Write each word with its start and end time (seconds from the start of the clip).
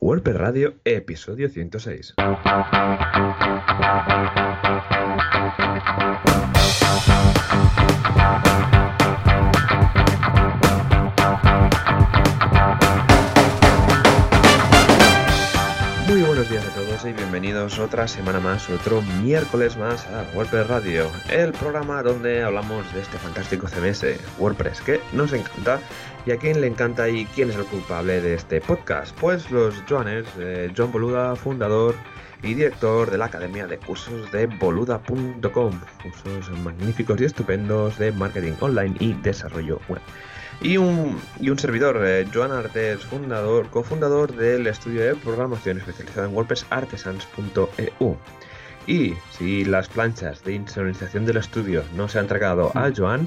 WordPress 0.00 0.36
Radio, 0.38 0.74
episodio 0.82 1.50
106. 1.50 2.14
Bienvenidos 17.30 17.78
otra 17.78 18.08
semana 18.08 18.40
más, 18.40 18.68
otro 18.70 19.02
miércoles 19.22 19.76
más 19.76 20.04
a 20.08 20.26
WordPress 20.34 20.66
Radio, 20.66 21.08
el 21.30 21.52
programa 21.52 22.02
donde 22.02 22.42
hablamos 22.42 22.92
de 22.92 23.02
este 23.02 23.18
fantástico 23.18 23.68
CMS, 23.68 24.04
WordPress, 24.40 24.80
que 24.80 25.00
nos 25.12 25.32
encanta 25.32 25.78
¿Y 26.26 26.32
a 26.32 26.38
quién 26.38 26.60
le 26.60 26.66
encanta 26.66 27.08
y 27.08 27.26
quién 27.26 27.50
es 27.50 27.56
el 27.56 27.66
culpable 27.66 28.20
de 28.20 28.34
este 28.34 28.60
podcast? 28.60 29.16
Pues 29.20 29.48
los 29.52 29.76
Joanes, 29.88 30.26
eh, 30.40 30.72
John 30.76 30.90
Boluda, 30.90 31.36
fundador 31.36 31.94
y 32.42 32.54
director 32.54 33.08
de 33.08 33.18
la 33.18 33.26
Academia 33.26 33.68
de 33.68 33.78
Cursos 33.78 34.32
de 34.32 34.46
Boluda.com, 34.46 35.80
cursos 36.02 36.50
magníficos 36.64 37.20
y 37.20 37.26
estupendos 37.26 37.96
de 37.96 38.10
marketing 38.10 38.54
online 38.58 38.96
y 38.98 39.12
desarrollo 39.12 39.80
web. 39.88 40.00
Y 40.62 40.76
un, 40.76 41.18
y 41.40 41.48
un 41.48 41.58
servidor, 41.58 42.00
eh, 42.04 42.26
Joan 42.32 42.52
Artes, 42.52 43.02
fundador, 43.04 43.68
cofundador 43.70 44.36
del 44.36 44.66
estudio 44.66 45.02
de 45.02 45.14
programación 45.14 45.78
especializado 45.78 46.26
en 46.26 46.34
WordPress 46.34 46.66
artesans.eu. 46.68 48.16
Y 48.86 49.14
si 49.30 49.64
las 49.64 49.88
planchas 49.88 50.44
de 50.44 50.54
insonorización 50.54 51.24
del 51.24 51.38
estudio 51.38 51.82
no 51.94 52.08
se 52.08 52.18
han 52.18 52.26
tragado 52.26 52.72
a 52.74 52.90
Joan, 52.94 53.26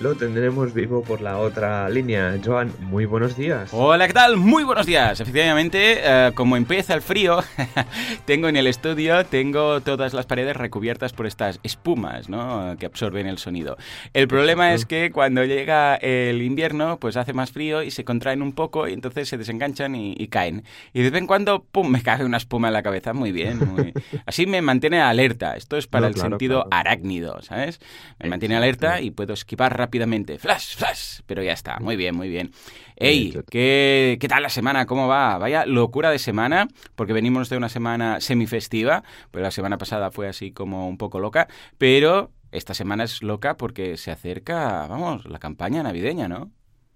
lo 0.00 0.14
tendremos 0.16 0.74
vivo 0.74 1.02
por 1.02 1.20
la 1.20 1.38
otra 1.38 1.88
línea. 1.88 2.36
Joan, 2.44 2.72
muy 2.80 3.06
buenos 3.06 3.36
días. 3.36 3.70
Hola, 3.72 4.06
¿qué 4.06 4.12
tal? 4.12 4.36
Muy 4.36 4.64
buenos 4.64 4.86
días. 4.86 5.20
Efectivamente, 5.20 6.00
eh, 6.02 6.32
como 6.34 6.56
empieza 6.56 6.94
el 6.94 7.02
frío, 7.02 7.42
tengo 8.24 8.48
en 8.48 8.56
el 8.56 8.66
estudio, 8.66 9.24
tengo 9.24 9.80
todas 9.80 10.12
las 10.12 10.26
paredes 10.26 10.56
recubiertas 10.56 11.12
por 11.12 11.26
estas 11.26 11.60
espumas, 11.62 12.28
¿no? 12.28 12.76
Que 12.78 12.86
absorben 12.86 13.26
el 13.26 13.38
sonido. 13.38 13.76
El 14.12 14.26
problema 14.26 14.74
es 14.74 14.84
que 14.84 15.12
cuando 15.12 15.44
llega 15.44 15.94
el 15.96 16.42
invierno, 16.42 16.98
pues 16.98 17.16
hace 17.16 17.32
más 17.32 17.52
frío 17.52 17.82
y 17.82 17.90
se 17.90 18.04
contraen 18.04 18.42
un 18.42 18.52
poco 18.52 18.88
y 18.88 18.92
entonces 18.92 19.28
se 19.28 19.38
desenganchan 19.38 19.94
y, 19.94 20.26
caen. 20.28 20.64
Y 20.92 21.02
de 21.02 21.10
vez 21.10 21.20
en 21.20 21.26
cuando, 21.26 21.62
¡pum!, 21.62 21.88
me 21.88 22.02
cae 22.02 22.24
una 22.24 22.38
espuma 22.38 22.68
en 22.68 22.74
la 22.74 22.82
cabeza. 22.82 23.12
Muy 23.12 23.30
bien. 23.30 23.92
Así 24.26 24.46
me 24.46 24.60
mantiene 24.60 25.00
alerta. 25.00 25.56
Esto 25.56 25.76
es 25.76 25.86
para 25.86 26.08
el 26.08 26.16
sentido 26.16 26.66
arácnido, 26.70 27.40
¿sabes? 27.42 27.80
Me 28.18 28.28
mantiene 28.28 28.56
alerta 28.56 29.00
y 29.00 29.10
puedo 29.10 29.34
esquivar 29.34 29.83
rápidamente. 29.84 30.38
Flash, 30.38 30.76
flash. 30.76 31.20
Pero 31.26 31.42
ya 31.42 31.52
está. 31.52 31.78
Muy 31.78 31.96
bien, 31.96 32.14
muy 32.14 32.28
bien. 32.28 32.52
Ey, 32.96 33.36
¿qué, 33.50 34.16
¿qué 34.18 34.28
tal 34.28 34.42
la 34.42 34.48
semana? 34.48 34.86
¿Cómo 34.86 35.08
va? 35.08 35.36
Vaya 35.36 35.66
locura 35.66 36.10
de 36.10 36.18
semana, 36.18 36.68
porque 36.94 37.12
venimos 37.12 37.50
de 37.50 37.56
una 37.58 37.68
semana 37.68 38.20
semifestiva, 38.20 39.04
pero 39.30 39.42
la 39.42 39.50
semana 39.50 39.76
pasada 39.76 40.10
fue 40.10 40.28
así 40.28 40.52
como 40.52 40.88
un 40.88 40.96
poco 40.96 41.20
loca, 41.20 41.48
pero 41.76 42.30
esta 42.50 42.72
semana 42.72 43.04
es 43.04 43.22
loca 43.22 43.56
porque 43.56 43.96
se 43.96 44.10
acerca, 44.10 44.86
vamos, 44.86 45.26
la 45.26 45.38
campaña 45.38 45.82
navideña, 45.82 46.28
¿no? 46.28 46.50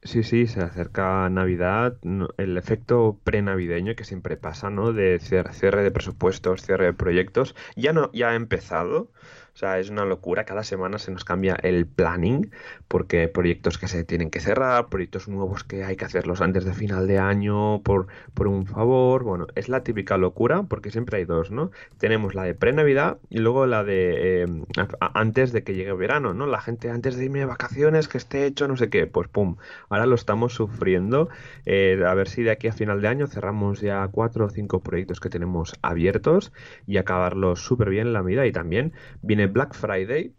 Sí, 0.05 0.23
sí, 0.23 0.47
se 0.47 0.63
acerca 0.63 1.29
Navidad, 1.29 1.99
el 2.37 2.57
efecto 2.57 3.19
prenavideño 3.25 3.97
que 3.97 4.05
siempre 4.05 4.37
pasa, 4.37 4.71
¿no? 4.71 4.93
De 4.93 5.19
cierre 5.19 5.83
de 5.83 5.91
presupuestos, 5.91 6.63
cierre 6.63 6.87
de 6.87 6.93
proyectos, 6.93 7.57
ya 7.75 7.93
no, 7.93 8.11
ya 8.13 8.31
ha 8.31 8.35
empezado, 8.37 9.11
o 9.59 9.61
sea, 9.61 9.81
es 9.81 9.91
una 9.91 10.05
locura. 10.05 10.45
Cada 10.45 10.63
semana 10.63 11.01
se 11.01 11.11
nos 11.11 11.25
cambia 11.25 11.57
el 11.65 11.85
planning 11.85 12.53
porque 12.87 13.27
proyectos 13.27 13.77
que 13.77 13.89
se 13.89 14.05
tienen 14.05 14.31
que 14.31 14.39
cerrar, 14.39 14.89
proyectos 14.89 15.27
nuevos 15.27 15.65
que 15.65 15.83
hay 15.83 15.97
que 15.97 16.05
hacerlos 16.05 16.41
antes 16.41 16.65
de 16.65 16.75
final 16.75 17.09
de 17.09 17.19
año 17.19 17.83
por, 17.83 18.07
por 18.35 18.47
un 18.47 18.67
favor. 18.67 19.25
Bueno, 19.25 19.49
es 19.57 19.69
la 19.69 19.83
típica 19.83 20.17
locura 20.17 20.63
porque 20.63 20.93
siempre 20.93 21.19
hay 21.19 21.25
dos, 21.25 21.51
¿no? 21.51 21.73
Tenemos 21.99 22.37
la 22.37 22.45
de 22.45 22.55
pre-Navidad 22.55 23.19
y 23.31 23.39
luego 23.39 23.67
la 23.67 23.83
de 23.83 24.43
em, 24.43 24.65
antes 25.01 25.51
de 25.51 25.65
que 25.65 25.75
llegue 25.75 25.93
verano, 25.93 26.35
¿no? 26.35 26.47
La 26.47 26.61
gente 26.61 26.89
antes 26.89 27.17
de 27.17 27.25
irme 27.25 27.41
de 27.41 27.47
vacaciones, 27.47 28.07
que 28.07 28.19
esté 28.19 28.47
hecho 28.47 28.69
no 28.69 28.77
sé 28.77 28.91
qué. 28.91 29.09
Pues 29.09 29.27
pum, 29.27 29.57
ahora 29.89 30.07
lo 30.07 30.15
estamos 30.15 30.55
sufriendo. 30.55 31.31
Eh, 31.67 32.01
a 32.07 32.15
ver 32.15 32.29
si 32.29 32.45
de 32.45 32.53
aquí 32.53 32.69
a 32.69 32.73
final 32.73 33.01
de 33.01 33.09
año 33.09 33.27
cerramos 33.27 33.81
ya 33.81 34.07
cuatro 34.07 34.47
o 34.47 34.51
cinco 34.51 34.85
proyectos 34.85 35.19
que 35.19 35.31
tenemos 35.31 35.75
abiertos 35.83 36.53
y 36.87 36.99
acabarlos 36.99 37.61
súper 37.61 37.91
bien 37.91 38.07
en 38.07 38.13
la 38.13 38.23
vida. 38.23 38.47
Y 38.47 38.53
también 38.53 38.93
viene 39.21 39.48
Black 39.49 39.75
Friday, 39.75 40.35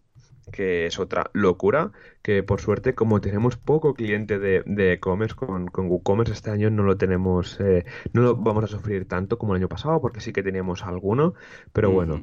que 0.51 0.85
es 0.85 0.99
otra 0.99 1.29
locura, 1.33 1.91
que 2.21 2.43
por 2.43 2.59
suerte 2.59 2.95
como 2.95 3.21
tenemos 3.21 3.57
poco 3.57 3.93
cliente 3.93 4.39
de 4.39 4.93
e-commerce 4.93 5.35
con, 5.35 5.67
con, 5.67 5.87
WooCommerce 5.87 6.33
este 6.33 6.49
año 6.51 6.69
no 6.69 6.83
lo 6.83 6.97
tenemos, 6.97 7.59
eh, 7.59 7.85
no 8.13 8.21
lo 8.21 8.35
vamos 8.35 8.63
a 8.63 8.67
sufrir 8.67 9.07
tanto 9.07 9.37
como 9.37 9.53
el 9.53 9.61
año 9.61 9.69
pasado 9.69 10.01
porque 10.01 10.21
sí 10.21 10.33
que 10.33 10.43
teníamos 10.43 10.83
alguno, 10.83 11.33
pero 11.73 11.91
bueno, 11.91 12.21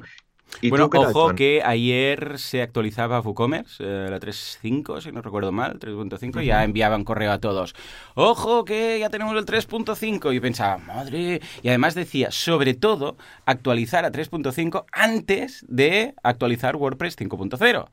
bueno, 0.69 0.89
ojo 0.91 1.35
que 1.35 1.61
ayer 1.63 2.39
se 2.39 2.61
actualizaba 2.61 3.19
WooCommerce, 3.21 3.83
eh, 3.83 4.07
la 4.09 4.19
3.5, 4.19 5.01
si 5.01 5.11
no 5.11 5.21
recuerdo 5.21 5.51
mal, 5.51 5.79
3.5, 5.79 6.43
ya 6.43 6.63
enviaban 6.63 7.03
correo 7.03 7.31
a 7.31 7.39
todos. 7.39 7.75
Ojo 8.15 8.65
que 8.65 8.99
ya 8.99 9.09
tenemos 9.09 9.35
el 9.35 9.45
3.5. 9.45 10.35
Y 10.35 10.39
pensaba, 10.39 10.77
madre. 10.77 11.41
Y 11.61 11.69
además 11.69 11.95
decía, 11.95 12.31
sobre 12.31 12.73
todo, 12.73 13.17
actualizar 13.45 14.05
a 14.05 14.11
3.5 14.11 14.85
antes 14.91 15.65
de 15.67 16.15
actualizar 16.23 16.75
WordPress 16.75 17.17
5.0. 17.17 17.87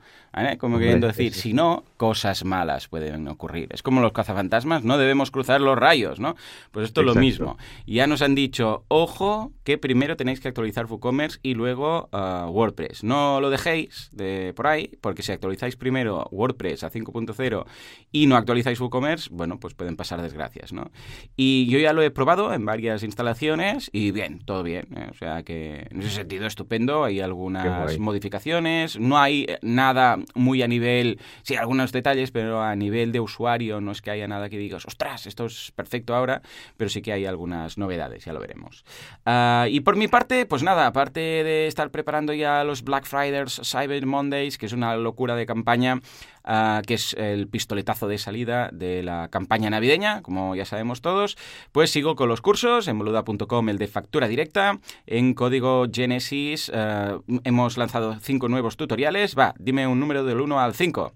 Como 0.58 0.78
queriendo 0.78 1.06
decir, 1.06 1.32
si 1.34 1.52
no, 1.52 1.84
cosas 1.96 2.44
malas 2.44 2.88
pueden 2.88 3.28
ocurrir. 3.28 3.68
Es 3.72 3.82
como 3.82 4.00
los 4.00 4.12
cazafantasmas, 4.12 4.82
no 4.82 4.98
debemos 4.98 5.30
cruzar 5.30 5.60
los 5.60 5.78
rayos, 5.78 6.18
¿no? 6.18 6.34
Pues 6.72 6.86
esto 6.86 7.02
es 7.02 7.06
lo 7.06 7.14
mismo. 7.14 7.56
Ya 7.86 8.06
nos 8.06 8.22
han 8.22 8.34
dicho, 8.34 8.84
ojo, 8.88 9.52
que 9.64 9.78
primero 9.78 10.16
tenéis 10.16 10.40
que 10.40 10.48
actualizar 10.48 10.86
WooCommerce 10.86 11.38
y 11.42 11.54
luego 11.54 12.08
uh, 12.12 12.43
WordPress. 12.48 13.04
No 13.04 13.40
lo 13.40 13.50
dejéis 13.50 14.10
de 14.12 14.52
por 14.54 14.66
ahí, 14.66 14.90
porque 15.00 15.22
si 15.22 15.32
actualizáis 15.32 15.76
primero 15.76 16.28
WordPress 16.30 16.84
a 16.84 16.90
5.0 16.90 17.64
y 18.12 18.26
no 18.26 18.36
actualizáis 18.36 18.80
WooCommerce, 18.80 19.28
bueno, 19.32 19.58
pues 19.58 19.74
pueden 19.74 19.96
pasar 19.96 20.22
desgracias, 20.22 20.72
¿no? 20.72 20.90
Y 21.36 21.66
yo 21.68 21.78
ya 21.78 21.92
lo 21.92 22.02
he 22.02 22.10
probado 22.10 22.52
en 22.52 22.64
varias 22.64 23.02
instalaciones 23.02 23.90
y 23.92 24.10
bien, 24.10 24.40
todo 24.44 24.62
bien. 24.62 24.86
¿eh? 24.96 25.08
O 25.10 25.14
sea 25.14 25.42
que 25.42 25.86
en 25.90 26.00
ese 26.00 26.10
sentido 26.10 26.46
estupendo. 26.46 27.04
Hay 27.04 27.20
algunas 27.20 27.98
modificaciones, 27.98 28.98
no 28.98 29.18
hay 29.18 29.46
nada 29.62 30.18
muy 30.34 30.62
a 30.62 30.68
nivel, 30.68 31.18
sí, 31.42 31.56
algunos 31.56 31.92
detalles, 31.92 32.30
pero 32.30 32.62
a 32.62 32.74
nivel 32.76 33.12
de 33.12 33.20
usuario 33.20 33.80
no 33.80 33.92
es 33.92 34.02
que 34.02 34.10
haya 34.10 34.28
nada 34.28 34.48
que 34.48 34.58
digas, 34.58 34.86
ostras, 34.86 35.26
esto 35.26 35.46
es 35.46 35.72
perfecto 35.72 36.14
ahora, 36.14 36.42
pero 36.76 36.88
sí 36.90 37.02
que 37.02 37.12
hay 37.12 37.26
algunas 37.26 37.78
novedades, 37.78 38.24
ya 38.24 38.32
lo 38.32 38.40
veremos. 38.40 38.84
Ah, 39.24 39.66
y 39.70 39.80
por 39.80 39.96
mi 39.96 40.08
parte, 40.08 40.46
pues 40.46 40.62
nada, 40.62 40.86
aparte 40.86 41.20
de 41.20 41.66
estar 41.66 41.90
preparando 41.90 42.32
ya 42.34 42.64
los 42.64 42.82
Black 42.82 43.06
Fridays, 43.06 43.60
Cyber 43.64 44.04
Mondays, 44.06 44.58
que 44.58 44.66
es 44.66 44.72
una 44.72 44.96
locura 44.96 45.36
de 45.36 45.46
campaña, 45.46 46.00
ah, 46.44 46.82
que 46.86 46.94
es 46.94 47.14
el 47.14 47.48
pistoletazo 47.48 48.08
de 48.08 48.18
salida 48.18 48.68
de 48.72 49.02
la 49.02 49.28
campaña 49.28 49.70
navideña, 49.70 50.22
como 50.22 50.54
ya 50.54 50.64
sabemos 50.64 51.00
todos, 51.00 51.36
pues 51.72 51.90
sigo 51.90 52.16
con 52.16 52.28
los 52.28 52.40
cursos 52.40 52.88
en 52.88 52.98
boluda.com, 52.98 53.68
el 53.68 53.78
de 53.78 53.86
factura 53.86 54.28
directa, 54.28 54.78
en 55.06 55.34
código 55.34 55.86
Genesis 55.92 56.70
ah, 56.74 57.18
hemos 57.44 57.78
lanzado 57.78 58.16
cinco 58.20 58.48
nuevos 58.48 58.76
tutoriales, 58.76 59.36
va, 59.38 59.54
dime 59.58 59.86
un 59.86 60.00
número 60.00 60.24
del 60.24 60.40
1 60.40 60.60
al 60.60 60.74
5. 60.74 61.12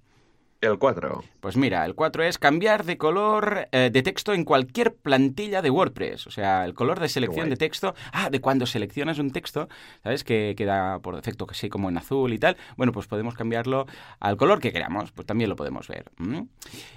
El 0.61 0.77
4. 0.77 1.23
Pues 1.39 1.57
mira, 1.57 1.85
el 1.85 1.95
4 1.95 2.25
es 2.25 2.37
cambiar 2.37 2.85
de 2.85 2.99
color 2.99 3.69
eh, 3.71 3.91
de 3.93 4.03
texto 4.03 4.33
en 4.33 4.45
cualquier 4.45 4.93
plantilla 4.93 5.63
de 5.63 5.71
WordPress. 5.71 6.27
O 6.27 6.33
sea, 6.33 6.65
el 6.65 6.75
color 6.75 6.99
de 6.99 7.09
selección 7.09 7.49
de 7.49 7.57
texto. 7.57 7.95
Ah, 8.13 8.29
de 8.29 8.41
cuando 8.41 8.67
seleccionas 8.67 9.21
un 9.21 9.31
texto, 9.31 9.69
¿sabes? 10.03 10.25
Que 10.25 10.55
queda 10.57 10.99
por 10.99 11.15
defecto 11.15 11.47
que 11.47 11.55
sí, 11.55 11.69
como 11.69 11.89
en 11.89 11.97
azul 11.97 12.33
y 12.33 12.39
tal. 12.41 12.57
Bueno, 12.77 12.93
pues 12.93 13.07
podemos 13.07 13.35
cambiarlo 13.35 13.87
al 14.19 14.37
color 14.37 14.59
que 14.59 14.73
queramos. 14.73 15.13
Pues 15.13 15.27
también 15.29 15.49
lo 15.49 15.55
podemos 15.55 15.87
ver. 15.87 16.11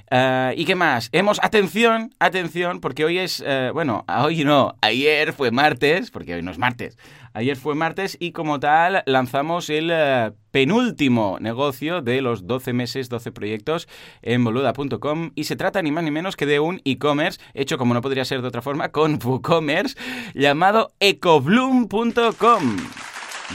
Eh, 0.10 0.54
¿Y 0.58 0.66
qué 0.66 0.74
más? 0.74 1.10
Hemos, 1.12 1.40
atención, 1.44 2.16
atención, 2.18 2.80
porque 2.82 3.06
hoy 3.06 3.20
es, 3.20 3.44
eh, 3.46 3.70
bueno, 3.72 4.06
hoy 4.08 4.44
no, 4.44 4.74
ayer 4.82 5.34
fue 5.34 5.52
martes, 5.52 6.10
porque 6.10 6.34
hoy 6.34 6.42
no 6.42 6.50
es 6.50 6.58
martes. 6.58 6.98
Ayer 7.34 7.56
fue 7.56 7.76
martes 7.76 8.18
y 8.20 8.32
como 8.32 8.60
tal 8.60 9.04
lanzamos 9.06 9.70
el 9.70 9.90
eh, 9.92 10.32
penúltimo 10.52 11.38
negocio 11.40 12.02
de 12.02 12.22
los 12.22 12.46
12 12.46 12.74
meses, 12.74 13.10
12 13.10 13.32
proyectos 13.32 13.88
en 14.22 14.44
boluda.com 14.44 15.32
y 15.36 15.46
se 15.46 15.56
trata 15.56 15.82
ni 15.82 15.92
más 15.92 16.04
ni 16.04 16.12
menos 16.12 16.36
que 16.36 16.46
de 16.46 16.60
un 16.60 16.82
e-commerce 16.84 17.40
hecho 17.54 17.78
como 17.78 17.94
no 17.94 18.02
podría 18.02 18.26
ser 18.26 18.42
de 18.42 18.48
otra 18.48 18.62
forma 18.62 18.90
con 18.90 19.20
WooCommerce 19.24 19.96
llamado 20.34 20.94
ecobloom.com. 21.00 22.78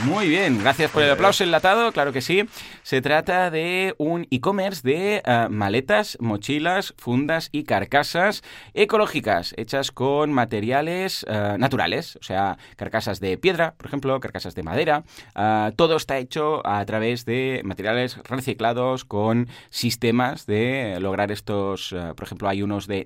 Muy 0.05 0.29
bien, 0.29 0.59
gracias 0.59 0.91
por 0.91 1.03
el 1.03 1.11
aplauso 1.11 1.43
enlatado, 1.43 1.91
claro 1.91 2.13
que 2.13 2.21
sí. 2.21 2.45
Se 2.83 3.01
trata 3.01 3.51
de 3.51 3.95
un 3.99 4.27
e-commerce 4.31 4.83
de 4.83 5.23
eh, 5.25 5.47
maletas, 5.51 6.19
mochilas, 6.21 6.95
fundas 6.99 7.49
y 7.51 7.65
carcasas 7.65 8.43
ecológicas, 8.75 9.55
hechas 9.57 9.91
con 9.91 10.33
materiales 10.33 11.25
eh, 11.29 11.57
naturales, 11.59 12.17
o 12.17 12.23
sea, 12.23 12.59
carcasas 12.77 13.21
de 13.21 13.39
piedra, 13.39 13.75
por 13.77 13.87
ejemplo, 13.87 14.21
carcasas 14.21 14.55
de 14.55 14.63
madera. 14.63 15.05
Eh, 15.35 15.73
todo 15.77 15.97
está 15.97 16.19
hecho 16.19 16.65
a 16.67 16.85
través 16.85 17.25
de 17.25 17.63
materiales 17.65 18.19
reciclados 18.25 19.05
con 19.05 19.49
sistemas 19.71 20.47
de 20.47 20.99
lograr 21.01 21.33
estos, 21.33 21.95
por 22.17 22.27
ejemplo, 22.27 22.49
hay 22.49 22.63
unos 22.63 22.87
de, 22.87 23.05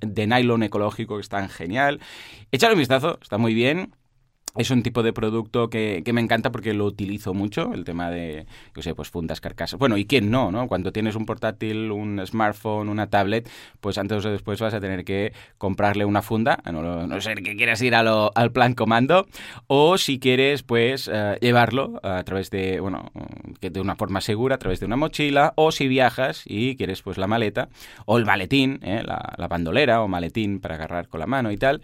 de 0.00 0.26
nylon 0.26 0.62
ecológico 0.62 1.16
que 1.16 1.22
están 1.22 1.48
genial. 1.48 2.00
Echar 2.52 2.72
un 2.72 2.78
vistazo, 2.78 3.18
está 3.22 3.38
muy 3.38 3.54
bien 3.54 3.94
es 4.56 4.70
un 4.70 4.82
tipo 4.82 5.02
de 5.02 5.12
producto 5.12 5.68
que, 5.68 6.02
me 6.12 6.20
encanta 6.20 6.50
porque 6.50 6.72
lo 6.72 6.86
utilizo 6.86 7.34
mucho, 7.34 7.72
el 7.74 7.84
tema 7.84 8.10
de, 8.10 8.46
yo 8.74 8.82
sé, 8.82 8.94
pues 8.94 9.10
fundas, 9.10 9.40
carcasas. 9.40 9.78
Bueno, 9.78 9.96
¿y 9.96 10.06
quién 10.06 10.30
no, 10.30 10.50
no? 10.50 10.66
Cuando 10.66 10.92
tienes 10.92 11.14
un 11.14 11.26
portátil, 11.26 11.90
un 11.90 12.22
smartphone, 12.26 12.88
una 12.88 13.08
tablet, 13.08 13.48
pues 13.80 13.98
antes 13.98 14.24
o 14.24 14.30
después 14.30 14.60
vas 14.60 14.72
a 14.74 14.80
tener 14.80 15.04
que 15.04 15.32
comprarle 15.58 16.04
una 16.04 16.22
funda, 16.22 16.58
no, 16.72 17.06
no 17.06 17.20
sé 17.20 17.34
que 17.34 17.56
quieras 17.56 17.82
ir 17.82 17.94
al 17.94 18.52
plan 18.52 18.74
comando, 18.74 19.26
o 19.66 19.98
si 19.98 20.18
quieres, 20.18 20.62
pues 20.62 21.10
eh, 21.12 21.36
llevarlo 21.40 22.00
a 22.02 22.22
través 22.24 22.50
de, 22.50 22.80
bueno, 22.80 23.10
de 23.60 23.80
una 23.80 23.96
forma 23.96 24.20
segura, 24.20 24.56
a 24.56 24.58
través 24.58 24.80
de 24.80 24.86
una 24.86 24.96
mochila, 24.96 25.52
o 25.56 25.72
si 25.72 25.88
viajas 25.88 26.42
y 26.46 26.76
quieres, 26.76 27.02
pues 27.02 27.18
la 27.18 27.26
maleta, 27.26 27.68
o 28.06 28.18
el 28.18 28.24
maletín, 28.24 28.80
¿eh? 28.82 29.02
la, 29.04 29.34
la 29.36 29.48
bandolera 29.48 30.02
o 30.02 30.08
maletín 30.08 30.60
para 30.60 30.76
agarrar 30.76 31.08
con 31.08 31.20
la 31.20 31.26
mano 31.26 31.50
y 31.50 31.56
tal, 31.56 31.82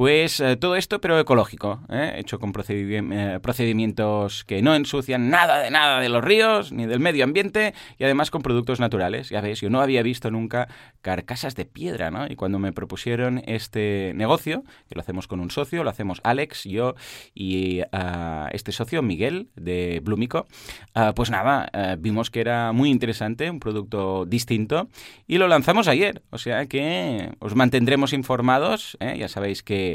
pues 0.00 0.40
eh, 0.40 0.56
todo 0.56 0.76
esto, 0.76 0.98
pero 1.02 1.20
ecológico, 1.20 1.82
¿eh? 1.90 2.14
hecho 2.16 2.38
con 2.38 2.54
eh, 2.56 3.38
procedimientos 3.42 4.44
que 4.44 4.62
no 4.62 4.74
ensucian 4.74 5.28
nada 5.28 5.58
de 5.58 5.70
nada 5.70 6.00
de 6.00 6.08
los 6.08 6.24
ríos 6.24 6.72
ni 6.72 6.86
del 6.86 7.00
medio 7.00 7.22
ambiente 7.22 7.74
y 7.98 8.04
además 8.04 8.30
con 8.30 8.40
productos 8.40 8.80
naturales. 8.80 9.28
Ya 9.28 9.42
veis, 9.42 9.60
yo 9.60 9.68
no 9.68 9.82
había 9.82 10.02
visto 10.02 10.30
nunca 10.30 10.68
carcasas 11.02 11.54
de 11.54 11.66
piedra, 11.66 12.10
¿no? 12.10 12.26
Y 12.26 12.34
cuando 12.34 12.58
me 12.58 12.72
propusieron 12.72 13.42
este 13.44 14.12
negocio, 14.14 14.64
que 14.88 14.94
lo 14.94 15.02
hacemos 15.02 15.26
con 15.26 15.38
un 15.38 15.50
socio, 15.50 15.84
lo 15.84 15.90
hacemos 15.90 16.22
Alex, 16.24 16.64
yo 16.64 16.94
y 17.34 17.82
ah, 17.92 18.48
este 18.52 18.72
socio, 18.72 19.02
Miguel, 19.02 19.50
de 19.54 20.00
Blumico, 20.02 20.46
ah, 20.94 21.12
pues 21.14 21.28
nada, 21.28 21.70
vimos 21.98 22.30
que 22.30 22.40
era 22.40 22.72
muy 22.72 22.88
interesante, 22.88 23.50
un 23.50 23.60
producto 23.60 24.24
distinto 24.24 24.88
y 25.26 25.36
lo 25.36 25.46
lanzamos 25.46 25.88
ayer. 25.88 26.22
O 26.30 26.38
sea 26.38 26.64
que 26.64 27.32
os 27.38 27.54
mantendremos 27.54 28.14
informados, 28.14 28.96
ya 28.98 29.28
sabéis 29.28 29.62
que 29.62 29.89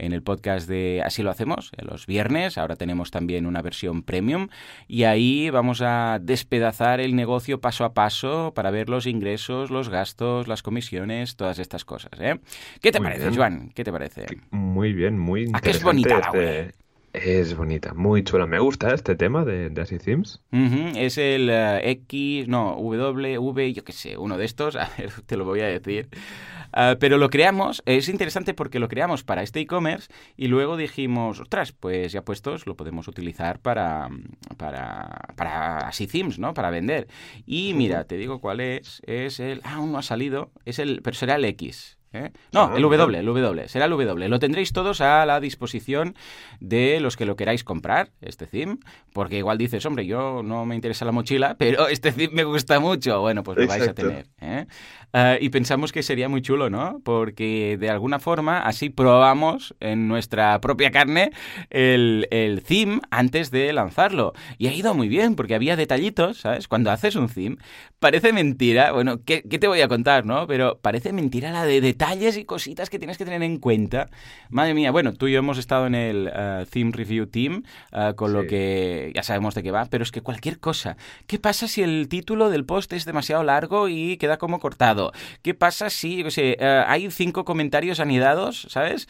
en 0.00 0.12
el 0.12 0.22
podcast 0.22 0.68
de 0.68 1.02
Así 1.04 1.22
lo 1.22 1.30
hacemos, 1.30 1.72
los 1.78 2.06
viernes. 2.06 2.58
Ahora 2.58 2.76
tenemos 2.76 3.10
también 3.10 3.46
una 3.46 3.62
versión 3.62 4.02
premium 4.02 4.48
y 4.88 5.04
ahí 5.04 5.50
vamos 5.50 5.82
a 5.82 6.18
despedazar 6.20 7.00
el 7.00 7.14
negocio 7.14 7.60
paso 7.60 7.84
a 7.84 7.92
paso 7.92 8.52
para 8.54 8.70
ver 8.70 8.88
los 8.88 9.06
ingresos, 9.06 9.70
los 9.70 9.88
gastos, 9.88 10.48
las 10.48 10.62
comisiones, 10.62 11.36
todas 11.36 11.58
estas 11.58 11.84
cosas. 11.84 12.12
¿eh? 12.18 12.40
¿Qué 12.80 12.92
te 12.92 13.00
parece, 13.00 13.30
Joan? 13.34 13.70
¿Qué 13.74 13.84
te 13.84 13.92
parece? 13.92 14.26
Muy 14.50 14.92
bien, 14.92 15.18
muy 15.18 15.42
interesante. 15.42 15.68
¿A 15.68 15.72
qué 15.72 15.76
es 15.76 15.82
bonita 15.82 16.18
la 16.18 16.32
web? 16.32 16.74
Es 17.12 17.56
bonita, 17.56 17.92
muy 17.92 18.22
chula. 18.22 18.46
Me 18.46 18.60
gusta 18.60 18.94
este 18.94 19.16
tema 19.16 19.44
de, 19.44 19.68
de 19.68 19.82
Así 19.82 19.98
Themes. 19.98 20.40
Es 20.52 21.18
el 21.18 21.50
eh, 21.50 21.90
X, 21.90 22.46
no, 22.46 22.76
W, 22.76 23.38
V, 23.38 23.72
yo 23.72 23.84
qué 23.84 23.92
sé, 23.92 24.16
uno 24.16 24.38
de 24.38 24.44
estos. 24.44 24.76
A 24.76 24.88
ver, 24.96 25.10
te 25.26 25.36
lo 25.36 25.44
voy 25.44 25.60
a 25.60 25.66
decir. 25.66 26.08
Ah, 26.72 26.96
pero 27.00 27.18
lo 27.18 27.30
creamos, 27.30 27.82
es 27.84 28.08
interesante 28.08 28.54
porque 28.54 28.78
lo 28.78 28.88
creamos 28.88 29.24
para 29.24 29.42
este 29.42 29.60
e-commerce 29.60 30.08
y 30.36 30.46
luego 30.46 30.76
dijimos, 30.76 31.40
ostras, 31.40 31.72
pues 31.72 32.12
ya 32.12 32.22
puestos 32.22 32.66
lo 32.66 32.76
podemos 32.76 33.08
utilizar 33.08 33.58
para, 33.58 34.08
para, 34.56 35.34
para 35.36 35.78
así 35.78 36.06
themes, 36.06 36.38
¿no? 36.38 36.54
Para 36.54 36.70
vender. 36.70 37.08
Y 37.44 37.74
mira, 37.74 38.04
te 38.04 38.16
digo 38.16 38.40
cuál 38.40 38.60
es, 38.60 39.02
es 39.06 39.40
el, 39.40 39.60
ah, 39.64 39.76
aún 39.76 39.90
no 39.90 39.98
ha 39.98 40.02
salido, 40.02 40.52
es 40.64 40.78
el, 40.78 41.02
pero 41.02 41.16
será 41.16 41.34
el 41.34 41.44
X, 41.44 41.98
¿Eh? 42.12 42.32
No, 42.52 42.76
el 42.76 42.82
W, 42.82 43.18
el 43.18 43.24
W, 43.24 43.68
será 43.68 43.84
el 43.84 43.92
W. 43.92 44.28
Lo 44.28 44.38
tendréis 44.40 44.72
todos 44.72 45.00
a 45.00 45.24
la 45.26 45.38
disposición 45.38 46.16
de 46.58 46.98
los 46.98 47.16
que 47.16 47.24
lo 47.24 47.36
queráis 47.36 47.62
comprar, 47.62 48.10
este 48.20 48.48
theme, 48.48 48.78
porque 49.12 49.38
igual 49.38 49.58
dices, 49.58 49.86
hombre, 49.86 50.06
yo 50.06 50.42
no 50.42 50.66
me 50.66 50.74
interesa 50.74 51.04
la 51.04 51.12
mochila, 51.12 51.54
pero 51.58 51.86
este 51.86 52.10
theme 52.10 52.34
me 52.34 52.44
gusta 52.44 52.80
mucho. 52.80 53.20
Bueno, 53.20 53.44
pues 53.44 53.58
lo 53.58 53.66
vais 53.68 53.86
a 53.86 53.94
tener. 53.94 54.26
¿eh? 54.40 54.66
Ah, 55.12 55.36
y 55.40 55.48
pensamos 55.48 55.92
que 55.92 56.02
sería 56.02 56.28
muy 56.28 56.40
chulo, 56.40 56.70
¿no? 56.70 57.00
Porque 57.04 57.76
de 57.80 57.90
alguna 57.90 58.20
forma 58.20 58.60
así 58.60 58.90
probamos 58.90 59.74
en 59.80 60.06
nuestra 60.06 60.60
propia 60.60 60.90
carne 60.92 61.32
el, 61.68 62.28
el 62.30 62.62
theme 62.62 63.00
antes 63.10 63.50
de 63.50 63.72
lanzarlo. 63.72 64.34
Y 64.58 64.68
ha 64.68 64.72
ido 64.72 64.94
muy 64.94 65.08
bien, 65.08 65.34
porque 65.34 65.56
había 65.56 65.74
detallitos, 65.74 66.38
¿sabes? 66.38 66.68
Cuando 66.68 66.92
haces 66.92 67.16
un 67.16 67.28
theme, 67.28 67.56
parece 67.98 68.32
mentira, 68.32 68.92
bueno, 68.92 69.24
¿qué, 69.24 69.42
qué 69.42 69.58
te 69.58 69.66
voy 69.66 69.80
a 69.80 69.88
contar, 69.88 70.24
no? 70.24 70.46
Pero 70.46 70.78
parece 70.80 71.12
mentira 71.12 71.50
la 71.50 71.64
de 71.64 71.80
detalles 71.80 72.36
y 72.36 72.44
cositas 72.44 72.88
que 72.88 72.98
tienes 72.98 73.18
que 73.18 73.24
tener 73.24 73.42
en 73.42 73.58
cuenta. 73.58 74.10
Madre 74.48 74.74
mía, 74.74 74.92
bueno, 74.92 75.12
tú 75.14 75.26
y 75.26 75.32
yo 75.32 75.40
hemos 75.40 75.58
estado 75.58 75.88
en 75.88 75.96
el 75.96 76.28
uh, 76.28 76.66
Theme 76.66 76.92
Review 76.92 77.26
Team, 77.26 77.64
uh, 77.92 78.14
con 78.14 78.32
lo 78.32 78.46
que 78.46 79.12
ya 79.14 79.22
sabemos 79.24 79.54
de 79.54 79.62
qué 79.64 79.72
va, 79.72 79.86
pero 79.86 80.04
es 80.04 80.12
que 80.12 80.20
cualquier 80.20 80.60
cosa. 80.60 80.96
¿Qué 81.26 81.40
pasa 81.40 81.66
si 81.66 81.82
el 81.82 82.08
título 82.08 82.48
del 82.48 82.64
post 82.64 82.92
es 82.92 83.04
demasiado 83.04 83.42
largo 83.42 83.88
y 83.88 84.16
queda 84.16 84.38
como 84.38 84.60
cortado? 84.60 84.99
¿Qué 85.42 85.54
pasa 85.54 85.90
si, 85.90 86.22
yo 86.22 86.30
sé, 86.30 86.56
uh, 86.60 86.84
hay 86.86 87.10
cinco 87.10 87.44
comentarios 87.44 88.00
anidados, 88.00 88.66
¿sabes? 88.68 89.08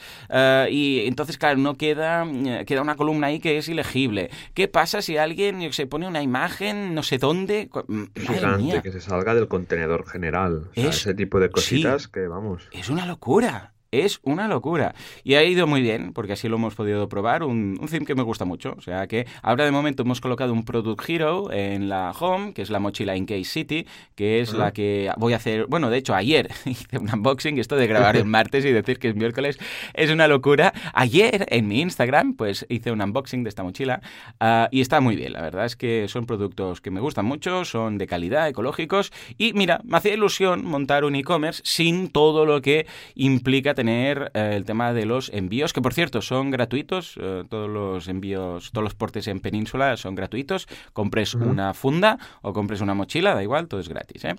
y 0.70 1.06
entonces, 1.06 1.38
claro, 1.38 1.58
no 1.58 1.76
queda, 1.76 2.26
queda 2.66 2.82
una 2.82 2.96
columna 2.96 3.28
ahí 3.28 3.40
que 3.40 3.58
es 3.58 3.68
ilegible. 3.68 4.30
¿Qué 4.54 4.68
pasa 4.68 5.02
si 5.02 5.16
alguien, 5.16 5.72
sé, 5.72 5.86
pone 5.86 6.06
una 6.06 6.22
imagen 6.22 6.94
no 6.94 7.02
sé 7.02 7.18
dónde? 7.18 7.68
Madre 7.88 8.58
mía. 8.58 8.82
que 8.82 8.92
se 8.92 9.00
salga 9.00 9.34
del 9.34 9.48
contenedor 9.48 10.06
general. 10.06 10.70
ese 10.74 11.14
tipo 11.14 11.40
de 11.40 11.50
cositas 11.50 12.08
que, 12.08 12.26
vamos 12.26 12.60
es 12.72 12.88
una 12.88 13.06
locura. 13.06 13.72
Es 13.92 14.20
una 14.22 14.46
locura. 14.46 14.94
Y 15.24 15.34
ha 15.34 15.42
ido 15.42 15.66
muy 15.66 15.82
bien, 15.82 16.12
porque 16.12 16.34
así 16.34 16.48
lo 16.48 16.56
hemos 16.56 16.76
podido 16.76 17.08
probar. 17.08 17.42
Un, 17.42 17.76
un 17.80 17.88
theme 17.88 18.06
que 18.06 18.14
me 18.14 18.22
gusta 18.22 18.44
mucho. 18.44 18.74
O 18.78 18.80
sea 18.80 19.08
que 19.08 19.26
ahora 19.42 19.64
de 19.64 19.72
momento 19.72 20.02
hemos 20.02 20.20
colocado 20.20 20.52
un 20.52 20.64
Product 20.64 21.02
Hero 21.08 21.52
en 21.52 21.88
la 21.88 22.12
home, 22.18 22.52
que 22.52 22.62
es 22.62 22.70
la 22.70 22.78
mochila 22.78 23.16
In 23.16 23.26
Case 23.26 23.44
City, 23.44 23.86
que 24.14 24.40
es 24.40 24.52
la 24.52 24.72
que 24.72 25.10
voy 25.16 25.32
a 25.32 25.36
hacer. 25.36 25.66
Bueno, 25.66 25.90
de 25.90 25.98
hecho, 25.98 26.14
ayer 26.14 26.50
hice 26.66 26.98
un 26.98 27.12
unboxing. 27.12 27.58
Esto 27.58 27.76
de 27.76 27.88
grabar 27.88 28.16
el 28.16 28.24
martes 28.26 28.64
y 28.64 28.70
decir 28.70 28.98
que 28.98 29.08
es 29.08 29.16
miércoles 29.16 29.58
es 29.94 30.10
una 30.10 30.28
locura. 30.28 30.72
Ayer 30.94 31.46
en 31.50 31.66
mi 31.66 31.80
Instagram, 31.80 32.34
pues 32.34 32.66
hice 32.68 32.92
un 32.92 33.02
unboxing 33.02 33.42
de 33.42 33.48
esta 33.48 33.64
mochila 33.64 34.00
ah, 34.38 34.68
y 34.70 34.82
está 34.82 35.00
muy 35.00 35.16
bien. 35.16 35.32
La 35.32 35.42
verdad 35.42 35.64
es 35.64 35.74
que 35.74 36.06
son 36.08 36.26
productos 36.26 36.80
que 36.80 36.92
me 36.92 37.00
gustan 37.00 37.24
mucho, 37.24 37.64
son 37.64 37.98
de 37.98 38.06
calidad, 38.06 38.48
ecológicos. 38.48 39.12
Y 39.36 39.52
mira, 39.52 39.80
me 39.84 39.96
hacía 39.96 40.14
ilusión 40.14 40.64
montar 40.64 41.04
un 41.04 41.16
e-commerce 41.16 41.60
sin 41.64 42.08
todo 42.08 42.46
lo 42.46 42.62
que 42.62 42.86
implica 43.16 43.74
tener 43.80 44.30
eh, 44.34 44.52
el 44.56 44.66
tema 44.66 44.92
de 44.92 45.06
los 45.06 45.30
envíos, 45.32 45.72
que 45.72 45.80
por 45.80 45.94
cierto 45.94 46.20
son 46.20 46.50
gratuitos, 46.50 47.14
eh, 47.18 47.44
todos 47.48 47.70
los 47.70 48.08
envíos, 48.08 48.72
todos 48.72 48.84
los 48.84 48.94
portes 48.94 49.26
en 49.26 49.40
península 49.40 49.96
son 49.96 50.14
gratuitos, 50.14 50.68
compres 50.92 51.34
una 51.34 51.72
funda 51.72 52.18
o 52.42 52.52
compres 52.52 52.82
una 52.82 52.92
mochila, 52.92 53.34
da 53.34 53.42
igual, 53.42 53.68
todo 53.68 53.80
es 53.80 53.88
gratis. 53.88 54.22
¿eh? 54.26 54.36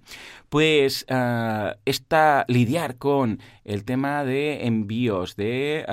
Pues 0.47 1.07
esta, 1.85 2.45
lidiar 2.49 2.97
con 2.97 3.39
el 3.65 3.83
tema 3.83 4.23
de 4.25 4.67
envíos, 4.67 5.35
de, 5.35 5.85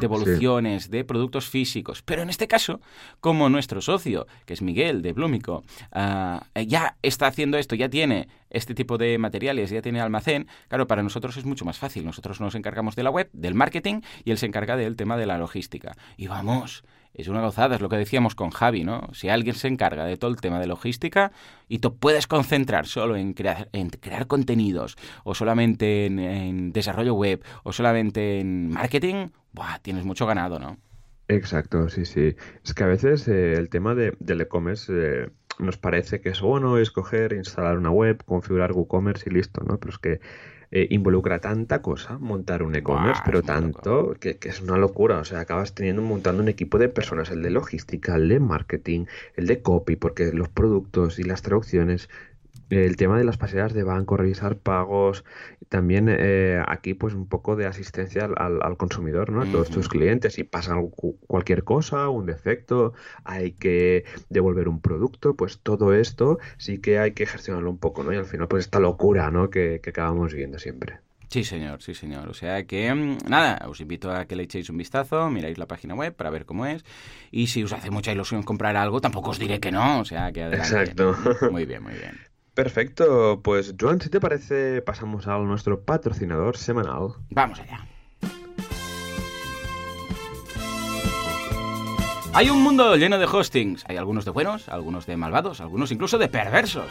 devoluciones, 0.00 0.88
de 0.88 1.04
productos 1.04 1.48
físicos, 1.48 2.02
pero 2.02 2.22
en 2.22 2.30
este 2.30 2.46
caso, 2.46 2.80
como 3.18 3.48
nuestro 3.48 3.80
socio, 3.80 4.28
que 4.46 4.52
es 4.52 4.62
Miguel 4.62 5.02
de 5.02 5.14
Blúmico, 5.14 5.64
ya 5.92 6.96
está 7.02 7.26
haciendo 7.26 7.58
esto, 7.58 7.74
ya 7.74 7.88
tiene 7.88 8.28
este 8.52 8.74
tipo 8.74 8.98
de 8.98 9.18
materiales, 9.18 9.70
ya 9.70 9.82
tiene 9.82 10.00
almacén, 10.00 10.46
claro, 10.68 10.86
para 10.86 11.02
nosotros 11.02 11.36
es 11.36 11.44
mucho 11.44 11.64
más 11.64 11.78
fácil. 11.78 12.04
Nosotros 12.04 12.40
nos 12.40 12.54
encargamos 12.54 12.96
de 12.96 13.02
la 13.02 13.10
web, 13.10 13.28
del 13.32 13.54
marketing 13.54 14.00
y 14.24 14.30
él 14.30 14.38
se 14.38 14.46
encarga 14.46 14.76
del 14.76 14.96
tema 14.96 15.16
de 15.16 15.26
la 15.26 15.38
logística. 15.38 15.96
Y 16.16 16.28
vamos, 16.28 16.84
es 17.14 17.28
una 17.28 17.42
gozada, 17.42 17.76
es 17.76 17.80
lo 17.80 17.88
que 17.88 17.96
decíamos 17.96 18.34
con 18.34 18.50
Javi, 18.50 18.84
¿no? 18.84 19.08
Si 19.12 19.28
alguien 19.28 19.54
se 19.54 19.68
encarga 19.68 20.04
de 20.04 20.16
todo 20.16 20.30
el 20.30 20.40
tema 20.40 20.58
de 20.58 20.66
logística 20.66 21.32
y 21.68 21.78
tú 21.78 21.96
puedes 21.96 22.26
concentrar 22.26 22.86
solo 22.86 23.16
en 23.16 23.34
crear, 23.34 23.68
en 23.72 23.90
crear 23.90 24.26
contenidos 24.26 24.96
o 25.24 25.34
solamente 25.34 26.06
en, 26.06 26.72
desarrollo 26.72 27.14
web 27.14 27.44
o 27.64 27.72
solamente 27.72 28.40
en 28.40 28.70
marketing, 28.70 29.28
¡buah! 29.52 29.78
tienes 29.80 30.04
mucho 30.04 30.26
ganado, 30.26 30.58
¿no? 30.58 30.78
Exacto, 31.28 31.88
sí, 31.88 32.04
sí. 32.04 32.34
Es 32.64 32.74
que 32.74 32.84
a 32.84 32.88
veces 32.88 33.28
eh, 33.28 33.54
el 33.54 33.68
tema 33.68 33.94
de, 33.94 34.14
del 34.18 34.40
e-commerce 34.40 34.92
eh, 34.94 35.30
nos 35.62 35.78
parece 35.78 36.20
que 36.20 36.30
es 36.30 36.40
bueno 36.40 36.78
escoger, 36.78 37.32
instalar 37.32 37.78
una 37.78 37.90
web, 37.90 38.22
configurar 38.24 38.72
WooCommerce 38.72 39.30
y 39.30 39.34
listo, 39.34 39.62
¿no? 39.64 39.78
Pero 39.78 39.90
es 39.90 39.98
que 39.98 40.20
eh, 40.74 40.86
involucra 40.90 41.38
tanta 41.38 41.82
cosa 41.82 42.16
montar 42.18 42.62
un 42.62 42.74
e-commerce, 42.74 43.20
pero 43.26 43.42
tanto 43.42 44.14
que, 44.18 44.38
es 44.42 44.62
una 44.62 44.78
locura. 44.78 45.18
O 45.18 45.24
sea, 45.24 45.40
acabas 45.40 45.74
teniendo 45.74 46.00
montando 46.00 46.42
un 46.42 46.48
equipo 46.48 46.78
de 46.78 46.88
personas, 46.88 47.30
el 47.30 47.42
de 47.42 47.50
logística, 47.50 48.16
el 48.16 48.30
de 48.30 48.40
marketing, 48.40 49.04
el 49.36 49.46
de 49.48 49.60
copy, 49.60 49.96
porque 49.96 50.32
los 50.32 50.48
productos 50.48 51.18
y 51.18 51.24
las 51.24 51.42
traducciones 51.42 52.08
el 52.72 52.96
tema 52.96 53.18
de 53.18 53.24
las 53.24 53.36
paseadas 53.36 53.74
de 53.74 53.82
banco, 53.82 54.16
revisar 54.16 54.56
pagos, 54.56 55.24
también 55.68 56.08
eh, 56.08 56.62
aquí 56.66 56.94
pues 56.94 57.14
un 57.14 57.28
poco 57.28 57.56
de 57.56 57.66
asistencia 57.66 58.24
al, 58.24 58.76
consumidor, 58.76 59.30
¿no? 59.30 59.42
A 59.42 59.46
todos 59.46 59.70
tus 59.70 59.88
clientes, 59.88 60.34
si 60.34 60.44
pasa 60.44 60.76
cualquier 61.26 61.64
cosa, 61.64 62.08
un 62.08 62.26
defecto, 62.26 62.94
hay 63.24 63.52
que 63.52 64.04
devolver 64.30 64.68
un 64.68 64.80
producto, 64.80 65.34
pues 65.34 65.60
todo 65.60 65.94
esto 65.94 66.38
sí 66.56 66.78
que 66.78 66.98
hay 66.98 67.12
que 67.12 67.26
gestionarlo 67.26 67.70
un 67.70 67.78
poco, 67.78 68.04
¿no? 68.04 68.12
Y 68.12 68.16
al 68.16 68.26
final 68.26 68.48
pues 68.48 68.64
esta 68.64 68.80
locura, 68.80 69.30
¿no? 69.30 69.50
Que, 69.50 69.80
que 69.82 69.90
acabamos 69.90 70.34
viendo 70.34 70.58
siempre. 70.58 71.00
Sí, 71.32 71.44
señor, 71.44 71.80
sí, 71.80 71.94
señor. 71.94 72.28
O 72.28 72.34
sea 72.34 72.66
que, 72.66 72.92
mm, 72.92 73.18
nada, 73.26 73.66
os 73.66 73.80
invito 73.80 74.12
a 74.12 74.26
que 74.26 74.36
le 74.36 74.42
echéis 74.42 74.68
un 74.68 74.76
vistazo, 74.76 75.30
miráis 75.30 75.56
la 75.56 75.66
página 75.66 75.94
web 75.94 76.14
para 76.14 76.28
ver 76.28 76.44
cómo 76.44 76.66
es. 76.66 76.84
Y 77.30 77.46
si 77.46 77.62
os 77.64 77.72
hace 77.72 77.90
mucha 77.90 78.12
ilusión 78.12 78.42
comprar 78.42 78.76
algo, 78.76 79.00
tampoco 79.00 79.30
os 79.30 79.38
diré 79.38 79.58
que 79.58 79.72
no. 79.72 80.00
O 80.00 80.04
sea 80.04 80.30
que 80.30 80.42
adelante. 80.42 80.76
Exacto. 80.76 81.16
Muy 81.50 81.64
bien, 81.64 81.82
muy 81.82 81.94
bien. 81.94 82.31
Perfecto, 82.54 83.40
pues 83.42 83.74
Joan, 83.80 84.00
si 84.00 84.10
te 84.10 84.20
parece, 84.20 84.82
pasamos 84.82 85.26
a 85.26 85.38
nuestro 85.38 85.80
patrocinador 85.80 86.56
semanal. 86.58 87.14
Vamos 87.30 87.60
allá. 87.60 87.86
Hay 92.34 92.48
un 92.48 92.62
mundo 92.62 92.96
lleno 92.96 93.18
de 93.18 93.26
hostings. 93.26 93.84
Hay 93.88 93.98
algunos 93.98 94.24
de 94.24 94.30
buenos, 94.30 94.68
algunos 94.70 95.04
de 95.06 95.18
malvados, 95.18 95.60
algunos 95.60 95.92
incluso 95.92 96.16
de 96.16 96.28
perversos. 96.28 96.86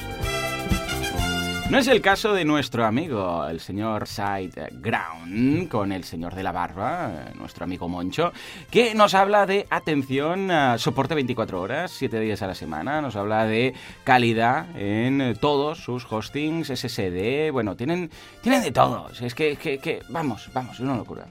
No 1.71 1.77
es 1.77 1.87
el 1.87 2.01
caso 2.01 2.33
de 2.33 2.43
nuestro 2.43 2.85
amigo, 2.85 3.47
el 3.47 3.61
señor 3.61 4.05
Sideground, 4.05 5.69
con 5.69 5.93
el 5.93 6.03
señor 6.03 6.35
de 6.35 6.43
la 6.43 6.51
barba, 6.51 7.29
nuestro 7.35 7.63
amigo 7.63 7.87
Moncho, 7.87 8.33
que 8.69 8.93
nos 8.93 9.13
habla 9.13 9.45
de 9.45 9.67
atención, 9.69 10.49
soporte 10.75 11.15
24 11.15 11.61
horas, 11.61 11.91
7 11.91 12.19
días 12.19 12.41
a 12.41 12.47
la 12.47 12.55
semana, 12.55 12.99
nos 13.01 13.15
habla 13.15 13.45
de 13.45 13.73
calidad 14.03 14.65
en 14.75 15.37
todos 15.39 15.81
sus 15.81 16.05
hostings, 16.11 16.67
SSD, 16.67 17.53
bueno, 17.53 17.77
tienen, 17.77 18.11
tienen 18.41 18.63
de 18.63 18.73
todos. 18.73 19.21
Es 19.21 19.33
que, 19.33 19.55
que, 19.55 19.77
que 19.77 20.01
vamos, 20.09 20.49
vamos, 20.53 20.73
es 20.73 20.81
una 20.81 20.97
locura. 20.97 21.25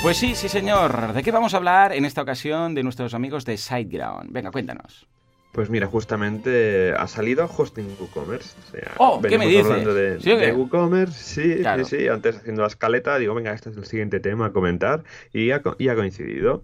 Pues 0.00 0.16
sí, 0.16 0.36
sí 0.36 0.48
señor. 0.48 1.12
¿De 1.12 1.24
qué 1.24 1.32
vamos 1.32 1.54
a 1.54 1.56
hablar 1.56 1.92
en 1.92 2.04
esta 2.04 2.22
ocasión 2.22 2.72
de 2.76 2.84
nuestros 2.84 3.14
amigos 3.14 3.44
de 3.44 3.56
SiteGround? 3.56 4.30
Venga, 4.30 4.52
cuéntanos. 4.52 5.08
Pues 5.52 5.68
mira, 5.68 5.88
justamente 5.88 6.92
ha 6.92 7.08
salido 7.08 7.46
Hosting 7.46 7.96
WooCommerce. 7.98 8.56
O 8.60 8.70
sea, 8.70 8.92
oh, 8.98 9.20
¿qué 9.20 9.36
me 9.36 9.46
dices? 9.48 9.66
hablando 9.66 9.94
de, 9.94 10.20
¿Sí, 10.20 10.32
WooCommerce, 10.32 11.18
sí, 11.18 11.64
sí, 11.64 11.84
sí. 11.84 12.08
Antes 12.08 12.36
haciendo 12.36 12.62
la 12.62 12.68
escaleta, 12.68 13.18
digo, 13.18 13.34
venga, 13.34 13.52
este 13.52 13.70
es 13.70 13.76
el 13.76 13.84
siguiente 13.84 14.20
tema 14.20 14.46
a 14.46 14.52
comentar 14.52 15.02
y 15.32 15.50
ha, 15.50 15.60
y 15.78 15.88
ha 15.88 15.96
coincidido. 15.96 16.62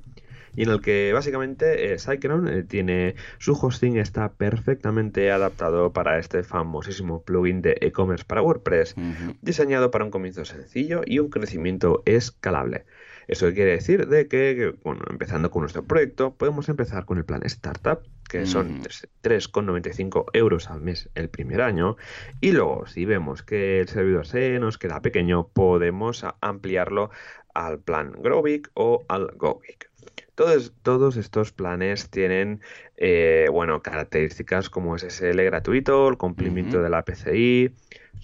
Y 0.57 0.63
en 0.63 0.71
el 0.71 0.81
que 0.81 1.13
básicamente 1.13 1.93
eh, 1.93 1.97
eh, 1.97 2.65
tiene 2.67 3.15
su 3.39 3.53
hosting 3.53 3.99
está 3.99 4.33
perfectamente 4.33 5.31
adaptado 5.31 5.93
para 5.93 6.19
este 6.19 6.43
famosísimo 6.43 7.23
plugin 7.23 7.61
de 7.61 7.77
e-commerce 7.83 8.25
para 8.25 8.41
WordPress, 8.41 8.95
diseñado 9.43 9.91
para 9.91 10.05
un 10.05 10.11
comienzo 10.11 10.47
sencillo 10.47 11.03
y 11.05 11.19
un 11.19 11.29
crecimiento 11.29 12.03
escalable. 12.07 12.87
Eso 13.29 13.53
quiere 13.53 13.73
decir 13.73 14.07
de 14.07 14.29
que, 14.29 14.75
bueno, 14.85 15.03
empezando 15.11 15.51
con 15.51 15.63
nuestro 15.63 15.85
proyecto, 15.85 16.35
podemos 16.35 16.69
empezar 16.69 17.05
con 17.05 17.19
el 17.19 17.25
plan 17.25 17.43
Startup, 17.45 18.01
que 18.29 18.47
son 18.47 18.83
3,95 19.23 20.27
euros 20.33 20.71
al 20.71 20.81
mes 20.81 21.09
el 21.15 21.29
primer 21.29 21.61
año, 21.61 21.97
y 22.41 22.53
luego 22.53 22.87
si 22.87 23.05
vemos 23.05 23.43
que 23.43 23.81
el 23.81 23.89
servidor 23.89 24.27
se 24.27 24.59
nos 24.59 24.79
queda 24.79 25.01
pequeño, 25.01 25.49
podemos 25.49 26.25
ampliarlo 26.41 27.11
al 27.55 27.81
plan 27.81 28.13
Growbig 28.21 28.69
o 28.75 29.05
al 29.09 29.33
GoBig. 29.37 29.91
Todos, 30.35 30.75
todos, 30.83 31.17
estos 31.17 31.53
planes 31.53 32.11
tienen 32.11 32.61
eh, 32.99 33.47
bueno, 33.51 33.81
características 33.81 34.69
como 34.69 34.99
SSL 34.99 35.43
gratuito, 35.43 36.09
el 36.09 36.19
cumplimiento 36.19 36.83
de 36.83 36.91
la 36.91 37.03
PCI, 37.07 37.75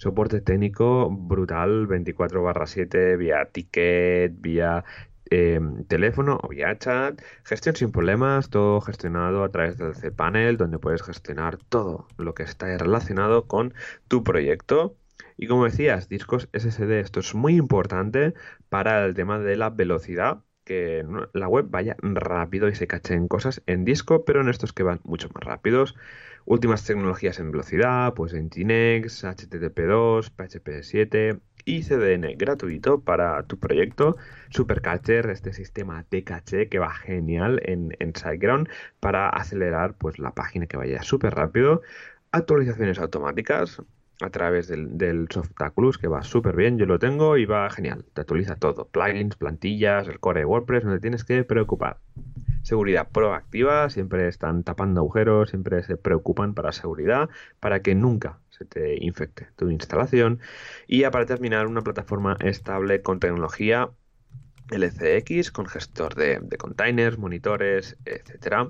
soporte 0.03 0.41
técnico 0.41 1.09
brutal 1.09 1.87
24 1.87 2.65
7 2.65 3.17
vía 3.17 3.45
ticket, 3.51 4.33
vía 4.39 4.83
em, 5.29 5.85
teléfono 5.85 6.39
o 6.43 6.49
vía 6.49 6.77
chat, 6.77 7.21
gestión 7.43 7.75
sin 7.75 7.91
problemas, 7.91 8.49
todo 8.49 8.81
gestionado 8.81 9.43
a 9.43 9.49
través 9.49 9.77
del 9.77 9.93
cPanel, 9.95 10.57
donde 10.57 10.77
puedes 10.79 11.01
gestionar 11.03 11.57
todo 11.57 12.07
lo 12.17 12.33
que 12.35 12.43
está 12.43 12.77
relacionado 12.77 13.47
con 13.47 13.73
tu 14.07 14.23
proyecto. 14.23 14.95
Y 15.37 15.47
como 15.47 15.65
decías, 15.65 16.09
discos 16.09 16.49
SSD, 16.53 16.99
esto 16.99 17.19
es 17.21 17.33
muy 17.33 17.55
importante 17.55 18.33
para 18.69 19.05
el 19.05 19.15
tema 19.15 19.39
de 19.39 19.55
la 19.55 19.69
velocidad, 19.69 20.43
que 20.65 21.05
la 21.33 21.47
web 21.47 21.67
vaya 21.69 21.95
rápido 22.01 22.67
y 22.69 22.75
se 22.75 22.87
cachen 22.87 23.27
cosas 23.27 23.61
en 23.65 23.85
disco, 23.85 24.25
pero 24.25 24.41
en 24.41 24.49
estos 24.49 24.73
que 24.73 24.83
van 24.83 24.99
mucho 25.03 25.29
más 25.33 25.43
rápidos. 25.43 25.95
Últimas 26.45 26.85
tecnologías 26.85 27.39
en 27.39 27.51
velocidad, 27.51 28.13
pues 28.13 28.33
Nginx, 28.33 29.23
HTTP2, 29.23 30.31
PHP7 30.35 31.39
y 31.65 31.83
CDN 31.83 32.37
gratuito 32.37 33.01
para 33.01 33.43
tu 33.43 33.57
proyecto. 33.57 34.17
Supercatcher, 34.49 35.29
este 35.29 35.53
sistema 35.53 36.05
de 36.09 36.23
caché 36.23 36.67
que 36.67 36.79
va 36.79 36.93
genial 36.93 37.61
en, 37.63 37.95
en 37.99 38.13
SiteGround 38.13 38.67
para 38.99 39.29
acelerar 39.29 39.95
pues, 39.95 40.19
la 40.19 40.31
página 40.31 40.67
que 40.67 40.75
vaya 40.75 41.01
súper 41.01 41.33
rápido. 41.33 41.81
Actualizaciones 42.31 42.99
automáticas, 42.99 43.81
a 44.21 44.29
través 44.29 44.67
del, 44.67 44.97
del 44.97 45.27
Softaculous, 45.29 45.97
que 45.97 46.07
va 46.07 46.23
súper 46.23 46.55
bien, 46.55 46.77
yo 46.77 46.85
lo 46.85 46.99
tengo 46.99 47.37
y 47.37 47.45
va 47.45 47.69
genial, 47.69 48.05
te 48.13 48.21
actualiza 48.21 48.55
todo, 48.55 48.87
plugins, 48.87 49.35
plantillas, 49.35 50.07
el 50.07 50.19
core 50.19 50.41
de 50.41 50.45
WordPress, 50.45 50.85
no 50.85 50.93
te 50.93 50.99
tienes 50.99 51.23
que 51.23 51.43
preocupar. 51.43 51.97
Seguridad 52.61 53.09
proactiva, 53.09 53.89
siempre 53.89 54.27
están 54.29 54.63
tapando 54.63 55.01
agujeros, 55.01 55.49
siempre 55.49 55.83
se 55.83 55.97
preocupan 55.97 56.53
para 56.53 56.71
seguridad, 56.71 57.29
para 57.59 57.81
que 57.81 57.93
nunca 57.93 58.39
se 58.49 58.63
te 58.63 59.03
infecte 59.03 59.47
tu 59.57 59.69
instalación. 59.69 60.39
Y 60.87 61.03
para 61.03 61.25
terminar, 61.25 61.67
una 61.67 61.81
plataforma 61.81 62.37
estable 62.39 63.01
con 63.01 63.19
tecnología 63.19 63.89
LCX, 64.69 65.51
con 65.51 65.65
gestor 65.67 66.15
de, 66.15 66.41
containers, 66.57 67.17
monitores, 67.17 67.97
etcétera. 68.05 68.69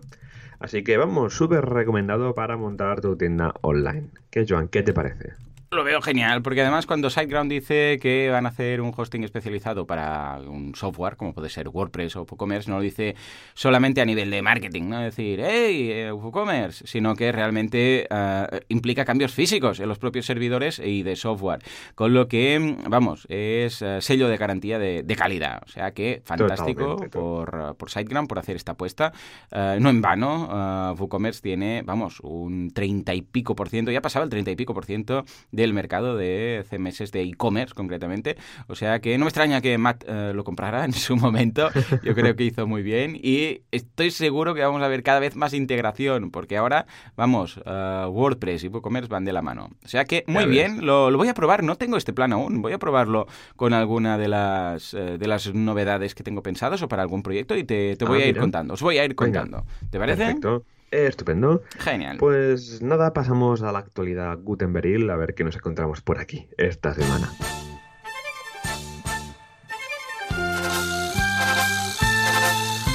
Así 0.59 0.83
que 0.83 0.97
vamos, 0.97 1.33
súper 1.35 1.65
recomendado 1.65 2.33
para 2.33 2.57
montar 2.57 3.01
tu 3.01 3.17
tienda 3.17 3.53
online. 3.61 4.11
¿Qué, 4.29 4.45
Joan? 4.47 4.67
¿Qué 4.69 4.83
te 4.83 4.93
parece? 4.93 5.33
Lo 5.73 5.83
veo 5.83 6.01
genial, 6.01 6.43
porque 6.43 6.61
además 6.61 6.85
cuando 6.85 7.09
SiteGround 7.09 7.49
dice 7.49 7.97
que 7.99 8.29
van 8.29 8.45
a 8.45 8.49
hacer 8.49 8.79
un 8.79 8.93
hosting 8.95 9.23
especializado 9.23 9.87
para 9.87 10.37
un 10.37 10.75
software, 10.75 11.15
como 11.15 11.33
puede 11.33 11.49
ser 11.49 11.69
WordPress 11.69 12.15
o 12.15 12.27
WooCommerce, 12.29 12.69
no 12.69 12.77
lo 12.77 12.83
dice 12.83 13.15
solamente 13.55 13.99
a 13.99 14.05
nivel 14.05 14.29
de 14.29 14.43
marketing, 14.43 14.83
no 14.83 14.99
decir, 14.99 15.41
hey, 15.43 15.89
eh, 15.91 16.11
WooCommerce, 16.11 16.85
sino 16.85 17.15
que 17.15 17.31
realmente 17.31 18.07
eh, 18.07 18.61
implica 18.69 19.03
cambios 19.03 19.33
físicos 19.33 19.79
en 19.79 19.89
los 19.89 19.97
propios 19.97 20.27
servidores 20.27 20.77
y 20.77 21.01
de 21.01 21.15
software. 21.15 21.63
Con 21.95 22.13
lo 22.13 22.27
que, 22.27 22.77
vamos, 22.87 23.25
es 23.29 23.81
eh, 23.81 23.99
sello 23.99 24.27
de 24.27 24.37
garantía 24.37 24.77
de, 24.77 25.15
calidad. 25.17 25.61
O 25.65 25.69
sea 25.69 25.91
que 25.91 26.21
fantástico 26.23 26.97
por, 27.11 27.75
por 27.77 27.89
SiteGround 27.89 28.27
por 28.27 28.39
hacer 28.39 28.55
esta 28.55 28.73
apuesta. 28.73 29.11
no 29.51 29.89
en 29.89 30.01
vano, 30.01 30.95
WooCommerce 30.99 31.41
tiene, 31.41 31.81
vamos, 31.83 32.19
un 32.21 32.71
30 32.71 33.13
y 33.15 33.21
pico 33.23 33.55
por 33.55 33.69
ciento, 33.69 33.91
ya 33.91 34.01
pasaba 34.01 34.23
el 34.23 34.29
30 34.29 34.51
y 34.51 34.55
pico 34.55 34.73
por 34.73 34.85
ciento 34.85 35.25
de 35.51 35.62
el 35.63 35.73
mercado 35.73 36.15
de 36.17 36.63
CMS 36.69 37.11
de 37.11 37.21
e-commerce 37.23 37.73
concretamente. 37.73 38.37
O 38.67 38.75
sea 38.75 38.99
que 38.99 39.17
no 39.17 39.25
me 39.25 39.29
extraña 39.29 39.61
que 39.61 39.77
Matt 39.77 40.03
eh, 40.07 40.31
lo 40.33 40.43
comprara 40.43 40.85
en 40.85 40.93
su 40.93 41.15
momento. 41.15 41.69
Yo 42.03 42.13
creo 42.15 42.35
que 42.35 42.43
hizo 42.43 42.67
muy 42.67 42.83
bien 42.83 43.15
y 43.15 43.61
estoy 43.71 44.11
seguro 44.11 44.53
que 44.53 44.61
vamos 44.61 44.81
a 44.81 44.87
ver 44.87 45.03
cada 45.03 45.19
vez 45.19 45.35
más 45.35 45.53
integración 45.53 46.31
porque 46.31 46.57
ahora, 46.57 46.85
vamos, 47.15 47.59
eh, 47.65 48.05
WordPress 48.09 48.63
y 48.63 48.67
WooCommerce 48.67 49.09
van 49.09 49.25
de 49.25 49.33
la 49.33 49.41
mano. 49.41 49.69
O 49.83 49.87
sea 49.87 50.05
que 50.05 50.23
muy 50.27 50.45
bien, 50.45 50.85
lo, 50.85 51.15
voy 51.15 51.27
a 51.27 51.33
probar. 51.33 51.63
No 51.63 51.75
tengo 51.75 51.97
este 51.97 52.13
plan 52.13 52.33
aún. 52.33 52.61
Voy 52.61 52.73
a 52.73 52.79
probarlo 52.79 53.27
con 53.55 53.73
alguna 53.73 54.17
de 54.17 54.27
las, 54.27 54.93
eh, 54.93 55.17
de 55.17 55.27
las 55.27 55.53
novedades 55.53 56.15
que 56.15 56.23
tengo 56.23 56.43
pensadas 56.43 56.81
o 56.81 56.87
para 56.87 57.01
algún 57.01 57.23
proyecto 57.23 57.55
y 57.55 57.63
te, 57.63 57.95
voy 58.05 58.21
ah, 58.21 58.25
a 58.25 58.27
ir 58.27 58.37
contando. 58.37 58.73
Os 58.73 58.81
voy 58.81 58.97
a 58.97 59.05
ir 59.05 59.15
contando. 59.15 59.65
¿Te 59.89 59.99
parece? 59.99 60.25
Perfecto. 60.25 60.65
Estupendo. 60.93 61.63
Genial. 61.79 62.17
Pues 62.17 62.81
nada, 62.81 63.13
pasamos 63.13 63.63
a 63.63 63.71
la 63.71 63.79
actualidad 63.79 64.37
Gutenberg 64.39 65.09
a 65.09 65.15
ver 65.15 65.33
qué 65.33 65.43
nos 65.43 65.55
encontramos 65.55 66.01
por 66.01 66.19
aquí 66.19 66.47
esta 66.57 66.93
semana. 66.93 67.31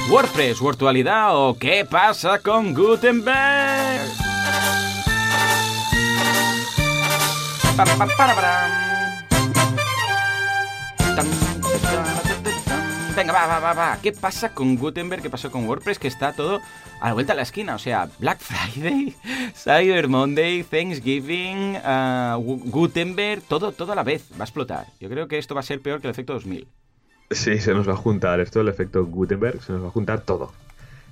WordPress, 0.09 0.59
virtualidad 0.61 1.35
o 1.35 1.57
qué 1.59 1.85
pasa 1.85 2.39
con 2.39 2.73
Gutenberg. 2.73 4.09
Venga, 13.19 13.33
va, 13.33 13.47
va, 13.47 13.59
va, 13.59 13.73
va. 13.73 13.99
¿Qué 14.01 14.13
pasa 14.13 14.53
con 14.53 14.77
Gutenberg? 14.77 15.21
¿Qué 15.21 15.29
pasó 15.29 15.51
con 15.51 15.67
WordPress? 15.67 15.99
Que 15.99 16.07
está 16.07 16.31
todo 16.31 16.61
a 17.01 17.09
la 17.09 17.13
vuelta 17.13 17.33
de 17.33 17.37
la 17.37 17.43
esquina. 17.43 17.75
O 17.75 17.77
sea, 17.77 18.09
Black 18.17 18.39
Friday, 18.39 19.13
Cyber 19.53 20.07
Monday, 20.07 20.63
Thanksgiving, 20.63 21.75
uh, 21.75 22.39
Gutenberg, 22.39 23.41
todo, 23.41 23.73
todo 23.73 23.91
a 23.91 23.95
la 23.95 24.03
vez. 24.03 24.23
Va 24.39 24.43
a 24.43 24.45
explotar. 24.45 24.87
Yo 25.01 25.09
creo 25.09 25.27
que 25.27 25.37
esto 25.37 25.53
va 25.53 25.59
a 25.59 25.65
ser 25.65 25.81
peor 25.81 25.99
que 25.99 26.07
el 26.07 26.11
efecto 26.11 26.31
2000. 26.31 26.65
Sí, 27.31 27.59
se 27.59 27.73
nos 27.73 27.89
va 27.89 27.91
a 27.91 27.97
juntar 27.97 28.39
esto, 28.39 28.61
el 28.61 28.69
efecto 28.69 29.05
Gutenberg, 29.05 29.61
se 29.63 29.73
nos 29.73 29.83
va 29.83 29.87
a 29.89 29.91
juntar 29.91 30.21
todo. 30.21 30.53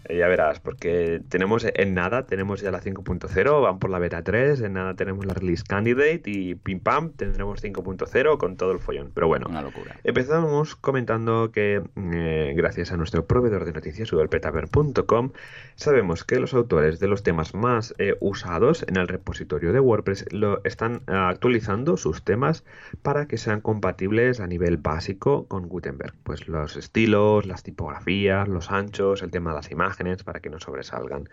Ya 0.09 0.27
verás, 0.27 0.59
porque 0.59 1.21
tenemos 1.29 1.65
en 1.73 1.93
nada, 1.93 2.25
tenemos 2.25 2.61
ya 2.61 2.71
la 2.71 2.81
5.0, 2.81 3.61
van 3.61 3.79
por 3.79 3.89
la 3.89 3.99
beta 3.99 4.21
3, 4.23 4.61
en 4.61 4.73
nada 4.73 4.95
tenemos 4.95 5.25
la 5.25 5.33
release 5.33 5.63
candidate 5.67 6.21
y 6.25 6.55
pim 6.55 6.79
pam, 6.79 7.11
tendremos 7.11 7.63
5.0 7.63 8.37
con 8.37 8.57
todo 8.57 8.71
el 8.71 8.79
follón. 8.79 9.11
Pero 9.13 9.27
bueno, 9.27 9.47
Una 9.49 9.61
locura. 9.61 9.95
empezamos 10.03 10.75
comentando 10.75 11.51
que 11.51 11.81
eh, 12.13 12.53
gracias 12.55 12.91
a 12.91 12.97
nuestro 12.97 13.25
proveedor 13.25 13.65
de 13.65 13.73
noticias, 13.73 14.11
google.petaver.com, 14.11 15.31
sabemos 15.75 16.23
que 16.23 16.39
los 16.39 16.53
autores 16.53 16.99
de 16.99 17.07
los 17.07 17.23
temas 17.23 17.53
más 17.53 17.93
eh, 17.97 18.15
usados 18.19 18.85
en 18.87 18.97
el 18.97 19.07
repositorio 19.07 19.73
de 19.73 19.79
WordPress 19.79 20.25
lo 20.31 20.61
están 20.63 21.01
eh, 21.07 21.13
actualizando 21.13 21.97
sus 21.97 22.23
temas 22.23 22.63
para 23.01 23.27
que 23.27 23.37
sean 23.37 23.61
compatibles 23.61 24.39
a 24.39 24.47
nivel 24.47 24.77
básico 24.77 25.45
con 25.47 25.67
Gutenberg. 25.67 26.13
Pues 26.23 26.47
los 26.47 26.75
estilos, 26.77 27.45
las 27.45 27.63
tipografías, 27.63 28.47
los 28.47 28.71
anchos, 28.71 29.21
el 29.21 29.31
tema 29.31 29.51
de 29.51 29.57
las 29.57 29.71
imágenes, 29.71 29.96
para 30.23 30.39
que 30.39 30.49
no 30.49 30.59
sobresalgan. 30.59 31.29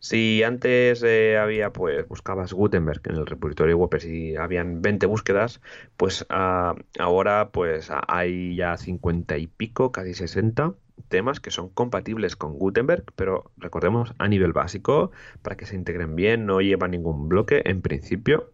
Si 0.00 0.42
antes 0.42 1.02
eh, 1.02 1.38
había, 1.38 1.72
pues, 1.72 2.06
buscabas 2.08 2.52
Gutenberg 2.52 3.00
en 3.04 3.16
el 3.16 3.26
repositorio 3.26 3.76
WordPress 3.76 4.06
y 4.06 4.36
habían 4.36 4.82
20 4.82 5.06
búsquedas, 5.06 5.60
pues 5.96 6.26
ah, 6.30 6.74
ahora 6.98 7.50
pues 7.50 7.90
hay 8.08 8.56
ya 8.56 8.76
50 8.76 9.38
y 9.38 9.46
pico, 9.46 9.92
casi 9.92 10.14
60 10.14 10.74
temas 11.08 11.40
que 11.40 11.50
son 11.50 11.68
compatibles 11.68 12.36
con 12.36 12.54
Gutenberg, 12.54 13.04
pero 13.14 13.50
recordemos 13.58 14.14
a 14.18 14.28
nivel 14.28 14.52
básico, 14.52 15.12
para 15.42 15.56
que 15.56 15.66
se 15.66 15.76
integren 15.76 16.16
bien, 16.16 16.46
no 16.46 16.60
lleva 16.60 16.88
ningún 16.88 17.28
bloque 17.28 17.62
en 17.64 17.82
principio. 17.82 18.50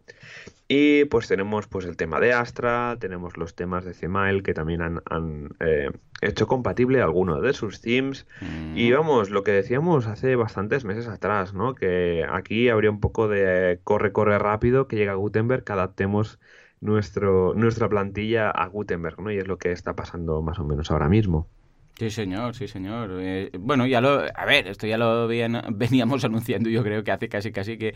Y 0.75 1.05
pues 1.05 1.27
tenemos 1.27 1.67
pues 1.67 1.85
el 1.85 1.97
tema 1.97 2.19
de 2.19 2.33
Astra, 2.33 2.97
tenemos 2.99 3.37
los 3.37 3.53
temas 3.53 3.85
de 3.85 3.93
Cmail 3.93 4.41
que 4.41 4.55
también 4.55 4.81
han, 4.81 5.01
han, 5.05 5.49
eh, 5.59 5.91
hecho 6.19 6.47
compatible 6.47 6.99
algunos 6.99 7.43
de 7.43 7.53
sus 7.53 7.79
themes. 7.79 8.25
Mm. 8.41 8.75
Y 8.75 8.91
vamos, 8.91 9.29
lo 9.29 9.43
que 9.43 9.51
decíamos 9.51 10.07
hace 10.07 10.35
bastantes 10.35 10.83
meses 10.83 11.07
atrás, 11.07 11.53
¿no? 11.53 11.75
Que 11.75 12.25
aquí 12.27 12.69
habría 12.69 12.89
un 12.89 12.99
poco 12.99 13.27
de 13.27 13.81
corre, 13.83 14.13
corre 14.13 14.39
rápido, 14.39 14.87
que 14.87 14.95
llega 14.95 15.13
Gutenberg, 15.13 15.63
que 15.63 15.73
adaptemos 15.73 16.39
nuestro, 16.81 17.53
nuestra 17.53 17.87
plantilla 17.87 18.49
a 18.49 18.65
Gutenberg, 18.65 19.21
¿no? 19.21 19.31
Y 19.31 19.37
es 19.37 19.47
lo 19.47 19.59
que 19.59 19.71
está 19.71 19.95
pasando 19.95 20.41
más 20.41 20.57
o 20.57 20.63
menos 20.63 20.89
ahora 20.89 21.07
mismo. 21.07 21.47
Sí, 21.97 22.09
señor, 22.09 22.55
sí, 22.55 22.67
señor. 22.67 23.11
Eh, 23.21 23.51
bueno, 23.59 23.85
ya 23.85 24.01
lo. 24.01 24.23
A 24.35 24.45
ver, 24.45 24.67
esto 24.67 24.87
ya 24.87 24.97
lo 24.97 25.27
veníamos 25.71 26.23
anunciando, 26.25 26.69
yo 26.69 26.83
creo 26.83 27.03
que 27.03 27.11
hace 27.11 27.29
casi, 27.29 27.51
casi 27.51 27.77
que. 27.77 27.93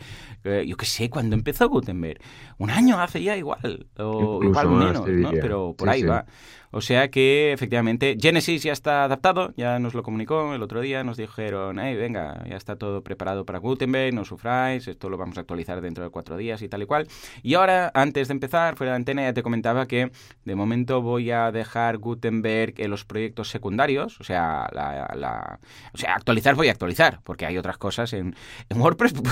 yo 0.66 0.76
qué 0.76 0.86
sé, 0.86 1.10
cuando 1.10 1.34
empezó 1.34 1.68
Gutenberg. 1.68 2.20
Un 2.58 2.70
año 2.70 3.00
hace 3.00 3.22
ya 3.22 3.36
igual. 3.36 3.86
O 3.98 4.40
Incluso 4.42 4.62
igual 4.62 4.68
menos, 4.70 5.08
¿no? 5.08 5.30
Pero 5.30 5.74
por 5.76 5.88
Sí, 5.88 5.94
ahí 5.94 6.00
sí. 6.02 6.06
va. 6.06 6.24
O 6.70 6.80
sea 6.80 7.10
que, 7.10 7.52
efectivamente, 7.52 8.16
Genesis 8.20 8.62
ya 8.62 8.72
está 8.72 9.04
adaptado, 9.04 9.52
ya 9.56 9.78
nos 9.78 9.94
lo 9.94 10.02
comunicó 10.02 10.54
el 10.54 10.62
otro 10.62 10.80
día, 10.80 11.02
nos 11.04 11.16
dijeron, 11.16 11.78
hey, 11.78 11.96
venga, 11.96 12.44
ya 12.48 12.56
está 12.56 12.76
todo 12.76 13.02
preparado 13.02 13.44
para 13.46 13.58
Gutenberg, 13.58 14.14
no 14.14 14.24
sufráis, 14.24 14.86
esto 14.86 15.08
lo 15.08 15.16
vamos 15.16 15.38
a 15.38 15.40
actualizar 15.40 15.80
dentro 15.80 16.04
de 16.04 16.10
cuatro 16.10 16.36
días 16.36 16.60
y 16.62 16.68
tal 16.68 16.82
y 16.82 16.86
cual. 16.86 17.06
Y 17.42 17.54
ahora, 17.54 17.90
antes 17.94 18.28
de 18.28 18.32
empezar, 18.32 18.76
fuera 18.76 18.92
de 18.92 18.96
antena, 18.96 19.22
ya 19.22 19.32
te 19.32 19.42
comentaba 19.42 19.86
que 19.86 20.10
de 20.44 20.54
momento 20.54 21.00
voy 21.02 21.30
a 21.30 21.50
dejar 21.52 21.98
Gutenberg 21.98 22.74
en 22.78 22.90
los 22.90 23.04
proyectos 23.04 23.48
secundarios, 23.48 24.20
o 24.20 24.24
sea, 24.24 24.68
la, 24.72 25.10
la- 25.16 25.58
o 25.94 25.98
sea, 25.98 26.14
actualizar 26.14 26.54
voy 26.54 26.68
a 26.68 26.72
actualizar, 26.72 27.20
porque 27.24 27.46
hay 27.46 27.56
otras 27.58 27.78
cosas 27.78 28.12
en, 28.12 28.34
en 28.68 28.80
WordPress 28.80 29.14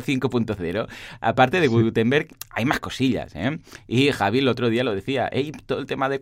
5.0. 0.00 0.88
Aparte 1.20 1.60
de 1.60 1.66
Gutenberg, 1.68 2.28
hay 2.50 2.64
más 2.64 2.80
cosillas, 2.80 3.34
¿eh? 3.34 3.58
Y 3.86 4.10
Javi 4.12 4.38
el 4.40 4.48
otro 4.48 4.68
día 4.68 4.84
lo 4.84 4.94
decía, 4.94 5.28
hey, 5.32 5.52
todo 5.66 5.78
el 5.78 5.86
tema 5.86 6.08
de 6.08 6.20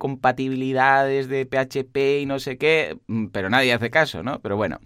compatibilidades 0.50 1.28
de 1.28 1.46
PHP 1.46 2.22
y 2.22 2.26
no 2.26 2.38
sé 2.38 2.58
qué, 2.58 2.98
mm, 3.06 3.26
pero 3.26 3.50
nadie 3.50 3.72
hace 3.72 3.90
caso, 3.90 4.22
¿no? 4.22 4.40
Pero 4.40 4.56
bueno, 4.56 4.78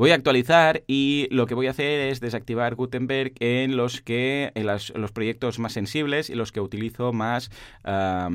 voy 0.00 0.12
a 0.12 0.14
actualizar 0.14 0.82
y 0.86 1.28
lo 1.30 1.44
que 1.44 1.54
voy 1.54 1.66
a 1.66 1.72
hacer 1.72 2.08
es 2.08 2.20
desactivar 2.20 2.74
Gutenberg 2.74 3.34
en 3.38 3.76
los 3.76 4.00
que 4.00 4.50
en 4.54 4.66
los 4.66 5.12
proyectos 5.12 5.58
más 5.58 5.74
sensibles 5.74 6.30
y 6.30 6.34
los 6.34 6.52
que 6.52 6.62
utilizo 6.62 7.12
más 7.12 7.50
ah, 7.84 8.30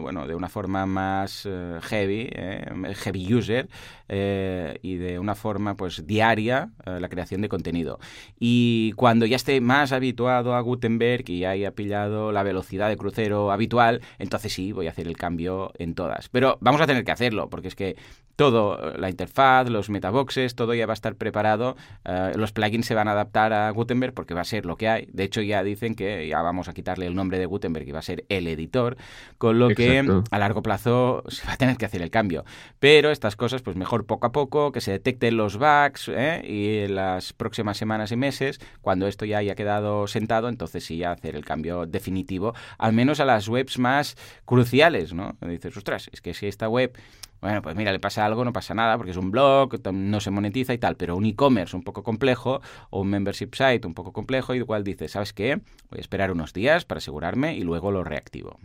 bueno 0.00 0.28
de 0.28 0.36
una 0.36 0.48
forma 0.48 0.86
más 0.86 1.48
eh, 1.50 1.80
heavy 1.82 2.28
eh, 2.30 2.94
heavy 2.94 3.34
user 3.34 3.68
eh, 4.08 4.78
y 4.82 4.94
de 4.94 5.18
una 5.18 5.34
forma 5.34 5.76
pues 5.76 6.06
diaria 6.06 6.70
la 6.84 7.08
creación 7.08 7.40
de 7.40 7.48
contenido 7.48 7.98
y 8.38 8.92
cuando 8.92 9.26
ya 9.26 9.34
esté 9.34 9.60
más 9.60 9.90
habituado 9.90 10.54
a 10.54 10.60
Gutenberg 10.60 11.28
y 11.28 11.44
haya 11.44 11.72
pillado 11.72 12.30
la 12.30 12.44
velocidad 12.44 12.88
de 12.88 12.96
crucero 12.96 13.50
habitual 13.50 14.00
entonces 14.20 14.52
sí 14.52 14.70
voy 14.70 14.86
a 14.86 14.90
hacer 14.90 15.08
el 15.08 15.16
cambio 15.16 15.72
en 15.76 15.96
todas 16.04 16.28
pero 16.28 16.58
vamos 16.60 16.80
a 16.80 16.86
tener 16.86 17.04
que 17.04 17.12
hacerlo 17.12 17.48
porque 17.48 17.68
es 17.68 17.74
que 17.74 17.96
todo, 18.36 18.92
la 18.96 19.10
interfaz, 19.10 19.68
los 19.68 19.90
metaboxes, 19.90 20.54
todo 20.54 20.74
ya 20.74 20.86
va 20.86 20.92
a 20.92 20.94
estar 20.94 21.14
preparado. 21.16 21.76
eh, 22.04 22.32
los 22.36 22.52
plugins 22.52 22.86
se 22.86 22.94
van 22.94 23.08
a 23.08 23.12
adaptar 23.12 23.52
a 23.52 23.70
Gutenberg 23.70 24.12
porque 24.12 24.34
va 24.34 24.40
a 24.40 24.44
ser 24.44 24.66
lo 24.66 24.76
que 24.76 24.88
hay. 24.88 25.08
De 25.12 25.24
hecho, 25.24 25.40
ya 25.40 25.62
dicen 25.62 25.94
que 25.94 26.26
ya 26.26 26.42
vamos 26.42 26.68
a 26.68 26.74
quitarle 26.74 27.06
el 27.06 27.14
nombre 27.14 27.38
de 27.38 27.46
Gutenberg 27.46 27.88
y 27.88 27.92
va 27.92 28.00
a 28.00 28.02
ser 28.02 28.24
el 28.28 28.48
editor, 28.48 28.96
con 29.38 29.58
lo 29.58 29.68
que 29.68 30.04
a 30.30 30.38
largo 30.38 30.62
plazo 30.62 31.22
se 31.28 31.46
va 31.46 31.52
a 31.52 31.56
tener 31.56 31.76
que 31.76 31.86
hacer 31.86 32.02
el 32.02 32.10
cambio. 32.10 32.44
Pero 32.80 33.10
estas 33.10 33.36
cosas, 33.36 33.62
pues 33.62 33.76
mejor 33.76 34.06
poco 34.06 34.26
a 34.26 34.32
poco, 34.32 34.72
que 34.72 34.80
se 34.80 34.90
detecten 34.90 35.36
los 35.36 35.56
bugs 35.56 36.08
¿eh? 36.08 36.42
y 36.44 36.78
en 36.84 36.96
las 36.96 37.32
próximas 37.32 37.76
semanas 37.76 38.10
y 38.10 38.16
meses, 38.16 38.60
cuando 38.80 39.06
esto 39.06 39.24
ya 39.24 39.38
haya 39.38 39.54
quedado 39.54 40.06
sentado, 40.06 40.48
entonces 40.48 40.84
sí 40.84 40.98
ya 40.98 41.12
hacer 41.12 41.36
el 41.36 41.44
cambio 41.44 41.86
definitivo, 41.86 42.54
al 42.78 42.92
menos 42.92 43.20
a 43.20 43.24
las 43.24 43.48
webs 43.48 43.78
más 43.78 44.16
cruciales, 44.44 45.14
¿no? 45.14 45.36
Dices, 45.40 45.76
ostras, 45.76 45.93
es 45.96 46.20
que 46.20 46.34
si 46.34 46.46
esta 46.46 46.68
web 46.68 46.96
bueno, 47.44 47.60
pues 47.60 47.76
mira, 47.76 47.92
le 47.92 48.00
pasa 48.00 48.24
algo, 48.24 48.42
no 48.42 48.54
pasa 48.54 48.72
nada, 48.72 48.96
porque 48.96 49.10
es 49.10 49.18
un 49.18 49.30
blog, 49.30 49.74
no 49.92 50.20
se 50.20 50.30
monetiza 50.30 50.72
y 50.72 50.78
tal, 50.78 50.96
pero 50.96 51.14
un 51.14 51.26
e-commerce 51.26 51.76
un 51.76 51.82
poco 51.82 52.02
complejo 52.02 52.62
o 52.88 53.02
un 53.02 53.10
membership 53.10 53.50
site 53.52 53.86
un 53.86 53.92
poco 53.92 54.14
complejo, 54.14 54.54
y 54.54 54.58
igual 54.58 54.82
dices, 54.82 55.12
¿sabes 55.12 55.34
qué? 55.34 55.60
Voy 55.90 55.98
a 55.98 56.00
esperar 56.00 56.32
unos 56.32 56.54
días 56.54 56.86
para 56.86 57.00
asegurarme 57.00 57.54
y 57.54 57.60
luego 57.60 57.90
lo 57.90 58.02
reactivo. 58.02 58.58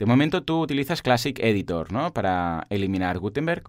De 0.00 0.04
momento 0.04 0.42
tú 0.42 0.60
utilizas 0.60 1.00
Classic 1.00 1.38
Editor, 1.38 1.92
¿no? 1.92 2.12
Para 2.12 2.66
eliminar 2.70 3.20
Gutenberg. 3.20 3.62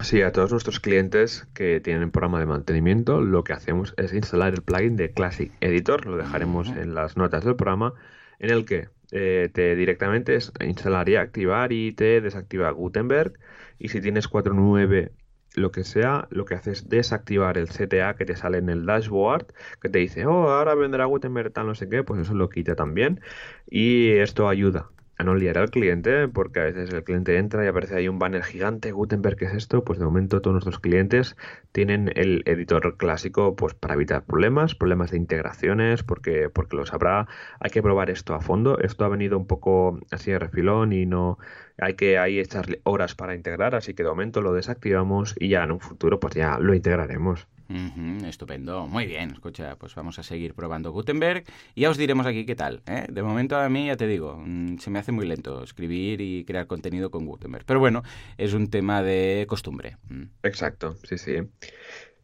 Sí, 0.00 0.20
a 0.20 0.30
todos 0.30 0.50
nuestros 0.50 0.78
clientes 0.78 1.48
que 1.54 1.80
tienen 1.80 2.10
programa 2.10 2.38
de 2.38 2.44
mantenimiento, 2.44 3.22
lo 3.22 3.44
que 3.44 3.54
hacemos 3.54 3.94
es 3.96 4.12
instalar 4.12 4.52
el 4.52 4.60
plugin 4.60 4.96
de 4.96 5.10
Classic 5.12 5.52
Editor, 5.62 6.04
lo 6.04 6.18
dejaremos 6.18 6.68
en 6.68 6.94
las 6.94 7.16
notas 7.16 7.44
del 7.46 7.56
programa, 7.56 7.94
en 8.40 8.50
el 8.50 8.66
que 8.66 8.88
eh, 9.12 9.50
te 9.52 9.74
directamente 9.76 10.36
es 10.36 10.52
instalar 10.60 11.08
y 11.08 11.16
activar 11.16 11.72
y 11.72 11.92
te 11.92 12.20
desactiva 12.20 12.70
Gutenberg. 12.70 13.34
Y 13.78 13.88
si 13.88 14.00
tienes 14.00 14.28
4.9, 14.28 15.12
lo 15.54 15.72
que 15.72 15.84
sea, 15.84 16.28
lo 16.30 16.44
que 16.44 16.54
haces 16.54 16.82
es 16.82 16.88
desactivar 16.88 17.58
el 17.58 17.68
CTA 17.68 18.14
que 18.16 18.24
te 18.24 18.36
sale 18.36 18.58
en 18.58 18.68
el 18.68 18.86
dashboard, 18.86 19.46
que 19.80 19.88
te 19.88 19.98
dice, 19.98 20.26
oh, 20.26 20.50
ahora 20.50 20.74
vendrá 20.74 21.04
Gutenberg 21.06 21.52
tal, 21.52 21.66
no 21.66 21.74
sé 21.74 21.88
qué, 21.88 22.04
pues 22.04 22.20
eso 22.20 22.34
lo 22.34 22.48
quita 22.50 22.76
también. 22.76 23.20
Y 23.68 24.10
esto 24.10 24.48
ayuda 24.48 24.90
a 25.20 25.22
no 25.22 25.34
liar 25.34 25.58
al 25.58 25.70
cliente, 25.70 26.28
porque 26.28 26.60
a 26.60 26.64
veces 26.64 26.90
el 26.94 27.04
cliente 27.04 27.36
entra 27.36 27.62
y 27.62 27.68
aparece 27.68 27.94
ahí 27.94 28.08
un 28.08 28.18
banner 28.18 28.42
gigante, 28.42 28.90
Gutenberg, 28.90 29.36
¿qué 29.36 29.44
es 29.44 29.52
esto? 29.52 29.84
Pues 29.84 29.98
de 29.98 30.06
momento 30.06 30.40
todos 30.40 30.54
nuestros 30.54 30.80
clientes 30.80 31.36
tienen 31.72 32.10
el 32.16 32.42
editor 32.46 32.96
clásico 32.96 33.54
pues 33.54 33.74
para 33.74 33.94
evitar 33.94 34.24
problemas, 34.24 34.74
problemas 34.74 35.10
de 35.10 35.18
integraciones, 35.18 36.02
porque, 36.02 36.48
porque 36.48 36.74
lo 36.74 36.86
sabrá, 36.86 37.28
hay 37.60 37.70
que 37.70 37.82
probar 37.82 38.08
esto 38.08 38.34
a 38.34 38.40
fondo, 38.40 38.78
esto 38.78 39.04
ha 39.04 39.08
venido 39.08 39.36
un 39.36 39.46
poco 39.46 40.00
así 40.10 40.30
de 40.30 40.38
refilón 40.38 40.94
y 40.94 41.04
no 41.04 41.38
hay 41.76 41.94
que 41.96 42.18
ahí 42.18 42.38
echarle 42.38 42.80
horas 42.84 43.14
para 43.14 43.34
integrar, 43.34 43.74
así 43.74 43.92
que 43.92 44.02
de 44.02 44.08
momento 44.08 44.40
lo 44.40 44.54
desactivamos 44.54 45.34
y 45.38 45.48
ya 45.48 45.64
en 45.64 45.72
un 45.72 45.80
futuro 45.80 46.18
pues 46.18 46.34
ya 46.34 46.58
lo 46.58 46.72
integraremos. 46.72 47.46
Estupendo, 48.26 48.86
muy 48.86 49.06
bien. 49.06 49.30
Escucha, 49.30 49.76
pues 49.76 49.94
vamos 49.94 50.18
a 50.18 50.22
seguir 50.22 50.54
probando 50.54 50.92
Gutenberg 50.92 51.44
y 51.74 51.82
ya 51.82 51.90
os 51.90 51.96
diremos 51.96 52.26
aquí 52.26 52.44
qué 52.44 52.56
tal. 52.56 52.82
¿eh? 52.86 53.06
De 53.08 53.22
momento 53.22 53.56
a 53.56 53.68
mí, 53.68 53.86
ya 53.86 53.96
te 53.96 54.06
digo, 54.06 54.42
mm, 54.44 54.78
se 54.78 54.90
me 54.90 54.98
hace 54.98 55.12
muy 55.12 55.26
lento 55.26 55.62
escribir 55.62 56.20
y 56.20 56.44
crear 56.44 56.66
contenido 56.66 57.10
con 57.10 57.26
Gutenberg. 57.26 57.64
Pero 57.64 57.80
bueno, 57.80 58.02
es 58.38 58.54
un 58.54 58.70
tema 58.70 59.02
de 59.02 59.46
costumbre. 59.48 59.96
Exacto, 60.42 60.96
sí, 61.04 61.18
sí. 61.18 61.36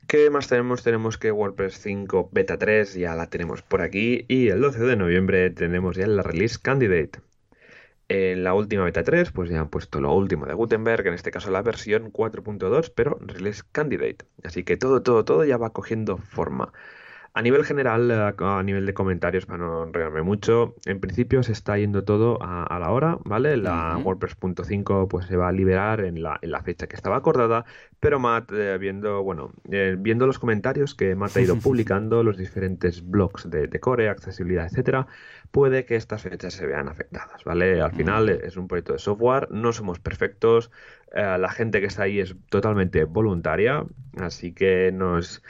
¿Qué 0.06 0.30
más 0.30 0.48
tenemos? 0.48 0.84
Tenemos 0.84 1.18
que 1.18 1.32
WordPress 1.32 1.80
5 1.80 2.30
Beta 2.32 2.58
3 2.58 2.94
ya 2.94 3.14
la 3.16 3.28
tenemos 3.28 3.62
por 3.62 3.82
aquí 3.82 4.24
y 4.28 4.48
el 4.48 4.60
12 4.60 4.84
de 4.84 4.96
noviembre 4.96 5.50
tenemos 5.50 5.96
ya 5.96 6.06
la 6.06 6.22
release 6.22 6.58
candidate. 6.62 7.25
En 8.08 8.44
la 8.44 8.54
última 8.54 8.84
beta 8.84 9.02
3, 9.02 9.32
pues 9.32 9.50
ya 9.50 9.60
han 9.60 9.68
puesto 9.68 10.00
lo 10.00 10.14
último 10.14 10.46
de 10.46 10.54
Gutenberg, 10.54 11.06
en 11.08 11.14
este 11.14 11.32
caso 11.32 11.50
la 11.50 11.62
versión 11.62 12.12
4.2, 12.12 12.92
pero 12.94 13.18
release 13.20 13.62
candidate. 13.72 14.18
Así 14.44 14.62
que 14.62 14.76
todo, 14.76 15.02
todo, 15.02 15.24
todo 15.24 15.44
ya 15.44 15.56
va 15.56 15.70
cogiendo 15.70 16.16
forma. 16.16 16.72
A 17.36 17.42
nivel 17.42 17.66
general, 17.66 18.10
a 18.10 18.62
nivel 18.62 18.86
de 18.86 18.94
comentarios, 18.94 19.44
para 19.44 19.58
no 19.58 19.84
enredarme 19.84 20.22
mucho, 20.22 20.74
en 20.86 21.00
principio 21.00 21.42
se 21.42 21.52
está 21.52 21.76
yendo 21.76 22.02
todo 22.02 22.38
a, 22.40 22.78
la 22.78 22.90
hora, 22.90 23.18
¿vale? 23.26 23.58
La 23.58 23.98
WordPress.5 23.98 25.06
pues 25.06 25.26
se 25.26 25.36
va 25.36 25.48
a 25.48 25.52
liberar 25.52 26.00
en 26.00 26.22
la, 26.22 26.38
en 26.40 26.50
la, 26.50 26.62
fecha 26.62 26.86
que 26.86 26.96
estaba 26.96 27.16
acordada, 27.16 27.66
pero 28.00 28.18
Matt, 28.18 28.52
eh, 28.52 28.78
viendo, 28.78 29.22
bueno, 29.22 29.52
eh, 29.70 29.96
viendo 29.98 30.26
los 30.26 30.38
comentarios 30.38 30.94
que 30.94 31.14
Matt 31.14 31.36
ha 31.36 31.42
ido 31.42 31.56
publicando, 31.60 32.22
los 32.22 32.38
diferentes 32.38 33.06
blogs 33.06 33.50
de, 33.50 33.66
de, 33.66 33.80
core, 33.80 34.08
accesibilidad, 34.08 34.64
etcétera, 34.64 35.06
puede 35.50 35.84
que 35.84 35.96
estas 35.96 36.22
fechas 36.22 36.54
se 36.54 36.66
vean 36.66 36.88
afectadas, 36.88 37.44
¿vale? 37.44 37.80
Al 37.80 37.92
final 37.92 38.28
es 38.28 38.56
un 38.56 38.68
proyecto 38.68 38.92
de 38.92 38.98
software, 38.98 39.48
no 39.50 39.72
somos 39.72 39.98
perfectos, 39.98 40.70
la 41.12 41.50
gente 41.50 41.80
que 41.80 41.86
está 41.86 42.02
ahí 42.02 42.20
es 42.20 42.34
totalmente 42.50 43.04
voluntaria, 43.04 43.84
así 44.18 44.52
que 44.52 44.92
nos 44.92 45.42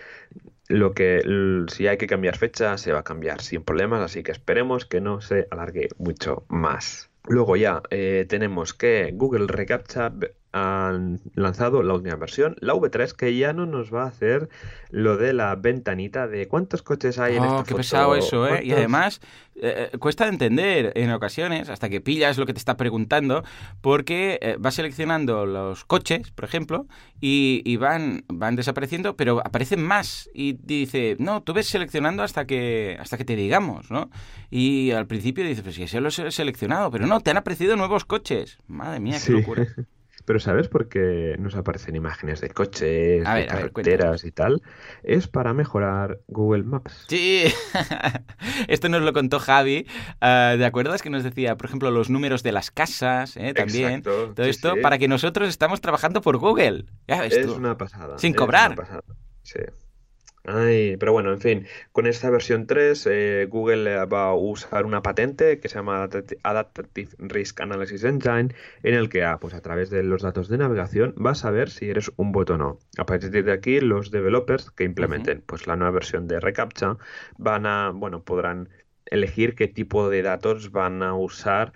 lo 0.69 0.95
que 0.95 1.23
si 1.69 1.87
hay 1.87 1.97
que 1.97 2.07
cambiar 2.07 2.37
fecha 2.37 2.77
se 2.77 2.93
va 2.93 3.01
a 3.01 3.05
cambiar 3.05 3.41
sin 3.41 3.63
problemas, 3.63 4.03
así 4.03 4.23
que 4.23 4.33
esperemos 4.33 4.85
que 4.85 5.01
no 5.01 5.21
se 5.21 5.47
alargue 5.51 5.89
mucho 5.99 6.45
más. 6.49 7.11
Luego 7.29 7.57
ya 7.57 7.83
eh, 7.91 8.27
tenemos 8.29 8.75
que 8.75 9.11
Google 9.15 9.47
Recaptcha 9.49 10.13
han 10.53 11.21
lanzado 11.35 11.83
la 11.83 11.95
última 11.95 12.17
versión, 12.17 12.57
la 12.61 12.75
V3, 12.75 13.13
que 13.13 13.37
ya 13.37 13.53
no 13.53 13.67
nos 13.67 13.93
va 13.93 14.05
a 14.05 14.07
hacer 14.07 14.49
lo 14.91 15.17
de 15.17 15.33
la 15.33 15.55
ventanita 15.57 16.27
de 16.27 16.49
cuántos 16.49 16.83
coches 16.83 17.19
hay 17.19 17.37
en 17.37 17.43
oh, 17.43 17.61
esta 17.61 17.65
qué 17.65 17.75
pesado 17.75 18.15
eso, 18.15 18.47
¿eh? 18.49 18.65
Y 18.65 18.73
además 18.73 19.21
eh, 19.57 19.91
eh, 19.93 19.99
cuesta 19.99 20.25
de 20.25 20.31
entender 20.31 20.93
en 20.97 21.11
ocasiones, 21.13 21.71
hasta 21.71 21.89
que 21.89 22.01
pillas 22.01 22.37
lo 22.37 22.45
que 22.47 22.53
te 22.53 22.59
está 22.59 22.77
preguntando, 22.77 23.43
porque 23.81 24.39
eh, 24.43 24.57
va 24.59 24.71
seleccionando 24.71 25.47
los 25.47 25.85
coches, 25.85 26.31
por 26.31 26.45
ejemplo, 26.45 26.87
y, 27.21 27.77
van, 27.77 28.25
van 28.29 28.57
desapareciendo, 28.57 29.17
pero 29.17 29.41
aparecen 29.41 29.83
más. 29.83 30.29
Y 30.35 30.55
dice, 30.63 31.17
no, 31.19 31.43
tú 31.43 31.55
ves 31.55 31.67
seleccionando 31.67 32.23
hasta 32.23 32.47
que, 32.47 32.97
hasta 33.01 33.17
que 33.17 33.25
te 33.25 33.37
digamos, 33.37 33.91
¿no? 33.91 34.11
Y 34.51 34.91
al 34.91 35.07
principio 35.07 35.45
dice, 35.45 35.63
pues 35.63 35.75
si 35.75 35.85
eso 35.85 36.01
lo 36.01 36.09
he 36.09 36.31
seleccionado, 36.31 36.91
pero 36.91 37.07
no, 37.07 37.21
te 37.21 37.31
han 37.31 37.39
aparecido 37.39 37.77
nuevos 37.77 38.05
coches. 38.05 38.59
Madre 38.67 39.01
mía, 39.01 39.19
qué 39.25 39.33
locura. 39.33 39.67
Pero 40.27 40.41
¿sabes 40.41 40.69
por 40.69 40.89
qué 40.89 41.37
nos 41.39 41.55
aparecen 41.55 41.95
imágenes 41.97 42.41
de 42.41 42.51
coches, 42.51 43.25
de 43.25 43.47
carreteras 43.49 44.25
y 44.25 44.33
tal? 44.33 44.61
Es 45.03 45.29
para 45.29 45.55
mejorar 45.55 46.19
Google 46.27 46.65
Maps. 46.65 47.07
Sí, 47.09 47.45
esto 48.69 48.89
nos 48.89 49.03
lo 49.03 49.13
contó 49.13 49.39
Javi. 49.39 49.87
Uh, 50.21 50.59
¿De 50.59 50.65
acuerdo? 50.67 50.97
que 51.03 51.11
nos 51.11 51.25
decía, 51.25 51.57
por 51.57 51.67
ejemplo, 51.67 51.91
los 51.91 52.11
números 52.11 52.43
de 52.43 52.53
las 52.53 52.71
casas, 52.71 53.37
¿eh? 53.37 53.55
también. 53.55 54.03
Todo 54.03 54.45
esto 54.45 54.75
para 54.83 54.99
que 54.99 55.09
nosotros 55.09 55.49
estamos 55.49 55.81
trabajando 55.81 56.21
por 56.21 56.39
Google. 56.39 56.87
Ya 57.07 57.21
ves 57.21 57.37
es 57.37 57.47
una 57.47 57.77
pasada. 57.77 58.19
Sin 58.19 58.35
cobrar. 58.35 58.75
Pasada. 58.75 59.03
Sí. 59.43 59.61
Ay, 60.49 60.97
pero 60.97 61.13
bueno, 61.13 61.33
en 61.33 61.41
fin, 61.41 61.67
con 61.91 62.07
esta 62.07 62.31
versión 62.31 62.69
3 62.69 63.09
eh, 63.11 63.47
Google 63.51 64.05
va 64.07 64.29
a 64.29 64.35
usar 64.35 64.87
una 64.87 65.03
patente 65.03 65.59
que 65.59 65.69
se 65.69 65.75
llama 65.75 66.09
Adaptive 66.45 67.11
Risk 67.19 67.61
Analysis 67.61 68.05
Engine, 68.05 68.55
en 68.85 68.95
el 68.95 69.09
que 69.09 69.25
ah, 69.25 69.39
pues 69.41 69.55
a 69.55 69.61
través 69.61 69.91
de 69.91 70.05
los 70.05 70.23
datos 70.23 70.49
de 70.49 70.59
navegación 70.59 71.15
vas 71.17 71.45
a 71.45 71.51
ver 71.51 71.69
si 71.69 71.91
eres 71.91 72.13
un 72.15 72.31
bot 72.31 72.49
o 72.51 72.59
no. 72.59 72.79
A 72.97 73.05
partir 73.07 73.45
de 73.45 73.53
aquí, 73.53 73.81
los 73.81 74.13
developers 74.13 74.71
que 74.71 74.85
implementen 74.85 75.43
pues 75.45 75.67
la 75.67 75.75
nueva 75.75 75.91
versión 75.91 76.29
de 76.29 76.39
reCAPTCHA 76.39 76.97
van 77.39 77.67
a, 77.67 77.91
bueno, 77.91 78.23
podrán 78.23 78.69
elegir 79.07 79.57
qué 79.57 79.67
tipo 79.67 80.09
de 80.11 80.23
datos 80.23 80.71
van 80.71 81.03
a 81.03 81.15
usar 81.15 81.73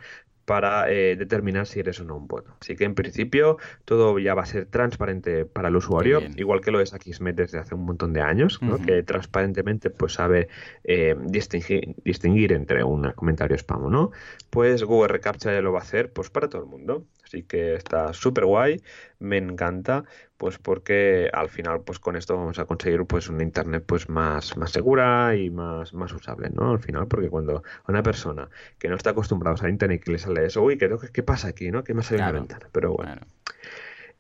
para 0.51 0.91
eh, 0.91 1.15
determinar 1.15 1.65
si 1.65 1.79
eres 1.79 2.01
o 2.01 2.05
no 2.05 2.17
un 2.17 2.27
bot. 2.27 2.45
Así 2.61 2.75
que 2.75 2.83
en 2.83 2.97
principio 2.97 3.59
todo 3.85 4.19
ya 4.19 4.35
va 4.35 4.43
a 4.43 4.47
ser 4.47 4.67
transparente 4.67 5.45
para 5.45 5.69
el 5.69 5.77
usuario, 5.77 6.21
igual 6.35 6.61
que 6.61 6.73
lo 6.73 6.81
es 6.81 6.93
Akismet 6.93 7.37
desde 7.37 7.59
hace 7.61 7.77
un 7.77 7.85
montón 7.85 8.13
de 8.13 8.21
años, 8.21 8.59
que 8.85 9.05
transparentemente 9.05 9.91
pues 9.91 10.15
sabe 10.15 10.49
eh, 10.83 11.15
distinguir, 11.27 11.95
distinguir, 12.05 12.53
entre 12.53 12.83
un 12.83 13.13
comentario 13.13 13.57
spam 13.57 13.85
o 13.85 13.91
no. 13.91 14.11
Pues 14.51 14.83
Google 14.83 15.07
Recaptcha 15.07 15.53
ya 15.53 15.63
lo 15.63 15.71
va 15.73 15.79
a 15.79 15.83
hacer 15.83 16.13
pues 16.13 16.31
para 16.31 16.49
todo 16.49 16.63
el 16.63 16.69
mundo. 16.69 17.07
Así 17.25 17.45
que 17.45 17.75
está 17.75 18.13
súper 18.13 18.45
guay, 18.45 18.83
me 19.21 19.37
encanta, 19.37 20.03
pues 20.41 20.57
porque 20.57 21.29
al 21.35 21.51
final 21.51 21.83
pues 21.83 21.99
con 21.99 22.17
esto 22.17 22.35
vamos 22.35 22.59
a 22.59 22.65
conseguir 22.65 23.05
pues 23.05 23.29
una 23.29 23.43
internet 23.43 23.85
pues 23.87 24.09
más, 24.09 24.57
más 24.57 24.71
segura 24.71 25.37
y 25.37 25.51
más, 25.51 25.93
más 25.93 26.15
usable, 26.15 26.49
¿no? 26.49 26.71
Al 26.71 26.79
final, 26.79 27.09
porque 27.09 27.29
cuando 27.29 27.63
una 27.87 28.03
persona 28.03 28.49
que 28.79 28.89
no 28.89 28.97
está 28.97 29.11
acostumbrada 29.11 29.53
a 29.53 29.55
usar 29.57 29.69
internet 29.69 30.01
y 30.01 30.05
que 30.05 30.13
le 30.13 30.19
sale 30.19 30.47
eso, 30.47 30.63
uy, 30.63 30.79
¿qué, 30.79 30.89
qué 31.13 31.23
pasa 31.23 31.49
aquí, 31.49 31.71
no? 31.71 31.85
¿Qué 31.85 31.93
me 31.93 32.03
sale 32.03 32.21
en 32.21 32.25
la 32.25 32.33
ventana? 32.33 32.71
Pero 32.73 32.95
bueno. 32.95 33.21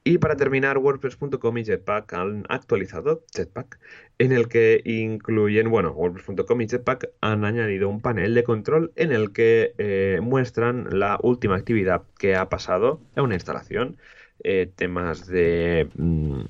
Y 0.05 0.19
para 0.19 0.37
terminar, 0.37 0.77
WordPress.com 0.77 1.57
y 1.57 1.65
Jetpack 1.65 2.13
han 2.13 2.45
actualizado 2.51 3.25
Jetpack, 3.35 3.79
en 4.19 4.33
el 4.33 4.49
que 4.49 4.83
incluyen, 4.85 5.71
bueno, 5.71 5.93
WordPress.com 5.93 6.61
y 6.61 6.69
Jetpack 6.69 7.13
han 7.23 7.47
añadido 7.47 7.89
un 7.89 8.03
panel 8.03 8.35
de 8.35 8.45
control 8.45 8.93
en 8.97 9.13
el 9.13 9.33
que 9.33 9.73
eh, 9.79 10.21
muestran 10.23 10.87
la 10.91 11.19
última 11.23 11.57
actividad 11.57 12.03
que 12.19 12.37
ha 12.37 12.51
pasado 12.51 13.01
en 13.17 13.25
una 13.25 13.37
instalación. 13.37 13.97
Eh, 14.43 14.71
temas 14.75 15.27
de 15.27 15.91
mm, 15.97 16.41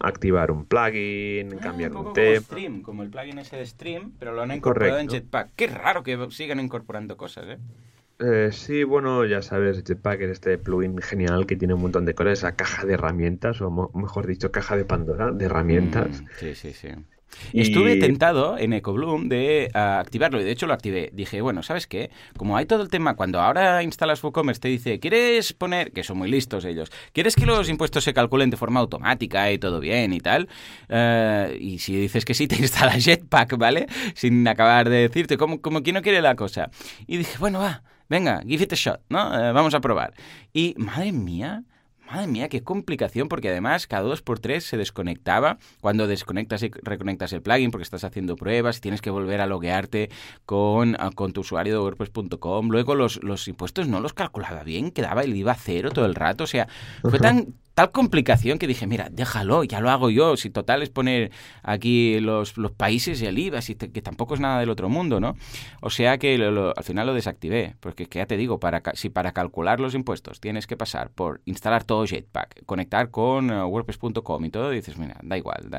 activar 0.00 0.50
un 0.50 0.66
plugin, 0.66 1.54
ah, 1.54 1.60
cambiar 1.62 1.96
un, 1.96 2.12
tema. 2.12 2.40
Stream, 2.40 2.82
como 2.82 3.02
el 3.02 3.08
plugin 3.08 3.38
ese 3.38 3.56
de 3.56 3.64
Stream, 3.64 4.12
pero 4.18 4.34
lo 4.34 4.42
han 4.42 4.52
incorporado 4.52 4.98
en 4.98 5.08
Jetpack. 5.08 5.50
Qué 5.56 5.68
raro 5.68 6.02
que 6.02 6.18
sigan 6.30 6.60
incorporando 6.60 7.16
cosas, 7.16 7.46
¿eh? 7.48 7.58
Eh, 8.20 8.50
sí, 8.52 8.84
bueno, 8.84 9.24
ya 9.24 9.42
sabes, 9.42 9.82
Jetpack 9.84 10.20
es 10.22 10.30
este 10.32 10.58
plugin 10.58 10.98
genial 10.98 11.46
que 11.46 11.56
tiene 11.56 11.74
un 11.74 11.82
montón 11.82 12.04
de 12.04 12.14
cosas, 12.14 12.40
esa 12.40 12.52
caja 12.56 12.84
de 12.84 12.94
herramientas, 12.94 13.60
o 13.62 13.90
mejor 13.94 14.26
dicho, 14.26 14.50
caja 14.50 14.76
de 14.76 14.84
Pandora 14.84 15.30
de 15.30 15.46
herramientas. 15.46 16.20
Mm, 16.20 16.26
sí, 16.38 16.54
sí, 16.54 16.72
sí. 16.72 16.88
Estuve 17.52 17.96
tentado 17.96 18.58
en 18.58 18.72
EcoBloom 18.72 19.28
de 19.28 19.70
ah, 19.74 19.98
activarlo 20.00 20.40
y 20.40 20.44
de 20.44 20.50
hecho 20.50 20.66
lo 20.66 20.74
activé. 20.74 21.10
Dije, 21.12 21.40
bueno, 21.40 21.62
¿sabes 21.62 21.86
qué? 21.86 22.10
Como 22.36 22.56
hay 22.56 22.66
todo 22.66 22.82
el 22.82 22.88
tema, 22.88 23.16
cuando 23.16 23.40
ahora 23.40 23.82
instalas 23.82 24.22
WooCommerce 24.22 24.60
te 24.60 24.68
dice, 24.68 25.00
¿quieres 25.00 25.52
poner, 25.52 25.92
que 25.92 26.04
son 26.04 26.18
muy 26.18 26.30
listos 26.30 26.64
ellos, 26.64 26.90
¿quieres 27.12 27.34
que 27.36 27.46
los 27.46 27.68
impuestos 27.68 28.04
se 28.04 28.14
calculen 28.14 28.50
de 28.50 28.56
forma 28.56 28.80
automática 28.80 29.50
y 29.52 29.58
todo 29.58 29.80
bien 29.80 30.12
y 30.12 30.20
tal? 30.20 30.48
Eh, 30.88 31.56
y 31.60 31.78
si 31.78 31.96
dices 31.96 32.24
que 32.24 32.34
sí, 32.34 32.48
te 32.48 32.56
instalas 32.60 33.04
Jetpack, 33.04 33.56
¿vale? 33.56 33.86
Sin 34.14 34.46
acabar 34.46 34.88
de 34.88 35.08
decirte, 35.08 35.36
como, 35.36 35.60
como 35.60 35.80
no 35.80 36.02
quiere 36.02 36.20
la 36.20 36.34
cosa. 36.34 36.70
Y 37.06 37.16
dije, 37.16 37.38
bueno, 37.38 37.60
va 37.60 37.82
venga, 38.08 38.42
give 38.46 38.64
it 38.64 38.72
a 38.72 38.76
shot, 38.76 39.00
¿no? 39.08 39.34
Eh, 39.34 39.52
vamos 39.52 39.74
a 39.74 39.80
probar. 39.80 40.14
Y, 40.52 40.74
madre 40.78 41.12
mía, 41.12 41.64
Madre 42.10 42.26
mía, 42.26 42.48
qué 42.48 42.62
complicación, 42.62 43.28
porque 43.28 43.50
además 43.50 43.86
cada 43.86 44.02
dos 44.02 44.22
por 44.22 44.38
tres 44.38 44.64
se 44.64 44.78
desconectaba 44.78 45.58
cuando 45.80 46.06
desconectas 46.06 46.62
y 46.62 46.70
reconectas 46.82 47.34
el 47.34 47.42
plugin 47.42 47.70
porque 47.70 47.82
estás 47.82 48.02
haciendo 48.02 48.34
pruebas 48.36 48.78
y 48.78 48.80
tienes 48.80 49.02
que 49.02 49.10
volver 49.10 49.42
a 49.42 49.46
loguearte 49.46 50.08
con, 50.46 50.96
ah, 50.98 51.10
con 51.14 51.34
tu 51.34 51.42
usuario 51.42 51.74
de 51.74 51.80
WordPress.com. 51.80 52.70
Luego 52.70 52.94
los, 52.94 53.22
los 53.22 53.46
impuestos 53.46 53.88
no 53.88 54.00
los 54.00 54.14
calculaba 54.14 54.62
bien, 54.62 54.90
quedaba 54.90 55.22
el 55.22 55.36
IVA 55.36 55.54
cero 55.54 55.90
todo 55.90 56.06
el 56.06 56.14
rato. 56.14 56.44
O 56.44 56.46
sea, 56.46 56.66
fue 57.02 57.18
tan, 57.18 57.54
tal 57.78 57.92
complicación 57.92 58.58
que 58.58 58.66
dije, 58.66 58.88
mira, 58.88 59.06
déjalo, 59.08 59.62
ya 59.62 59.78
lo 59.78 59.88
hago 59.88 60.10
yo. 60.10 60.36
Si 60.36 60.50
total 60.50 60.82
es 60.82 60.90
poner 60.90 61.30
aquí 61.62 62.18
los, 62.18 62.52
países 62.76 63.22
y 63.22 63.26
el 63.26 63.38
IVA, 63.38 63.62
si 63.62 63.76
que 63.76 64.02
tampoco 64.02 64.34
es 64.34 64.40
nada 64.40 64.58
del 64.58 64.68
otro 64.68 64.88
mundo, 64.88 65.20
¿no? 65.20 65.36
O 65.80 65.88
sea 65.88 66.18
que 66.18 66.34
al 66.34 66.82
final 66.82 67.06
lo 67.06 67.14
desactivé, 67.14 67.76
porque 67.78 68.06
que 68.06 68.18
ya 68.18 68.26
te 68.26 68.36
digo, 68.36 68.58
para, 68.58 68.82
si 68.94 69.10
para 69.10 69.30
calcular 69.30 69.78
los 69.78 69.94
impuestos 69.94 70.40
tienes 70.40 70.66
que 70.66 70.76
pasar 70.76 71.10
por 71.10 71.40
instalar 71.44 71.84
todo 71.84 72.04
Jetpack, 72.04 72.64
conectar 72.66 73.12
con 73.12 73.48
uh, 73.48 73.66
WordPress.com 73.66 74.44
y 74.44 74.50
todo, 74.50 74.70
dices, 74.70 74.98
mira, 74.98 75.16
da 75.22 75.38
igual, 75.38 75.70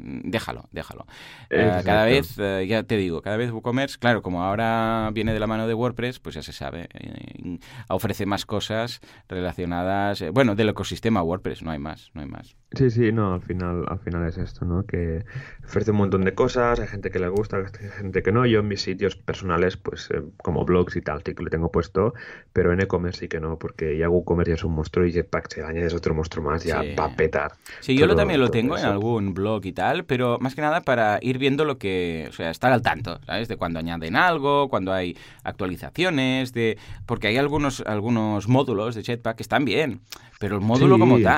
déjalo, 0.00 0.64
déjalo. 0.72 1.06
Uh, 1.52 1.84
cada 1.84 2.04
vez, 2.04 2.36
uh, 2.36 2.62
ya 2.66 2.82
te 2.82 2.96
digo, 2.96 3.22
cada 3.22 3.36
vez 3.36 3.52
WooCommerce, 3.52 3.96
claro, 4.00 4.22
como 4.22 4.42
ahora 4.42 5.08
viene 5.12 5.32
de 5.32 5.38
la 5.38 5.46
mano 5.46 5.68
de 5.68 5.74
WordPress, 5.74 6.18
pues 6.18 6.34
ya 6.34 6.42
se 6.42 6.52
sabe, 6.52 6.88
eh, 6.94 7.58
ofrece 7.88 8.26
más 8.26 8.44
cosas 8.44 9.00
relacionadas, 9.28 10.20
eh, 10.20 10.30
bueno, 10.30 10.56
del 10.56 10.70
ecosistema 10.70 11.22
WordPress 11.22 11.43
no 11.62 11.70
hay 11.70 11.78
más, 11.78 12.10
no 12.14 12.22
hay 12.22 12.28
más. 12.28 12.56
Sí, 12.72 12.90
sí, 12.90 13.12
no, 13.12 13.34
al 13.34 13.40
final, 13.40 13.84
al 13.88 14.00
final 14.00 14.26
es 14.26 14.36
esto, 14.36 14.64
¿no? 14.64 14.84
Que 14.84 15.24
ofrece 15.64 15.92
un 15.92 15.98
montón 15.98 16.22
de 16.22 16.34
cosas, 16.34 16.80
hay 16.80 16.88
gente 16.88 17.10
que 17.10 17.20
le 17.20 17.28
gusta, 17.28 17.58
hay 17.58 17.88
gente 17.98 18.22
que 18.22 18.32
no. 18.32 18.46
Yo 18.46 18.60
en 18.60 18.68
mis 18.68 18.82
sitios 18.82 19.14
personales, 19.14 19.76
pues 19.76 20.10
eh, 20.10 20.22
como 20.42 20.64
blogs 20.64 20.96
y 20.96 21.00
tal, 21.00 21.22
sí 21.24 21.34
que 21.34 21.42
lo 21.42 21.50
tengo 21.50 21.70
puesto, 21.70 22.14
pero 22.52 22.72
en 22.72 22.80
e-commerce 22.80 23.20
sí 23.20 23.28
que 23.28 23.38
no, 23.38 23.58
porque 23.58 23.96
ya 23.96 24.08
WooCommerce 24.08 24.50
ya 24.50 24.54
es 24.56 24.64
un 24.64 24.74
monstruo 24.74 25.06
y 25.06 25.12
Jetpack, 25.12 25.52
si 25.52 25.60
añades 25.60 25.94
otro 25.94 26.14
monstruo 26.14 26.44
más, 26.44 26.64
ya 26.64 26.82
va 26.98 27.04
a 27.04 27.16
petar. 27.16 27.52
Sí, 27.80 27.96
yo 27.96 28.06
lo, 28.06 28.16
también 28.16 28.40
lo 28.40 28.50
tengo 28.50 28.76
en 28.76 28.84
algún 28.84 29.34
blog 29.34 29.64
y 29.66 29.72
tal, 29.72 30.04
pero 30.04 30.38
más 30.40 30.56
que 30.56 30.60
nada 30.60 30.80
para 30.80 31.18
ir 31.22 31.38
viendo 31.38 31.64
lo 31.64 31.78
que, 31.78 32.26
o 32.28 32.32
sea, 32.32 32.50
estar 32.50 32.72
al 32.72 32.82
tanto, 32.82 33.20
¿sabes? 33.24 33.46
De 33.46 33.56
cuando 33.56 33.78
añaden 33.78 34.16
algo, 34.16 34.68
cuando 34.68 34.92
hay 34.92 35.16
actualizaciones, 35.44 36.52
de 36.52 36.76
porque 37.06 37.28
hay 37.28 37.36
algunos, 37.36 37.82
algunos 37.86 38.48
módulos 38.48 38.96
de 38.96 39.04
Jetpack 39.04 39.36
que 39.36 39.42
están 39.44 39.64
bien, 39.64 40.00
pero 40.40 40.56
el 40.56 40.60
módulo 40.60 40.98
como 40.98 41.20
tal, 41.20 41.33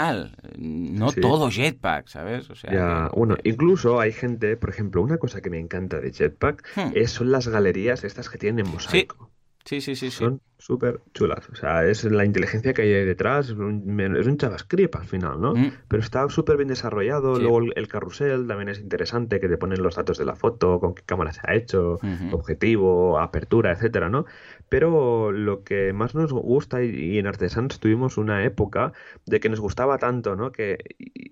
no 0.59 1.13
todo 1.13 1.51
Jetpack, 1.51 2.09
¿sabes? 2.09 2.51
O 2.51 2.55
sea, 2.55 3.11
bueno, 3.15 3.37
incluso 3.45 4.01
hay 4.01 4.13
gente, 4.13 4.57
por 4.57 4.71
ejemplo, 4.71 5.03
una 5.03 5.19
cosa 5.19 5.41
que 5.41 5.51
me 5.51 5.59
encanta 5.59 6.01
de 6.01 6.13
Jetpack 6.13 6.65
hmm. 6.77 6.93
es, 6.95 7.11
son 7.11 7.31
las 7.31 7.49
galerías 7.49 8.05
estas 8.05 8.29
que 8.29 8.39
tienen 8.39 8.67
en 8.67 8.73
mosaico. 8.73 9.31
Sí, 9.31 9.36
sí, 9.67 9.97
sí. 9.97 10.11
Son 10.11 10.41
súper 10.59 11.01
chulas. 11.13 11.49
O 11.51 11.57
sea, 11.57 11.85
es 11.85 12.05
la 12.05 12.25
inteligencia 12.25 12.73
que 12.73 12.83
hay 12.83 13.05
detrás, 13.05 13.47
es 13.47 13.53
un, 13.57 14.39
JavaScript 14.39 14.95
al 14.95 15.05
final, 15.05 15.41
¿no? 15.41 15.55
Mm. 15.55 15.73
Pero 15.89 16.03
está 16.03 16.29
súper 16.29 16.57
bien 16.57 16.69
desarrollado. 16.69 17.39
Luego 17.39 17.61
el, 17.75 17.89
carrusel 17.89 18.47
también 18.47 18.69
es 18.69 18.79
interesante, 18.79 19.41
que 19.41 19.49
te 19.49 19.59
ponen 19.59 19.83
los 19.83 19.97
datos 19.97 20.19
de 20.19 20.25
la 20.25 20.37
foto, 20.37 20.79
con 20.79 20.95
qué 20.95 21.03
cámara 21.05 21.33
se 21.33 21.41
ha 21.45 21.55
hecho, 21.55 21.99
objetivo, 22.31 23.19
apertura, 23.19 23.73
etcétera, 23.73 24.09
¿no? 24.09 24.25
Pero 24.69 25.33
lo 25.33 25.65
que 25.65 25.93
más 25.93 26.15
nos 26.15 26.33
gusta, 26.33 26.83
y, 26.83 27.19
en 27.19 27.27
Artesans 27.27 27.79
tuvimos 27.81 28.17
una 28.17 28.45
época 28.45 28.93
de 29.27 29.41
que 29.41 29.49
nos 29.49 29.61
gustaba 29.61 29.99
tanto, 29.99 30.37
¿no? 30.37 30.53
Que 30.53 30.79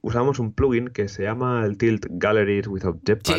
usamos 0.02 0.38
un 0.38 0.52
plugin 0.52 0.88
que 0.88 1.08
se 1.08 1.22
llama 1.22 1.64
el 1.64 1.78
Tilt 1.78 2.06
Galleries 2.10 2.66
Without 2.66 3.00
Jetpack 3.04 3.38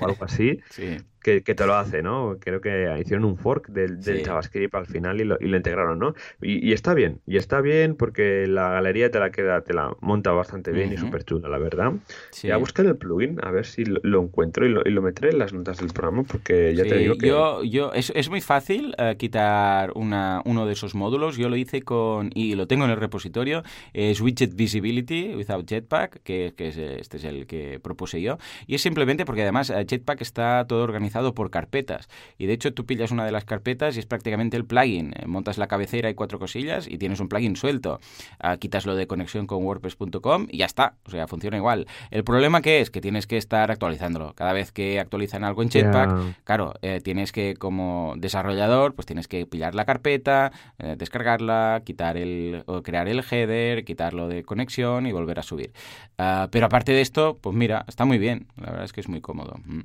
o, 0.00 0.06
algo 0.06 0.24
así. 0.24 0.60
Que, 1.22 1.40
te 1.40 1.66
lo 1.66 1.74
hace, 1.74 2.02
¿no? 2.02 2.36
Creo 2.40 2.60
que 2.60 2.96
hicieron 3.00 3.24
un 3.24 3.36
fork 3.36 3.68
del, 3.68 4.00
JavaScript 4.24 4.74
al 4.74 4.86
final 4.86 5.20
y 5.20 5.24
lo, 5.24 5.36
y 5.40 5.46
lo 5.46 5.56
integraron, 5.56 5.98
¿no? 5.98 6.14
Y, 6.40 6.72
está 6.72 6.94
bien, 6.94 7.20
y 7.26 7.36
está 7.36 7.60
bien 7.60 7.96
porque 7.96 8.46
la 8.46 8.70
galería 8.70 9.10
te 9.10 9.18
la 9.18 9.30
queda, 9.30 9.62
te 9.62 9.74
la 9.74 9.94
monta 10.00 10.32
bastante 10.32 10.72
bien 10.72 10.92
y 10.92 10.96
súper 10.96 11.24
chula, 11.24 11.48
la 11.48 11.58
verdad. 11.58 11.92
Sí. 12.30 12.50
a 12.50 12.56
buscar 12.56 12.86
el 12.86 12.96
plugin, 12.96 13.38
a 13.42 13.50
ver 13.50 13.66
si 13.66 13.84
lo, 13.84 14.22
encuentro 14.22 14.66
y 14.66 14.70
lo, 14.70 14.82
y 14.84 14.90
lo, 14.90 15.02
meteré 15.02 15.30
en 15.30 15.38
las 15.38 15.52
notas 15.52 15.78
del 15.78 15.92
programa 15.92 16.24
porque 16.24 16.74
ya 16.74 16.84
te 16.84 16.96
digo 16.96 17.16
que... 17.16 17.28
Yo, 17.28 17.62
yo, 17.62 17.92
es, 17.92 18.12
es 18.14 18.28
muy 18.28 18.40
fácil 18.40 18.94
eh, 18.98 19.16
quitar 19.18 19.92
una, 19.94 20.42
uno 20.44 20.66
de 20.66 20.72
esos 20.72 20.94
módulos. 20.94 21.36
Yo 21.36 21.48
lo 21.48 21.56
hice 21.56 21.82
con, 21.82 22.30
y 22.34 22.54
lo 22.54 22.66
tengo 22.66 22.84
en 22.84 22.90
el 22.90 22.96
repositorio, 22.96 23.62
es 23.92 24.20
Widget 24.20 24.54
Visibility 24.54 25.34
Without 25.34 25.68
Jetpack, 25.68 26.22
que, 26.22 26.54
que 26.56 26.68
es, 26.68 26.76
este 26.76 27.16
es 27.18 27.24
el 27.24 27.46
que 27.46 27.80
propuse 27.80 28.20
yo. 28.20 28.38
Y 28.66 28.74
es 28.74 28.82
simplemente 28.82 29.24
porque 29.24 29.42
además 29.42 29.70
eh, 29.70 29.84
Jetpack 29.88 30.20
está 30.20 30.66
todo 30.66 30.82
organizado 30.82 31.11
por 31.34 31.50
carpetas. 31.50 32.08
Y 32.38 32.46
de 32.46 32.54
hecho 32.54 32.74
tú 32.74 32.86
pillas 32.86 33.10
una 33.10 33.24
de 33.24 33.32
las 33.32 33.44
carpetas 33.44 33.96
y 33.96 34.00
es 34.00 34.06
prácticamente 34.06 34.56
el 34.56 34.64
plugin. 34.64 35.14
Eh, 35.16 35.26
montas 35.26 35.58
la 35.58 35.66
cabecera 35.66 36.10
y 36.10 36.14
cuatro 36.14 36.38
cosillas 36.38 36.88
y 36.88 36.98
tienes 36.98 37.20
un 37.20 37.28
plugin 37.28 37.56
suelto. 37.56 38.00
Ah, 38.38 38.56
quitas 38.56 38.86
lo 38.86 38.94
de 38.94 39.06
conexión 39.06 39.46
con 39.46 39.64
WordPress.com 39.64 40.46
y 40.50 40.58
ya 40.58 40.66
está. 40.66 40.94
O 41.06 41.10
sea, 41.10 41.26
funciona 41.26 41.56
igual. 41.56 41.86
El 42.10 42.24
problema 42.24 42.62
que 42.62 42.80
es 42.80 42.90
que 42.90 43.00
tienes 43.00 43.26
que 43.26 43.36
estar 43.36 43.70
actualizándolo. 43.70 44.34
Cada 44.34 44.52
vez 44.52 44.72
que 44.72 45.00
actualizan 45.00 45.44
algo 45.44 45.62
en 45.62 45.70
Jetpack, 45.70 46.44
claro, 46.44 46.74
tienes 47.02 47.32
que 47.32 47.54
como 47.54 48.14
desarrollador, 48.16 48.94
pues 48.94 49.06
tienes 49.06 49.28
que 49.28 49.46
pillar 49.46 49.74
la 49.74 49.84
carpeta, 49.84 50.52
eh, 50.78 50.96
descargarla, 50.98 51.82
quitar 51.84 52.16
el, 52.16 52.62
o 52.66 52.82
crear 52.82 53.08
el 53.08 53.22
header, 53.28 53.84
quitarlo 53.84 54.28
de 54.28 54.42
conexión 54.42 55.06
y 55.06 55.12
volver 55.12 55.38
a 55.38 55.42
subir. 55.42 55.72
Ah, 56.18 56.48
pero 56.50 56.66
aparte 56.66 56.92
de 56.92 57.00
esto, 57.00 57.38
pues 57.40 57.54
mira, 57.54 57.84
está 57.88 58.04
muy 58.04 58.18
bien. 58.18 58.48
La 58.56 58.70
verdad 58.70 58.84
es 58.84 58.92
que 58.92 59.00
es 59.00 59.08
muy 59.08 59.20
cómodo. 59.20 59.60
Mm. 59.64 59.80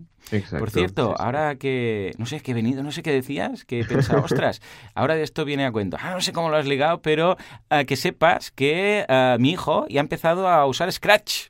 Por 0.60 0.72
cierto, 0.72 1.16
ahora 1.18 1.56
que, 1.56 2.14
no 2.18 2.26
sé, 2.26 2.42
qué 2.42 2.52
he 2.52 2.54
venido, 2.54 2.84
no 2.84 2.92
sé 2.92 3.04
qué 3.04 3.12
decías, 3.12 3.66
que 3.66 3.84
pensaba, 3.84 4.22
ostras, 4.26 4.62
ahora 4.96 5.16
de 5.16 5.24
esto 5.24 5.46
viene 5.46 5.66
a 5.66 5.72
cuento. 5.72 5.98
Ah, 6.00 6.12
no 6.12 6.22
sé 6.22 6.34
cómo 6.34 6.50
lo 6.50 6.58
has 6.58 6.66
ligado, 6.66 7.02
pero 7.02 7.38
ah, 7.70 7.84
que 7.84 7.96
sepas 7.96 8.52
que 8.52 9.06
mi 9.40 9.52
hijo 9.52 9.88
ya 9.90 10.00
ha 10.00 10.04
empezado 10.04 10.48
a 10.48 10.66
usar 10.66 10.92
Scratch. 10.92 11.50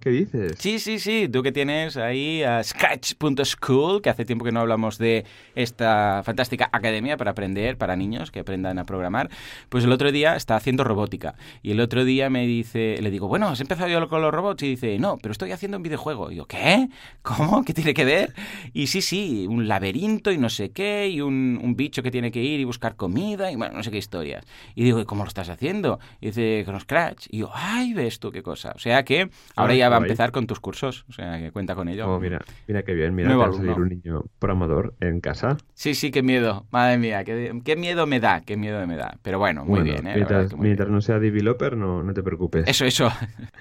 ¿Qué 0.00 0.10
dices? 0.10 0.56
Sí, 0.58 0.78
sí, 0.78 0.98
sí. 0.98 1.28
Tú 1.32 1.42
que 1.42 1.50
tienes 1.50 1.96
ahí 1.96 2.42
uh, 2.44 2.62
Scratch.school, 2.62 4.02
que 4.02 4.10
hace 4.10 4.26
tiempo 4.26 4.44
que 4.44 4.52
no 4.52 4.60
hablamos 4.60 4.98
de 4.98 5.24
esta 5.54 6.22
fantástica 6.24 6.68
academia 6.72 7.16
para 7.16 7.30
aprender, 7.30 7.78
para 7.78 7.96
niños 7.96 8.30
que 8.30 8.40
aprendan 8.40 8.78
a 8.78 8.84
programar. 8.84 9.30
Pues 9.70 9.84
el 9.84 9.92
otro 9.92 10.12
día 10.12 10.36
está 10.36 10.56
haciendo 10.56 10.84
robótica. 10.84 11.36
Y 11.62 11.70
el 11.70 11.80
otro 11.80 12.04
día 12.04 12.28
me 12.28 12.46
dice, 12.46 12.98
le 13.00 13.10
digo, 13.10 13.28
bueno, 13.28 13.48
¿has 13.48 13.60
empezado 13.60 13.88
yo 13.88 14.06
con 14.08 14.20
los 14.20 14.32
robots? 14.32 14.62
Y 14.62 14.68
dice, 14.68 14.98
no, 14.98 15.16
pero 15.16 15.32
estoy 15.32 15.52
haciendo 15.52 15.78
un 15.78 15.82
videojuego. 15.82 16.30
Y 16.30 16.36
yo, 16.36 16.46
¿qué? 16.46 16.88
¿Cómo? 17.22 17.64
¿Qué 17.64 17.72
tiene 17.72 17.94
que 17.94 18.04
ver? 18.04 18.34
Y 18.74 18.88
sí, 18.88 19.00
sí, 19.00 19.46
un 19.48 19.68
laberinto 19.68 20.32
y 20.32 20.38
no 20.38 20.50
sé 20.50 20.70
qué, 20.70 21.08
y 21.08 21.22
un, 21.22 21.58
un 21.62 21.76
bicho 21.76 22.02
que 22.02 22.10
tiene 22.10 22.30
que 22.30 22.42
ir 22.42 22.60
y 22.60 22.64
buscar 22.64 22.96
comida, 22.96 23.50
y 23.50 23.56
bueno, 23.56 23.76
no 23.76 23.82
sé 23.82 23.90
qué 23.90 23.98
historias. 23.98 24.44
Y 24.74 24.84
digo, 24.84 25.00
¿y 25.00 25.04
cómo 25.04 25.24
lo 25.24 25.28
estás 25.28 25.48
haciendo? 25.48 25.98
Y 26.20 26.26
dice, 26.26 26.62
con 26.66 26.78
Scratch. 26.78 27.28
Y 27.30 27.38
yo, 27.38 27.50
ay, 27.54 27.94
ves 27.94 28.18
tú 28.18 28.30
qué 28.30 28.42
cosa. 28.42 28.72
O 28.76 28.78
sea 28.78 29.04
que 29.04 29.30
ahora 29.56 29.73
ya 29.76 29.88
va 29.88 29.96
a 29.96 30.00
empezar 30.00 30.32
con 30.32 30.46
tus 30.46 30.60
cursos, 30.60 31.04
o 31.08 31.12
sea, 31.12 31.38
que 31.38 31.50
cuenta 31.52 31.74
con 31.74 31.88
ello. 31.88 32.08
Oh, 32.08 32.20
mira, 32.20 32.40
mira 32.66 32.82
qué 32.82 32.94
bien, 32.94 33.14
mira, 33.14 33.36
va 33.36 33.46
a 33.46 33.52
salir 33.52 33.72
un 33.72 33.88
niño 33.88 34.24
programador 34.38 34.94
en 35.00 35.20
casa. 35.20 35.56
Sí, 35.74 35.94
sí, 35.94 36.10
qué 36.10 36.22
miedo, 36.22 36.66
madre 36.70 36.98
mía, 36.98 37.24
qué, 37.24 37.76
miedo 37.76 38.06
me 38.06 38.20
da, 38.20 38.42
qué 38.42 38.56
miedo 38.56 38.86
me 38.86 38.96
da. 38.96 39.18
Pero 39.22 39.38
bueno, 39.38 39.64
muy 39.64 39.82
bien, 39.82 40.06
¿eh? 40.06 40.14
Mientras, 40.58 40.88
no 40.88 41.00
sea 41.00 41.18
developer, 41.18 41.76
no, 41.76 42.02
no 42.02 42.14
te 42.14 42.22
preocupes. 42.22 42.68
Eso, 42.68 42.84
eso. 42.84 43.10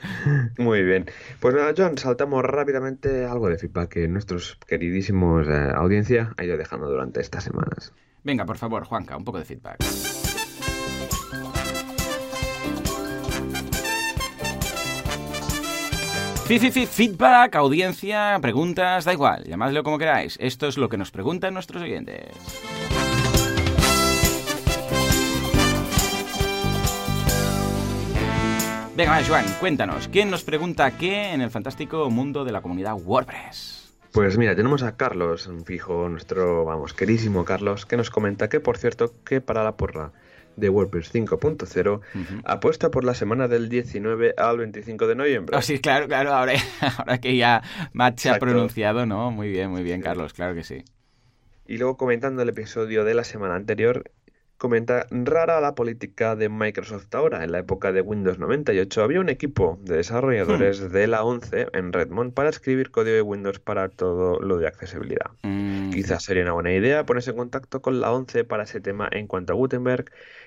muy 0.58 0.84
bien. 0.84 1.06
Pues 1.39 1.56
nada, 1.56 1.73
John, 1.76 1.97
saltamos 1.97 2.43
rápidamente 2.43 3.26
algo 3.26 3.49
de 3.49 3.58
feedback 3.58 3.89
que 3.89 4.08
nuestros 4.08 4.58
queridísimos 4.67 5.47
eh, 5.47 5.71
audiencia 5.76 6.34
ha 6.38 6.43
ido 6.43 6.58
dejando 6.58 6.89
durante 6.89 7.21
estas 7.21 7.43
semanas. 7.43 7.93
Venga, 8.23 8.45
por 8.45 8.58
favor, 8.58 8.86
Juanca, 8.86 9.17
un 9.17 9.26
poco 9.26 9.39
de 9.39 9.45
feedback. 9.45 10.22
Feedback, 16.45 17.56
audiencia, 17.56 18.38
preguntas, 18.41 19.06
da 19.06 19.13
igual, 19.13 19.45
llamadlo 19.45 19.82
como 19.82 19.97
queráis. 19.97 20.38
Esto 20.41 20.67
es 20.67 20.77
lo 20.77 20.89
que 20.89 20.97
nos 20.97 21.10
preguntan 21.10 21.53
nuestros 21.53 21.82
oyentes. 21.82 22.36
Venga, 28.95 29.23
Joan, 29.25 29.45
cuéntanos, 29.60 30.10
¿quién 30.10 30.29
nos 30.29 30.43
pregunta 30.43 30.97
qué 30.97 31.34
en 31.34 31.41
el 31.41 31.49
fantástico 31.49 32.10
mundo 32.10 32.43
de 32.43 32.51
la 32.51 32.62
comunidad 32.62 32.95
WordPress? 33.01 33.93
Pues 34.12 34.38
mira, 34.38 34.53
tenemos 34.56 34.84
a 34.84 34.97
Carlos, 34.97 35.49
fijo, 35.65 36.10
nuestro, 36.10 36.65
vamos, 36.65 36.93
querísimo 36.93 37.45
Carlos, 37.45 37.86
que 37.86 37.97
nos 37.97 38.12
comenta 38.12 38.49
que, 38.49 38.60
por 38.60 38.77
cierto, 38.77 39.12
que 39.25 39.39
para 39.41 39.63
la 39.63 39.77
porra 39.77 40.12
de 40.56 40.70
WordPress 40.70 41.13
5.0 41.13 42.02
apuesta 42.44 42.92
por 42.92 43.04
la 43.04 43.13
semana 43.13 43.48
del 43.48 43.70
19 43.70 44.36
al 44.38 44.58
25 44.58 45.08
de 45.08 45.16
noviembre. 45.16 45.58
Oh, 45.58 45.62
sí, 45.62 45.80
claro, 45.80 46.08
claro, 46.08 46.34
ahora, 46.34 46.54
ahora 46.98 47.20
que 47.20 47.36
ya 47.36 47.63
Matt 47.94 48.20
se 48.20 48.30
ha 48.30 48.39
pronunciado, 48.39 49.06
¿no? 49.06 49.32
Muy 49.32 49.50
bien, 49.50 49.70
muy 49.72 49.84
bien, 49.84 50.02
Carlos, 50.02 50.34
claro 50.34 50.56
que 50.56 50.63
sí. 50.63 50.84
Y 51.66 51.78
luego 51.78 51.98
comentando 51.98 52.42
el 52.42 52.50
episodio 52.50 53.06
de 53.06 53.13
la 53.13 53.24
semana 53.24 53.56
anterior, 53.56 54.12
comenta, 54.63 55.08
rara 55.12 55.60
la 55.60 55.76
política 55.76 56.38
de 56.38 56.47
Microsoft 56.47 57.13
ahora. 57.13 57.43
En 57.43 57.52
la 57.52 57.60
época 57.60 57.91
de 57.91 57.99
Windows 57.99 58.39
98 58.39 59.04
había 59.04 59.19
un 59.19 59.28
equipo 59.28 59.78
de 59.82 59.97
desarrolladores 59.97 60.80
hmm. 60.80 60.88
de 60.88 61.08
la 61.08 61.26
11 61.26 61.67
en 61.73 61.91
Redmond 61.91 62.34
para 62.34 62.49
escribir 62.49 62.89
código 62.89 63.13
de 63.13 63.21
Windows 63.21 63.60
para 63.60 63.89
todo 63.89 64.39
lo 64.39 64.60
de 64.60 64.67
accesibilidad. 64.67 65.32
Mm. 65.41 65.89
Quizás 65.89 66.23
sería 66.23 66.43
una 66.43 66.54
buena 66.54 66.71
idea 66.71 67.06
ponerse 67.06 67.32
en 67.32 67.36
contacto 67.36 67.82
con 67.82 67.99
la 67.99 68.13
11 68.13 68.45
para 68.45 68.63
ese 68.63 68.80
tema 68.80 69.10
en 69.12 69.28
cuanto 69.28 69.52
a 69.52 69.58
Gutenberg 69.58 70.06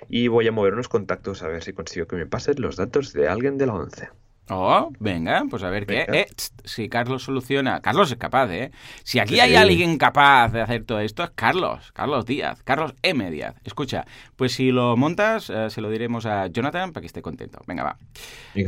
y 0.08 0.28
voy 0.28 0.48
a 0.48 0.52
mover 0.52 0.72
unos 0.72 0.88
contactos 0.88 1.42
a 1.42 1.48
ver 1.48 1.62
si 1.62 1.74
consigo 1.74 2.06
que 2.06 2.16
me 2.16 2.24
pasen 2.24 2.54
los 2.56 2.76
datos 2.76 3.12
de 3.12 3.28
alguien 3.28 3.58
de 3.58 3.66
la 3.66 3.74
11. 3.74 4.08
Oh, 4.48 4.92
venga, 5.00 5.44
pues 5.50 5.64
a 5.64 5.70
ver 5.70 5.86
qué. 5.86 6.06
Eh, 6.12 6.26
si 6.64 6.88
Carlos 6.88 7.24
soluciona. 7.24 7.80
Carlos 7.80 8.12
es 8.12 8.16
capaz, 8.16 8.48
¿eh? 8.52 8.70
Si 9.02 9.18
aquí 9.18 9.40
hay 9.40 9.56
alguien 9.56 9.98
capaz 9.98 10.50
de 10.50 10.60
hacer 10.60 10.84
todo 10.84 11.00
esto, 11.00 11.24
es 11.24 11.30
Carlos. 11.30 11.90
Carlos 11.92 12.26
Díaz. 12.26 12.62
Carlos 12.62 12.94
M. 13.02 13.28
Díaz. 13.30 13.56
Escucha, 13.64 14.06
pues 14.36 14.52
si 14.52 14.70
lo 14.70 14.96
montas, 14.96 15.50
eh, 15.50 15.68
se 15.68 15.80
lo 15.80 15.90
diremos 15.90 16.26
a 16.26 16.46
Jonathan 16.46 16.92
para 16.92 17.00
que 17.00 17.08
esté 17.08 17.22
contento. 17.22 17.60
Venga, 17.66 17.82
va. 17.82 17.96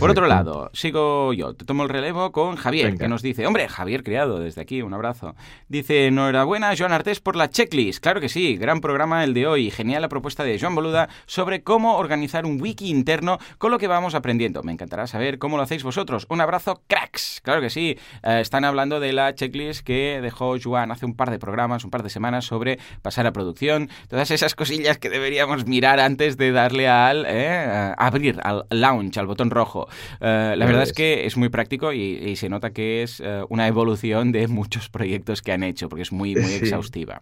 Por 0.00 0.10
otro 0.10 0.26
lado, 0.26 0.70
sigo 0.72 1.32
yo. 1.32 1.54
Te 1.54 1.64
tomo 1.64 1.84
el 1.84 1.88
relevo 1.88 2.32
con 2.32 2.56
Javier, 2.56 2.96
que 2.96 3.06
nos 3.06 3.22
dice: 3.22 3.46
Hombre, 3.46 3.68
Javier 3.68 4.02
Criado, 4.02 4.40
desde 4.40 4.60
aquí, 4.60 4.82
un 4.82 4.94
abrazo. 4.94 5.36
Dice: 5.68 6.06
Enhorabuena, 6.06 6.74
Joan 6.76 6.92
Artés, 6.92 7.20
por 7.20 7.36
la 7.36 7.50
checklist. 7.50 8.02
Claro 8.02 8.20
que 8.20 8.28
sí, 8.28 8.56
gran 8.56 8.80
programa 8.80 9.22
el 9.22 9.32
de 9.32 9.46
hoy. 9.46 9.70
Genial 9.70 10.02
la 10.02 10.08
propuesta 10.08 10.42
de 10.42 10.58
Joan 10.58 10.74
Boluda 10.74 11.08
sobre 11.26 11.62
cómo 11.62 11.96
organizar 11.96 12.46
un 12.46 12.60
wiki 12.60 12.90
interno 12.90 13.38
con 13.58 13.70
lo 13.70 13.78
que 13.78 13.86
vamos 13.86 14.16
aprendiendo. 14.16 14.64
Me 14.64 14.72
encantará 14.72 15.06
saber 15.06 15.38
cómo 15.38 15.56
lo 15.56 15.67
hacéis 15.68 15.83
vosotros. 15.83 16.26
Un 16.31 16.40
abrazo, 16.40 16.83
cracks. 16.87 17.42
Claro 17.44 17.61
que 17.61 17.68
sí. 17.68 17.98
Eh, 18.22 18.40
están 18.40 18.64
hablando 18.64 19.00
de 19.00 19.12
la 19.12 19.35
checklist 19.35 19.85
que 19.85 20.20
dejó 20.22 20.59
Juan 20.59 20.90
hace 20.90 21.04
un 21.04 21.14
par 21.14 21.31
de 21.31 21.38
programas, 21.38 21.85
un 21.85 21.90
par 21.90 22.02
de 22.02 22.09
semanas, 22.09 22.46
sobre 22.46 22.78
pasar 23.02 23.26
a 23.26 23.33
producción. 23.33 23.90
Todas 24.09 24.31
esas 24.31 24.54
cosillas 24.54 24.96
que 24.96 25.11
deberíamos 25.11 25.66
mirar 25.66 26.00
antes 26.00 26.38
de 26.38 26.52
darle 26.52 26.88
al 26.88 27.26
eh, 27.28 27.92
abrir, 27.98 28.40
al 28.42 28.64
launch, 28.70 29.18
al 29.18 29.26
botón 29.26 29.50
rojo. 29.50 29.88
Eh, 30.20 30.54
la 30.57 30.64
verdad 30.64 30.85
es 30.85 30.94
que 30.94 31.26
es 31.26 31.37
muy 31.37 31.50
práctico 31.50 31.92
y, 31.92 32.37
se 32.38 32.48
nota 32.48 32.70
que 32.70 33.02
es 33.02 33.22
una 33.48 33.66
evolución 33.66 34.33
de 34.33 34.46
muchos 34.48 34.88
proyectos 34.90 35.42
que 35.42 35.52
han 35.52 35.62
hecho, 35.62 35.88
porque 35.88 36.02
es 36.02 36.12
muy, 36.12 36.35
muy 36.35 36.52
exhaustiva. 36.52 37.20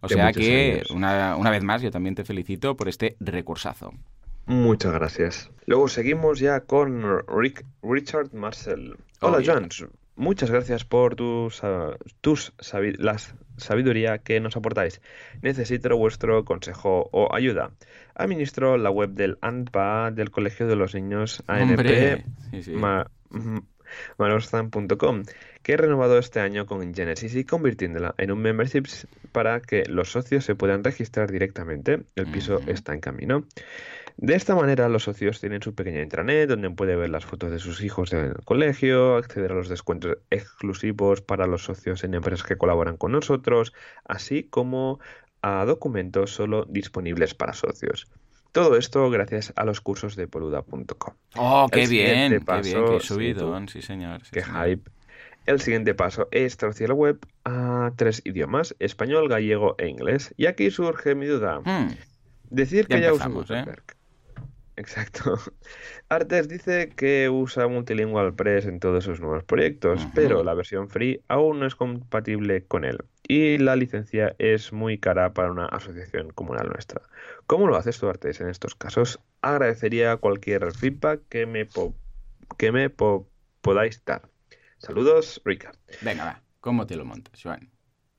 O 0.00 0.08
sea 0.08 0.32
que, 0.32 0.82
una, 0.90 1.36
una 1.36 1.50
vez 1.50 1.62
más, 1.62 1.82
yo 1.82 1.90
también 1.90 2.14
te 2.14 2.24
felicito 2.24 2.76
por 2.76 2.88
este 2.88 3.16
recursazo. 3.20 3.92
Muchas 4.48 4.92
gracias. 4.94 5.50
Luego 5.66 5.88
seguimos 5.88 6.40
ya 6.40 6.60
con 6.60 7.22
Rick, 7.28 7.66
Richard 7.82 8.32
Marcel. 8.32 8.96
Hola, 9.20 9.42
John. 9.44 9.68
Muchas 10.16 10.50
gracias 10.50 10.86
por 10.86 11.14
tus, 11.16 11.60
tus 12.22 12.54
las 12.96 13.34
sabiduría 13.58 14.18
que 14.18 14.40
nos 14.40 14.56
aportáis. 14.56 15.02
Necesito 15.42 15.94
vuestro 15.98 16.46
consejo 16.46 17.10
o 17.12 17.34
ayuda. 17.34 17.72
Administro 18.14 18.78
la 18.78 18.90
web 18.90 19.10
del 19.10 19.36
ANPA 19.42 20.10
del 20.12 20.30
Colegio 20.30 20.66
de 20.66 20.76
los 20.76 20.94
Niños 20.94 21.44
ANP 21.46 22.24
manostan.com, 24.18 25.24
que 25.62 25.72
he 25.72 25.76
renovado 25.76 26.18
este 26.18 26.40
año 26.40 26.66
con 26.66 26.94
Genesis 26.94 27.34
y 27.34 27.44
convirtiéndola 27.44 28.14
en 28.18 28.30
un 28.32 28.40
membership 28.40 28.84
para 29.32 29.60
que 29.60 29.84
los 29.86 30.10
socios 30.10 30.44
se 30.44 30.54
puedan 30.54 30.84
registrar 30.84 31.30
directamente. 31.30 32.02
El 32.16 32.26
piso 32.30 32.60
está 32.66 32.94
en 32.94 33.00
camino. 33.00 33.44
De 34.20 34.34
esta 34.34 34.56
manera, 34.56 34.88
los 34.88 35.04
socios 35.04 35.40
tienen 35.40 35.62
su 35.62 35.76
pequeña 35.76 36.02
intranet 36.02 36.48
donde 36.48 36.68
puede 36.70 36.96
ver 36.96 37.08
las 37.08 37.24
fotos 37.24 37.52
de 37.52 37.60
sus 37.60 37.84
hijos 37.84 38.12
en 38.12 38.24
el 38.24 38.34
colegio, 38.44 39.16
acceder 39.16 39.52
a 39.52 39.54
los 39.54 39.68
descuentos 39.68 40.18
exclusivos 40.30 41.20
para 41.20 41.46
los 41.46 41.62
socios 41.62 42.02
en 42.02 42.14
empresas 42.14 42.44
que 42.44 42.56
colaboran 42.56 42.96
con 42.96 43.12
nosotros, 43.12 43.72
así 44.04 44.42
como 44.42 44.98
a 45.40 45.64
documentos 45.64 46.32
solo 46.32 46.64
disponibles 46.64 47.34
para 47.34 47.52
socios. 47.52 48.08
Todo 48.50 48.76
esto 48.76 49.08
gracias 49.08 49.52
a 49.54 49.64
los 49.64 49.80
cursos 49.80 50.16
de 50.16 50.26
poluda.com. 50.26 51.14
Oh, 51.36 51.68
qué 51.70 51.86
bien, 51.86 52.44
qué 52.44 52.60
bien, 52.60 52.84
qué 52.90 53.00
subido, 53.00 53.68
sí, 53.68 53.82
señor. 53.82 54.22
qué 54.32 54.42
hype. 54.42 54.90
El 55.46 55.60
siguiente 55.60 55.94
paso 55.94 56.26
es 56.32 56.56
traducir 56.56 56.88
la 56.88 56.94
web 56.96 57.20
a 57.44 57.92
tres 57.94 58.20
idiomas, 58.24 58.74
español, 58.80 59.28
gallego 59.28 59.76
e 59.78 59.86
inglés. 59.86 60.34
Y 60.36 60.46
aquí 60.46 60.72
surge 60.72 61.14
mi 61.14 61.26
duda. 61.26 61.60
Hmm. 61.60 61.94
Decir 62.50 62.88
que 62.88 63.00
ya. 63.00 63.10
¿eh? 63.10 63.64
Exacto. 64.78 65.34
Artes 66.08 66.48
dice 66.48 66.90
que 66.90 67.28
usa 67.28 67.66
Multilingual 67.66 68.32
Press 68.34 68.64
en 68.64 68.78
todos 68.78 69.02
sus 69.02 69.20
nuevos 69.20 69.42
proyectos, 69.42 70.06
pero 70.14 70.44
la 70.44 70.54
versión 70.54 70.88
free 70.88 71.20
aún 71.26 71.58
no 71.58 71.66
es 71.66 71.74
compatible 71.74 72.64
con 72.64 72.84
él. 72.84 72.98
Y 73.26 73.58
la 73.58 73.74
licencia 73.74 74.36
es 74.38 74.72
muy 74.72 74.96
cara 74.98 75.34
para 75.34 75.50
una 75.50 75.66
asociación 75.66 76.30
como 76.30 76.54
la 76.54 76.62
nuestra. 76.62 77.02
¿Cómo 77.48 77.66
lo 77.66 77.76
haces 77.76 77.98
tú, 77.98 78.08
Artes, 78.08 78.40
en 78.40 78.48
estos 78.48 78.76
casos? 78.76 79.18
Agradecería 79.42 80.16
cualquier 80.16 80.72
feedback 80.72 81.22
que 81.28 81.44
me, 81.46 81.66
que 82.56 82.70
me 82.70 82.88
podáis 82.88 84.04
dar. 84.04 84.28
Saludos, 84.78 85.42
Rika. 85.44 85.72
Venga, 86.02 86.24
va. 86.24 86.42
¿Cómo 86.60 86.86
te 86.86 86.94
lo 86.94 87.04
montas, 87.04 87.40
Joan? 87.42 87.68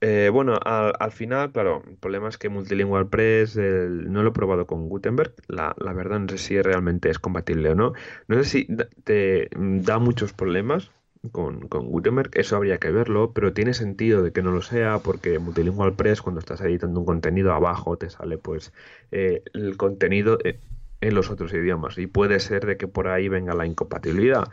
Eh, 0.01 0.29
bueno, 0.31 0.57
al, 0.63 1.11
final, 1.11 1.51
claro, 1.51 1.83
el 1.87 1.97
problema 1.97 2.29
es 2.29 2.37
que 2.37 2.47
Multilingual 2.47 3.09
Press 3.09 3.57
no 3.57 4.23
lo 4.23 4.29
he 4.29 4.33
probado 4.33 4.65
con 4.65 4.87
Gutenberg. 4.87 5.33
La, 5.47 5.75
verdad 5.93 6.19
no 6.19 6.29
sé 6.29 6.37
si 6.37 6.61
realmente 6.61 7.09
es 7.09 7.19
compatible 7.19 7.69
o 7.71 7.75
no. 7.75 7.93
No 8.27 8.35
sé 8.37 8.45
si 8.45 8.67
te 9.03 9.49
da 9.51 9.99
muchos 9.99 10.33
problemas 10.33 10.91
con, 11.31 11.59
Gutenberg, 11.67 12.31
eso 12.33 12.55
habría 12.55 12.77
que 12.77 12.91
verlo, 12.91 13.33
pero 13.33 13.53
tiene 13.53 13.73
sentido 13.73 14.23
de 14.23 14.31
que 14.31 14.41
no 14.41 14.51
lo 14.51 14.61
sea 14.61 14.99
porque 14.99 15.37
Multilingual 15.39 15.93
Press 15.95 16.21
cuando 16.21 16.39
estás 16.39 16.61
editando 16.61 16.99
un 16.99 17.05
contenido 17.05 17.53
abajo 17.53 17.97
te 17.97 18.09
sale 18.09 18.37
pues 18.37 18.73
eh, 19.11 19.43
el 19.53 19.75
contenido 19.77 20.37
eh, 20.43 20.59
en 21.01 21.15
los 21.15 21.29
otros 21.29 21.53
idiomas 21.53 21.97
y 21.97 22.07
puede 22.07 22.39
ser 22.39 22.65
de 22.65 22.77
que 22.77 22.87
por 22.87 23.07
ahí 23.09 23.27
venga 23.27 23.53
la 23.53 23.65
incompatibilidad. 23.65 24.49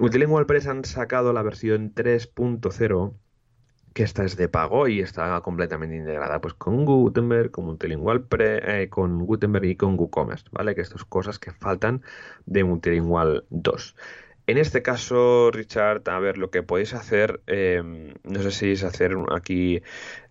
Multilingual 0.00 0.46
Press 0.46 0.66
han 0.66 0.84
sacado 0.84 1.32
la 1.32 1.42
versión 1.42 1.94
3.0 1.94 3.14
que 3.94 4.02
esta 4.02 4.24
es 4.24 4.36
de 4.36 4.48
pago 4.48 4.88
y 4.88 5.00
está 5.00 5.40
completamente 5.40 5.96
integrada 5.96 6.40
pues 6.40 6.54
con 6.54 6.84
Gutenberg, 6.84 7.50
con 7.52 7.64
Multilingual 7.66 8.24
Pre, 8.24 8.82
eh, 8.82 8.88
con 8.88 9.24
Gutenberg 9.24 9.64
y 9.64 9.76
con 9.76 9.98
WooCommerce, 9.98 10.46
¿vale? 10.50 10.74
Que 10.74 10.82
estas 10.82 11.04
cosas 11.04 11.38
que 11.38 11.52
faltan 11.52 12.02
de 12.44 12.64
Multilingual 12.64 13.44
2. 13.50 13.96
En 14.46 14.58
este 14.58 14.82
caso, 14.82 15.50
Richard, 15.52 16.02
a 16.10 16.18
ver, 16.18 16.36
lo 16.36 16.50
que 16.50 16.62
podéis 16.62 16.92
hacer, 16.92 17.40
em, 17.46 18.12
no 18.24 18.42
sé 18.42 18.50
si 18.50 18.72
es 18.72 18.84
hacer 18.84 19.16
aquí 19.32 19.82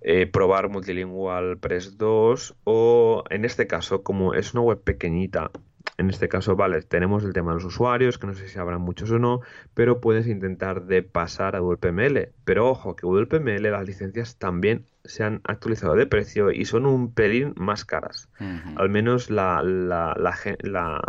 eh, 0.01 0.27
probar 0.27 0.69
Multilingual 0.69 1.57
Press 1.57 1.97
2 1.97 2.55
o 2.65 3.23
en 3.31 3.45
este 3.45 3.65
caso, 3.65 4.03
como 4.03 4.35
es 4.35 4.53
una 4.53 4.61
web 4.61 4.83
pequeñita, 4.83 5.49
en 5.97 6.09
este 6.09 6.27
caso, 6.27 6.55
vale, 6.55 6.81
tenemos 6.81 7.23
el 7.23 7.33
tema 7.33 7.51
de 7.51 7.55
los 7.55 7.65
usuarios, 7.65 8.17
que 8.17 8.27
no 8.27 8.33
sé 8.33 8.47
si 8.47 8.57
habrá 8.57 8.77
muchos 8.77 9.11
o 9.11 9.19
no, 9.19 9.41
pero 9.73 10.01
puedes 10.01 10.27
intentar 10.27 10.85
de 10.85 11.03
pasar 11.03 11.55
a 11.55 11.61
WPML. 11.61 12.29
Pero 12.45 12.69
ojo, 12.69 12.95
que 12.95 13.05
WPML 13.05 13.71
las 13.71 13.85
licencias 13.85 14.37
también 14.37 14.85
se 15.03 15.23
han 15.23 15.41
actualizado 15.43 15.95
de 15.95 16.07
precio 16.07 16.51
y 16.51 16.65
son 16.65 16.85
un 16.85 17.13
pelín 17.13 17.53
más 17.57 17.85
caras. 17.85 18.29
Al 18.75 18.89
menos 18.89 19.29
la, 19.29 19.61
la, 19.61 20.15
la, 20.17 20.35
la 20.61 21.01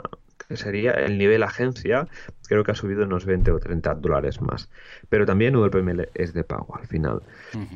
que 0.48 0.56
sería 0.56 0.92
el 0.92 1.18
nivel 1.18 1.42
agencia, 1.42 2.06
creo 2.48 2.64
que 2.64 2.72
ha 2.72 2.74
subido 2.74 3.04
unos 3.04 3.24
20 3.24 3.50
o 3.50 3.58
30 3.58 3.94
dólares 3.94 4.40
más. 4.40 4.70
Pero 5.08 5.26
también 5.26 5.56
VPML 5.56 6.08
es 6.14 6.34
de 6.34 6.44
pago 6.44 6.76
al 6.76 6.86
final. 6.86 7.22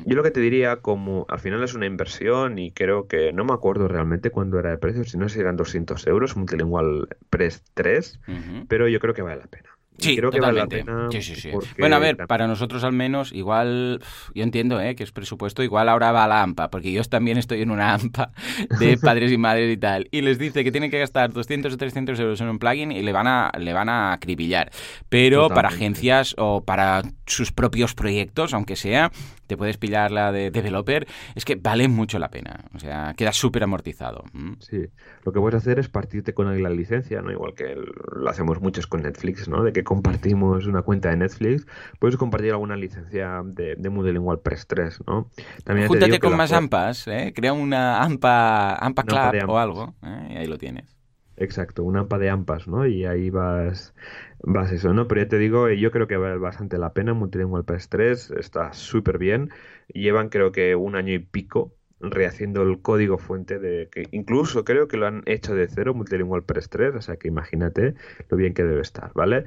Yo 0.05 0.15
lo 0.15 0.23
que 0.23 0.31
te 0.31 0.39
diría, 0.39 0.77
como 0.77 1.25
al 1.29 1.39
final 1.39 1.63
es 1.63 1.73
una 1.73 1.85
inversión 1.85 2.59
y 2.59 2.71
creo 2.71 3.07
que 3.07 3.33
no 3.33 3.45
me 3.45 3.53
acuerdo 3.53 3.87
realmente 3.87 4.29
cuándo 4.29 4.59
era 4.59 4.71
el 4.71 4.79
precio, 4.79 5.03
si 5.03 5.17
no 5.17 5.29
si 5.29 5.39
eran 5.39 5.57
200 5.57 6.07
euros, 6.07 6.35
Multilingual 6.37 7.07
Press 7.29 7.63
3, 7.73 8.19
pero 8.67 8.87
yo 8.87 8.99
creo 8.99 9.13
que 9.13 9.21
vale 9.21 9.41
la 9.41 9.47
pena. 9.47 9.69
Sí, 9.99 10.15
creo 10.15 10.31
que 10.31 10.39
vale 10.39 10.59
la 10.59 10.67
pena. 10.67 11.07
Sí, 11.11 11.21
sí, 11.21 11.35
sí. 11.35 11.51
Bueno, 11.77 11.95
a 11.95 11.99
ver, 11.99 12.17
para 12.27 12.47
nosotros 12.47 12.83
al 12.83 12.93
menos, 12.93 13.31
igual, 13.31 14.01
yo 14.33 14.43
entiendo 14.43 14.79
¿eh? 14.81 14.95
que 14.95 15.03
es 15.03 15.11
presupuesto, 15.11 15.63
igual 15.63 15.89
ahora 15.89 16.11
va 16.11 16.25
a 16.25 16.27
la 16.27 16.41
AMPA, 16.41 16.69
porque 16.69 16.91
yo 16.91 17.03
también 17.03 17.37
estoy 17.37 17.61
en 17.61 17.71
una 17.71 17.93
AMPA 17.93 18.31
de 18.79 18.97
padres 19.01 19.31
y 19.31 19.37
madres 19.37 19.71
y 19.71 19.77
tal, 19.77 20.07
y 20.11 20.21
les 20.21 20.37
dice 20.39 20.63
que 20.63 20.71
tienen 20.71 20.91
que 20.91 20.99
gastar 20.99 21.31
200 21.31 21.73
o 21.73 21.77
300 21.77 22.19
euros 22.19 22.41
en 22.41 22.49
un 22.49 22.59
plugin 22.59 22.91
y 22.91 23.01
le 23.01 23.11
van 23.11 23.27
a, 23.27 23.51
le 23.57 23.73
van 23.73 23.89
a 23.89 24.13
acribillar. 24.13 24.71
Pero 25.09 25.49
para 25.49 25.69
agencias 25.69 26.35
o 26.37 26.63
para 26.63 27.01
sus 27.25 27.51
propios 27.51 27.93
proyectos, 27.93 28.53
aunque 28.53 28.75
sea, 28.75 29.11
te 29.47 29.57
puedes 29.57 29.77
pillar 29.77 30.11
la 30.11 30.31
de 30.31 30.51
developer, 30.51 31.07
es 31.35 31.43
que 31.43 31.55
vale 31.55 31.87
mucho 31.87 32.19
la 32.19 32.29
pena. 32.29 32.65
O 32.75 32.79
sea, 32.79 33.13
queda 33.17 33.33
súper 33.33 33.63
amortizado. 33.63 34.23
Sí, 34.59 34.85
lo 35.25 35.31
que 35.31 35.39
puedes 35.39 35.55
hacer 35.55 35.79
es 35.79 35.89
partirte 35.89 36.33
con 36.33 36.61
la 36.61 36.69
licencia, 36.69 37.21
¿no? 37.21 37.31
Igual 37.31 37.55
que 37.55 37.75
lo 37.75 38.29
hacemos 38.29 38.61
muchos 38.61 38.85
con 38.85 39.01
Netflix, 39.01 39.47
¿no? 39.47 39.63
De 39.63 39.73
que 39.73 39.83
compartimos 39.89 40.67
una 40.67 40.83
cuenta 40.83 41.09
de 41.09 41.17
Netflix, 41.17 41.65
puedes 41.97 42.15
compartir 42.15 42.51
alguna 42.51 42.75
licencia 42.75 43.41
de, 43.43 43.75
de 43.75 43.89
Multilingual 43.89 44.39
Press 44.39 44.67
3, 44.67 44.99
¿no? 45.07 45.31
También 45.63 45.87
Júntate 45.87 46.19
con 46.19 46.37
más 46.37 46.51
AMPAs, 46.51 47.07
¿eh? 47.07 47.33
Crea 47.35 47.53
una 47.53 48.03
AMPA, 48.03 48.75
AMPA 48.75 49.03
Club 49.03 49.49
o 49.49 49.57
algo, 49.57 49.95
¿eh? 50.03 50.27
y 50.29 50.37
ahí 50.37 50.45
lo 50.45 50.59
tienes. 50.59 50.95
Exacto, 51.37 51.83
una 51.83 52.01
AMPA 52.01 52.19
de 52.19 52.29
AMPAs, 52.29 52.67
¿no? 52.67 52.85
Y 52.85 53.05
ahí 53.05 53.31
vas 53.31 53.95
vas 54.43 54.71
eso, 54.71 54.93
¿no? 54.93 55.07
Pero 55.07 55.23
ya 55.23 55.27
te 55.27 55.39
digo, 55.39 55.67
eh, 55.67 55.79
yo 55.79 55.89
creo 55.89 56.05
que 56.05 56.17
vale 56.17 56.37
bastante 56.37 56.77
la 56.77 56.93
pena. 56.93 57.15
Multilingual 57.15 57.65
Press 57.65 57.89
3 57.89 58.31
está 58.37 58.73
súper 58.73 59.17
bien. 59.17 59.49
Llevan 59.87 60.29
creo 60.29 60.51
que 60.51 60.75
un 60.75 60.95
año 60.95 61.15
y 61.15 61.19
pico 61.19 61.73
rehaciendo 61.99 62.63
el 62.63 62.81
código 62.81 63.17
fuente 63.17 63.59
de 63.59 63.89
que 63.89 64.07
incluso 64.11 64.63
creo 64.63 64.87
que 64.87 64.97
lo 64.97 65.07
han 65.07 65.23
hecho 65.25 65.53
de 65.53 65.67
cero 65.67 65.93
Multilingual 65.93 66.43
Press 66.43 66.69
3, 66.69 66.95
o 66.95 67.01
sea 67.01 67.17
que 67.17 67.27
imagínate 67.27 67.95
lo 68.29 68.37
bien 68.37 68.53
que 68.53 68.63
debe 68.63 68.81
estar, 68.81 69.11
¿vale? 69.13 69.45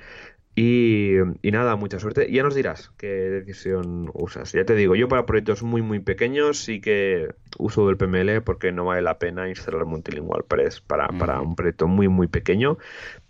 Y, 0.54 1.16
nada, 1.42 1.76
mucha 1.76 1.98
suerte. 1.98 2.30
Ya 2.30 2.42
nos 2.42 2.54
dirás 2.54 2.92
qué 2.98 3.06
decisión 3.06 4.10
usas. 4.12 4.52
Ya 4.52 4.64
te 4.66 4.74
digo, 4.74 4.94
yo 4.94 5.08
para 5.08 5.24
proyectos 5.24 5.62
muy, 5.62 5.80
muy 5.80 5.98
pequeños 6.00 6.58
sí 6.58 6.80
que 6.80 7.34
uso 7.58 7.88
el 7.88 7.96
PML 7.96 8.42
porque 8.42 8.70
no 8.70 8.84
vale 8.84 9.00
la 9.00 9.18
pena 9.18 9.48
instalar 9.48 9.86
Multilingual 9.86 10.44
Press 10.44 10.80
para, 10.82 11.08
para 11.08 11.40
un 11.40 11.56
proyecto 11.56 11.88
muy, 11.88 12.08
muy 12.08 12.28
pequeño. 12.28 12.76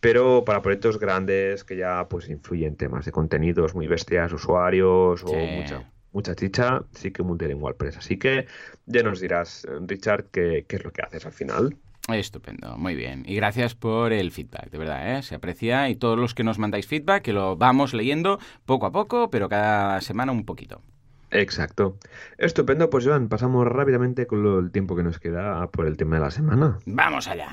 Pero 0.01 0.45
para 0.45 0.63
proyectos 0.63 0.99
grandes 0.99 1.63
que 1.63 1.77
ya 1.77 2.09
pues 2.09 2.29
influyen 2.29 2.77
temas 2.77 3.05
de 3.05 3.13
contenidos 3.13 3.75
muy 3.77 3.87
bestias, 3.87 4.33
usuarios 4.33 5.23
o 5.23 5.33
mucha, 5.33 5.89
mucha 6.11 6.35
chicha, 6.35 6.83
sí 6.91 7.13
que 7.13 7.23
Multilingual 7.23 7.77
Press. 7.77 7.99
Así 7.99 8.19
que 8.19 8.47
ya 8.87 9.05
nos 9.05 9.21
dirás, 9.21 9.65
Richard, 9.87 10.25
qué, 10.33 10.65
qué 10.67 10.77
es 10.77 10.85
lo 10.85 10.93
que 10.93 11.03
haces 11.03 11.25
al 11.25 11.33
final. 11.33 11.77
Estupendo, 12.19 12.77
muy 12.77 12.95
bien. 12.95 13.25
Y 13.27 13.35
gracias 13.35 13.75
por 13.75 14.13
el 14.13 14.31
feedback, 14.31 14.71
de 14.71 14.79
verdad, 14.79 15.17
¿eh? 15.17 15.23
se 15.23 15.35
aprecia. 15.35 15.89
Y 15.89 15.97
todos 15.97 16.19
los 16.19 16.35
que 16.35 16.45
nos 16.45 16.59
mandáis 16.59 16.87
feedback, 16.87 17.23
que 17.23 17.33
lo 17.33 17.57
vamos 17.57 17.95
leyendo 17.95 18.39
poco 18.65 18.87
a 18.87 18.93
poco, 18.93 19.31
pero 19.31 19.49
cada 19.49 20.01
semana 20.01 20.33
un 20.33 20.45
poquito. 20.45 20.83
Exacto. 21.33 21.97
Estupendo, 22.37 22.91
pues 22.91 23.07
Joan, 23.07 23.29
pasamos 23.29 23.67
rápidamente 23.67 24.27
con 24.27 24.47
el 24.47 24.71
tiempo 24.71 24.95
que 24.95 25.03
nos 25.03 25.19
queda 25.19 25.67
por 25.69 25.87
el 25.87 25.97
tema 25.97 26.17
de 26.17 26.23
la 26.23 26.31
semana. 26.31 26.79
Vamos 26.85 27.27
allá. 27.27 27.49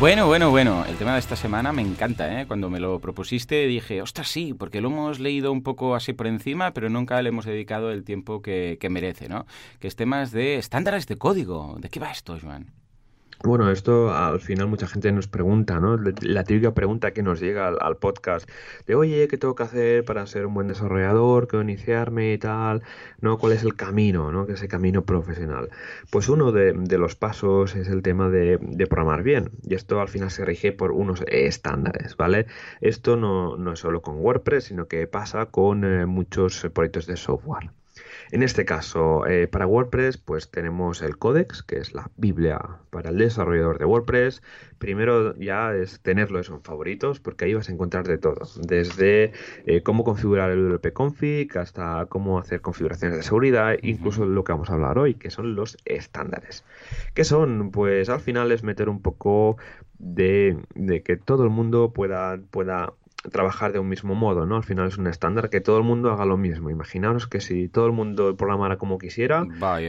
Bueno, 0.00 0.26
bueno, 0.26 0.48
bueno, 0.48 0.86
el 0.86 0.96
tema 0.96 1.12
de 1.12 1.18
esta 1.18 1.36
semana 1.36 1.72
me 1.74 1.82
encanta, 1.82 2.40
¿eh? 2.40 2.46
Cuando 2.46 2.70
me 2.70 2.80
lo 2.80 3.00
propusiste 3.00 3.66
dije, 3.66 4.00
ostras, 4.00 4.28
sí, 4.28 4.54
porque 4.54 4.80
lo 4.80 4.88
hemos 4.88 5.20
leído 5.20 5.52
un 5.52 5.62
poco 5.62 5.94
así 5.94 6.14
por 6.14 6.26
encima, 6.26 6.72
pero 6.72 6.88
nunca 6.88 7.20
le 7.20 7.28
hemos 7.28 7.44
dedicado 7.44 7.92
el 7.92 8.02
tiempo 8.02 8.40
que, 8.40 8.78
que 8.80 8.88
merece, 8.88 9.28
¿no? 9.28 9.44
Que 9.78 9.88
es 9.88 9.96
temas 9.96 10.30
de 10.32 10.56
estándares 10.56 11.06
de 11.06 11.16
código. 11.16 11.76
¿De 11.80 11.90
qué 11.90 12.00
va 12.00 12.12
esto, 12.12 12.38
Joan? 12.40 12.79
Bueno, 13.42 13.70
esto 13.70 14.12
al 14.12 14.38
final 14.40 14.68
mucha 14.68 14.86
gente 14.86 15.10
nos 15.12 15.26
pregunta, 15.26 15.80
¿no? 15.80 15.96
La 16.20 16.44
típica 16.44 16.74
pregunta 16.74 17.12
que 17.12 17.22
nos 17.22 17.40
llega 17.40 17.68
al, 17.68 17.96
podcast 17.96 18.46
de, 18.86 18.94
oye, 18.94 19.28
¿qué 19.28 19.38
tengo 19.38 19.54
que 19.54 19.62
hacer 19.62 20.04
para 20.04 20.26
ser 20.26 20.44
un 20.44 20.52
buen 20.52 20.68
desarrollador? 20.68 21.48
¿Qué 21.48 21.56
iniciarme 21.56 22.34
y 22.34 22.38
tal? 22.38 22.82
¿No? 23.22 23.38
¿Cuál 23.38 23.54
es 23.54 23.62
el 23.62 23.76
camino, 23.76 24.30
¿no? 24.30 24.46
Que 24.46 24.52
es 24.52 24.62
el 24.62 24.68
camino 24.68 25.04
profesional. 25.06 25.70
Pues 26.10 26.28
uno 26.28 26.52
de, 26.52 26.74
los 26.98 27.16
pasos 27.16 27.76
es 27.76 27.88
el 27.88 28.02
tema 28.02 28.28
de, 28.28 28.58
programar 28.88 29.22
bien. 29.22 29.50
Y 29.62 29.74
esto 29.74 30.00
al 30.02 30.08
final 30.08 30.30
se 30.30 30.44
rige 30.44 30.72
por 30.72 30.92
unos 30.92 31.22
estándares, 31.26 32.16
¿vale? 32.18 32.46
Esto 32.82 33.16
no, 33.16 33.56
no 33.56 33.72
es 33.72 33.78
solo 33.78 34.02
con 34.02 34.18
WordPress, 34.18 34.64
sino 34.64 34.86
que 34.86 35.06
pasa 35.06 35.46
con 35.46 35.84
eh, 35.84 36.04
muchos 36.04 36.68
proyectos 36.74 37.06
de 37.06 37.16
software. 37.16 37.70
En 38.32 38.44
este 38.44 38.64
caso, 38.64 39.26
eh, 39.26 39.48
para 39.48 39.66
WordPress, 39.66 40.16
pues 40.16 40.52
tenemos 40.52 41.02
el 41.02 41.18
Codex, 41.18 41.64
que 41.64 41.78
es 41.78 41.94
la 41.94 42.12
Biblia 42.16 42.60
para 42.90 43.10
el 43.10 43.18
desarrollador 43.18 43.78
de 43.78 43.86
WordPress. 43.86 44.40
Primero 44.78 45.34
ya 45.36 45.74
es 45.74 46.00
tenerlo 46.00 46.38
eso 46.38 46.54
en 46.54 46.62
favoritos, 46.62 47.18
porque 47.18 47.46
ahí 47.46 47.54
vas 47.54 47.68
a 47.68 47.72
encontrar 47.72 48.06
de 48.06 48.18
todo, 48.18 48.36
desde 48.62 49.32
eh, 49.66 49.82
cómo 49.82 50.04
configurar 50.04 50.52
el 50.52 50.68
WP 50.68 50.92
config 50.92 51.58
hasta 51.58 52.06
cómo 52.06 52.38
hacer 52.38 52.60
configuraciones 52.60 53.16
de 53.16 53.24
seguridad, 53.24 53.74
incluso 53.82 54.24
lo 54.24 54.44
que 54.44 54.52
vamos 54.52 54.70
a 54.70 54.74
hablar 54.74 54.98
hoy, 54.98 55.14
que 55.14 55.30
son 55.30 55.56
los 55.56 55.76
estándares. 55.84 56.64
¿Qué 57.14 57.24
son? 57.24 57.72
Pues 57.72 58.08
al 58.10 58.20
final 58.20 58.52
es 58.52 58.62
meter 58.62 58.88
un 58.88 59.02
poco 59.02 59.56
de, 59.98 60.56
de 60.76 61.02
que 61.02 61.16
todo 61.16 61.42
el 61.42 61.50
mundo 61.50 61.92
pueda, 61.92 62.38
pueda 62.50 62.94
trabajar 63.30 63.72
de 63.72 63.78
un 63.78 63.88
mismo 63.88 64.14
modo, 64.14 64.46
¿no? 64.46 64.56
Al 64.56 64.62
final 64.62 64.88
es 64.88 64.96
un 64.96 65.06
estándar 65.06 65.50
que 65.50 65.60
todo 65.60 65.76
el 65.78 65.84
mundo 65.84 66.10
haga 66.10 66.24
lo 66.24 66.36
mismo. 66.36 66.70
Imaginaros 66.70 67.26
que 67.26 67.40
si 67.40 67.68
todo 67.68 67.86
el 67.86 67.92
mundo 67.92 68.36
programara 68.36 68.78
como 68.78 68.98
quisiera, 68.98 69.46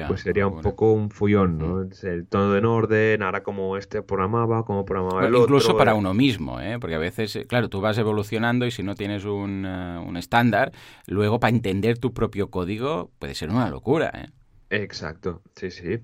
pues 0.08 0.22
sería 0.22 0.48
un 0.48 0.62
poco 0.62 0.92
un 0.92 1.10
fullón, 1.10 1.58
¿no? 1.58 1.88
Todo 2.30 2.58
en 2.58 2.66
orden, 2.66 3.24
ahora 3.24 3.44
como 3.44 3.78
este 3.78 4.02
programaba, 4.02 4.66
como 4.66 4.84
programaba 4.84 5.26
el 5.26 5.36
otro. 5.36 5.44
Incluso 5.46 5.78
para 5.78 5.94
uno 5.94 6.14
mismo, 6.14 6.60
¿eh? 6.60 6.78
Porque 6.80 6.96
a 6.96 7.00
veces, 7.00 7.36
eh, 7.36 7.46
claro, 7.46 7.70
tú 7.70 7.80
vas 7.80 7.98
evolucionando 7.98 8.66
y 8.66 8.72
si 8.72 8.84
no 8.84 8.96
tienes 8.96 9.24
un, 9.24 9.66
eh, 9.66 10.04
un 10.06 10.18
estándar, 10.18 10.72
luego 11.08 11.40
para 11.40 11.56
entender 11.56 11.98
tu 11.98 12.14
propio 12.14 12.50
código 12.50 13.12
puede 13.20 13.36
ser 13.36 13.50
una 13.50 13.70
locura, 13.70 14.12
¿eh? 14.14 14.30
Exacto, 14.70 15.42
sí, 15.56 15.72
sí. 15.72 16.00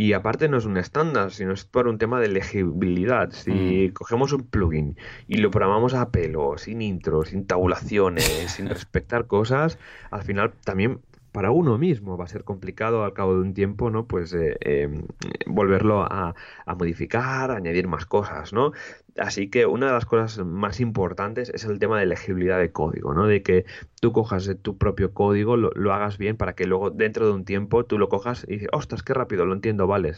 Y 0.00 0.12
aparte 0.12 0.48
no 0.48 0.58
es 0.58 0.64
un 0.64 0.76
estándar, 0.76 1.32
sino 1.32 1.52
es 1.52 1.64
por 1.64 1.88
un 1.88 1.98
tema 1.98 2.20
de 2.20 2.28
legibilidad. 2.28 3.32
Si 3.32 3.88
mm. 3.88 3.94
cogemos 3.94 4.32
un 4.32 4.44
plugin 4.44 4.96
y 5.26 5.38
lo 5.38 5.50
programamos 5.50 5.92
a 5.92 6.12
pelo, 6.12 6.56
sin 6.56 6.82
intro, 6.82 7.24
sin 7.24 7.48
tabulaciones, 7.48 8.52
sin 8.52 8.68
respetar 8.68 9.26
cosas, 9.26 9.76
al 10.12 10.22
final 10.22 10.52
también 10.62 11.00
para 11.32 11.50
uno 11.50 11.78
mismo 11.78 12.16
va 12.16 12.24
a 12.24 12.28
ser 12.28 12.44
complicado 12.44 13.04
al 13.04 13.12
cabo 13.12 13.34
de 13.34 13.40
un 13.40 13.54
tiempo, 13.54 13.90
¿no? 13.90 14.06
Pues 14.06 14.32
eh, 14.34 14.56
em, 14.60 15.02
volverlo 15.46 16.02
a, 16.02 16.34
a, 16.66 16.74
modificar, 16.74 17.50
añadir 17.50 17.88
más 17.88 18.06
cosas, 18.06 18.52
¿no? 18.52 18.72
Así 19.18 19.50
que 19.50 19.66
una 19.66 19.86
de 19.86 19.92
las 19.92 20.06
cosas 20.06 20.44
más 20.44 20.80
importantes 20.80 21.50
es 21.50 21.64
el 21.64 21.78
tema 21.78 21.98
de 21.98 22.06
legibilidad 22.06 22.58
de 22.58 22.72
código, 22.72 23.14
¿no? 23.14 23.26
De 23.26 23.42
que 23.42 23.66
tú 24.00 24.12
cojas 24.12 24.50
tu 24.62 24.78
propio 24.78 25.12
código, 25.12 25.56
lo, 25.56 25.92
hagas 25.92 26.18
bien 26.18 26.36
para 26.36 26.54
que 26.54 26.66
luego 26.66 26.90
dentro 26.90 27.26
de 27.26 27.32
un 27.32 27.44
tiempo 27.44 27.84
tú 27.84 27.98
lo 27.98 28.08
cojas 28.08 28.44
y 28.48 28.54
dices, 28.54 28.68
ostras, 28.72 29.02
qué 29.02 29.14
rápido, 29.14 29.44
lo 29.44 29.54
entiendo, 29.54 29.86
vale, 29.86 30.12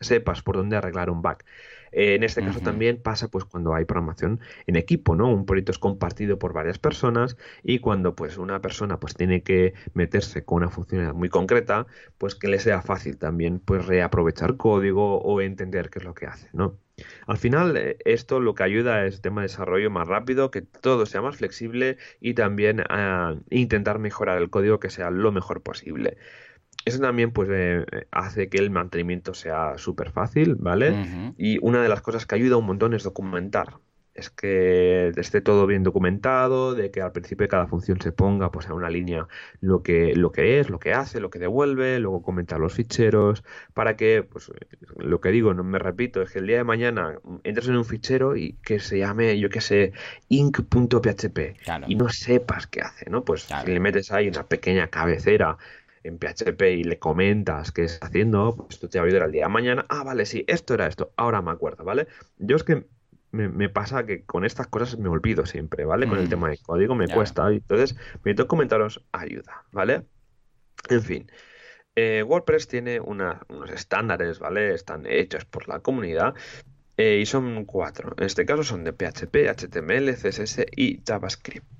sepas 0.00 0.42
por 0.42 0.56
dónde 0.56 0.76
arreglar 0.76 1.10
un 1.10 1.22
bug. 1.22 1.38
Eh, 1.92 2.14
en 2.14 2.22
este 2.22 2.42
caso 2.42 2.60
también 2.60 3.00
pasa 3.02 3.28
pues 3.28 3.44
cuando 3.44 3.74
hay 3.74 3.84
programación 3.84 4.40
en 4.66 4.76
equipo, 4.76 5.16
¿no? 5.16 5.32
Un 5.32 5.46
proyecto 5.46 5.72
es 5.72 5.78
compartido 5.78 6.38
por 6.38 6.52
varias 6.52 6.78
personas 6.78 7.36
y 7.62 7.78
cuando 7.80 8.14
pues 8.14 8.38
una 8.38 8.60
persona 8.60 9.00
pues 9.00 9.14
tiene 9.14 9.42
que 9.42 9.74
meterse 9.94 10.44
con 10.44 10.58
una 10.58 10.70
funcionalidad 10.70 11.14
muy 11.14 11.28
concreta, 11.28 11.86
pues 12.18 12.34
que 12.34 12.48
le 12.48 12.58
sea 12.58 12.82
fácil 12.82 13.18
también 13.18 13.60
pues 13.60 13.86
reaprovechar 13.86 14.56
código 14.56 15.18
o 15.18 15.40
entender 15.40 15.90
qué 15.90 15.98
es 15.98 16.04
lo 16.04 16.14
que 16.14 16.26
hace, 16.26 16.48
¿no? 16.52 16.78
Al 17.26 17.38
final, 17.38 17.76
eh, 17.76 17.96
esto 18.04 18.40
lo 18.40 18.54
que 18.54 18.62
ayuda 18.62 19.06
es 19.06 19.16
el 19.16 19.20
tema 19.20 19.40
de 19.40 19.48
desarrollo 19.48 19.90
más 19.90 20.06
rápido, 20.06 20.50
que 20.50 20.62
todo 20.62 21.06
sea 21.06 21.22
más 21.22 21.36
flexible 21.36 21.96
y 22.20 22.34
también 22.34 22.80
a 22.88 23.36
intentar 23.50 23.98
mejorar 23.98 24.38
el 24.38 24.50
código 24.50 24.80
que 24.80 24.90
sea 24.90 25.10
lo 25.10 25.32
mejor 25.32 25.62
posible. 25.62 26.18
Eso 26.84 26.98
también 26.98 27.30
pues 27.30 27.48
eh, 27.52 27.84
hace 28.10 28.48
que 28.48 28.58
el 28.58 28.70
mantenimiento 28.70 29.34
sea 29.34 29.76
súper 29.76 30.10
fácil, 30.10 30.56
¿vale? 30.56 31.32
Y 31.36 31.58
una 31.60 31.82
de 31.82 31.88
las 31.88 32.00
cosas 32.00 32.26
que 32.26 32.34
ayuda 32.34 32.56
un 32.56 32.66
montón 32.66 32.94
es 32.94 33.02
documentar 33.02 33.74
es 34.14 34.30
que 34.30 35.12
esté 35.16 35.40
todo 35.40 35.66
bien 35.66 35.82
documentado, 35.82 36.74
de 36.74 36.90
que 36.90 37.00
al 37.00 37.12
principio 37.12 37.44
de 37.44 37.48
cada 37.48 37.66
función 37.66 38.00
se 38.00 38.12
ponga 38.12 38.50
pues 38.50 38.66
en 38.66 38.72
una 38.72 38.90
línea 38.90 39.26
lo 39.60 39.82
que, 39.82 40.14
lo 40.14 40.32
que 40.32 40.60
es, 40.60 40.68
lo 40.68 40.78
que 40.78 40.92
hace, 40.92 41.20
lo 41.20 41.30
que 41.30 41.38
devuelve, 41.38 41.98
luego 41.98 42.22
comentar 42.22 42.58
los 42.58 42.74
ficheros, 42.74 43.44
para 43.72 43.96
que, 43.96 44.22
pues 44.22 44.52
lo 44.96 45.20
que 45.20 45.30
digo, 45.30 45.54
no 45.54 45.64
me 45.64 45.78
repito, 45.78 46.22
es 46.22 46.32
que 46.32 46.40
el 46.40 46.46
día 46.46 46.58
de 46.58 46.64
mañana 46.64 47.18
entres 47.44 47.68
en 47.68 47.76
un 47.76 47.84
fichero 47.84 48.36
y 48.36 48.54
que 48.62 48.78
se 48.80 48.98
llame, 48.98 49.38
yo 49.38 49.48
qué 49.48 49.60
sé, 49.60 49.92
inc.php 50.28 51.38
y 51.86 51.94
no 51.94 52.08
sepas 52.08 52.66
qué 52.66 52.82
hace, 52.82 53.08
¿no? 53.10 53.24
Pues 53.24 53.42
si 53.42 53.70
le 53.70 53.80
metes 53.80 54.12
ahí 54.12 54.28
una 54.28 54.46
pequeña 54.46 54.88
cabecera 54.88 55.56
en 56.02 56.18
PHP 56.18 56.62
y 56.62 56.84
le 56.84 56.98
comentas 56.98 57.72
qué 57.72 57.84
está 57.84 58.06
haciendo, 58.06 58.54
pues 58.56 58.70
esto 58.70 58.88
te 58.88 58.98
va 58.98 59.04
a 59.04 59.06
ayudar 59.06 59.24
al 59.24 59.32
día 59.32 59.44
de 59.44 59.50
mañana. 59.50 59.86
Ah, 59.88 60.04
vale, 60.04 60.26
sí, 60.26 60.44
esto 60.48 60.74
era 60.74 60.86
esto, 60.86 61.12
ahora 61.16 61.42
me 61.42 61.50
acuerdo, 61.50 61.84
¿vale? 61.84 62.06
Yo 62.38 62.56
es 62.56 62.64
que 62.64 62.86
me, 63.32 63.68
pasa 63.68 64.04
que 64.06 64.24
con 64.24 64.44
estas 64.44 64.66
cosas 64.66 64.98
me 64.98 65.08
olvido 65.08 65.46
siempre, 65.46 65.84
¿vale? 65.84 66.08
Con 66.08 66.18
el 66.18 66.26
mm. 66.26 66.30
tema 66.30 66.50
de 66.50 66.58
código 66.58 66.94
me 66.94 67.08
cuesta. 67.08 67.48
Entonces, 67.48 67.94
me 67.94 68.30
necesito 68.30 68.48
comentaros 68.48 69.04
ayuda, 69.12 69.64
¿vale? 69.70 70.06
En 70.88 71.02
fin. 71.02 71.30
Eh, 71.94 72.22
WordPress 72.22 72.66
tiene 72.68 73.00
unos 73.00 73.36
estándares, 73.72 74.38
¿vale? 74.38 74.74
Están 74.74 75.06
hechos 75.06 75.44
por 75.44 75.68
la 75.68 75.80
comunidad 75.80 76.34
eh, 76.96 77.18
y 77.20 77.26
son 77.26 77.64
cuatro. 77.64 78.14
En 78.16 78.24
este 78.24 78.44
caso 78.44 78.62
son 78.64 78.84
de 78.84 78.92
PHP, 78.92 79.48
HTML, 79.48 80.14
CSS 80.14 80.66
y 80.76 81.02
JavaScript. 81.06 81.79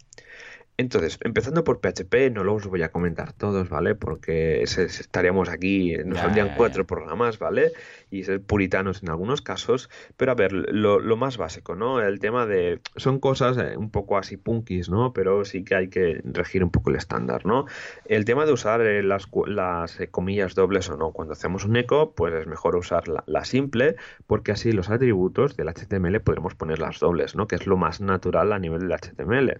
Entonces, 0.80 1.18
empezando 1.20 1.62
por 1.62 1.80
PHP, 1.80 2.32
no 2.32 2.42
los 2.42 2.66
voy 2.66 2.82
a 2.82 2.90
comentar 2.90 3.34
todos, 3.34 3.68
¿vale? 3.68 3.94
Porque 3.94 4.62
estaríamos 4.62 5.50
aquí, 5.50 5.94
nos 6.06 6.20
saldrían 6.20 6.54
cuatro 6.56 6.86
programas, 6.86 7.38
¿vale? 7.38 7.72
Y 8.10 8.24
ser 8.24 8.40
puritanos 8.40 9.02
en 9.02 9.10
algunos 9.10 9.42
casos. 9.42 9.90
Pero 10.16 10.32
a 10.32 10.34
ver, 10.34 10.52
lo, 10.52 11.16
más 11.18 11.36
básico, 11.36 11.74
¿no? 11.74 12.00
El 12.00 12.18
tema 12.18 12.46
de. 12.46 12.80
Son 12.96 13.20
cosas 13.20 13.58
eh, 13.58 13.76
un 13.76 13.90
poco 13.90 14.16
así 14.16 14.38
punkis, 14.38 14.88
¿no? 14.88 15.12
Pero 15.12 15.44
sí 15.44 15.64
que 15.64 15.74
hay 15.74 15.88
que 15.88 16.22
regir 16.24 16.64
un 16.64 16.70
poco 16.70 16.88
el 16.88 16.96
estándar, 16.96 17.44
¿no? 17.44 17.66
El 18.06 18.24
tema 18.24 18.46
de 18.46 18.52
usar 18.52 18.80
eh, 18.80 19.02
las, 19.02 19.28
las 19.48 20.00
eh, 20.00 20.08
comillas 20.08 20.54
dobles 20.54 20.88
o 20.88 20.96
no. 20.96 21.12
Cuando 21.12 21.34
hacemos 21.34 21.66
un 21.66 21.76
eco, 21.76 22.14
pues 22.14 22.32
es 22.32 22.46
mejor 22.46 22.76
usar 22.76 23.04
la, 23.06 23.44
simple, 23.44 23.96
porque 24.26 24.52
así 24.52 24.72
los 24.72 24.88
atributos 24.88 25.58
del 25.58 25.68
HTML 25.68 26.20
podremos 26.22 26.54
poner 26.54 26.78
las 26.78 27.00
dobles, 27.00 27.36
¿no? 27.36 27.46
Que 27.46 27.56
es 27.56 27.66
lo 27.66 27.76
más 27.76 28.00
natural 28.00 28.54
a 28.54 28.58
nivel 28.58 28.88
del 28.88 28.92
HTML. 28.92 29.58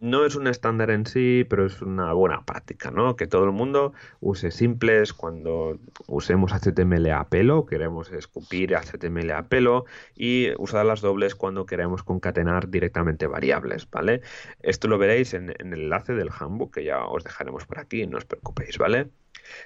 No 0.00 0.24
es 0.24 0.34
un 0.34 0.46
estándar 0.46 0.90
en 0.90 1.04
sí, 1.04 1.44
pero 1.48 1.66
es 1.66 1.82
una 1.82 2.14
buena 2.14 2.42
práctica, 2.46 2.90
¿no? 2.90 3.16
Que 3.16 3.26
todo 3.26 3.44
el 3.44 3.52
mundo 3.52 3.92
use 4.20 4.50
simples 4.50 5.12
cuando 5.12 5.78
usemos 6.06 6.52
HTML 6.52 7.10
a 7.10 7.28
pelo, 7.28 7.66
queremos 7.66 8.10
escupir 8.10 8.74
HTML 8.74 9.30
a 9.32 9.48
pelo, 9.48 9.84
y 10.16 10.52
usar 10.56 10.86
las 10.86 11.02
dobles 11.02 11.34
cuando 11.34 11.66
queremos 11.66 12.02
concatenar 12.02 12.70
directamente 12.70 13.26
variables, 13.26 13.90
¿vale? 13.90 14.22
Esto 14.62 14.88
lo 14.88 14.96
veréis 14.96 15.34
en, 15.34 15.50
en 15.58 15.74
el 15.74 15.82
enlace 15.82 16.14
del 16.14 16.30
handbook 16.30 16.74
que 16.74 16.84
ya 16.84 17.04
os 17.04 17.22
dejaremos 17.22 17.66
por 17.66 17.78
aquí, 17.78 18.06
no 18.06 18.16
os 18.16 18.24
preocupéis, 18.24 18.78
¿vale? 18.78 19.10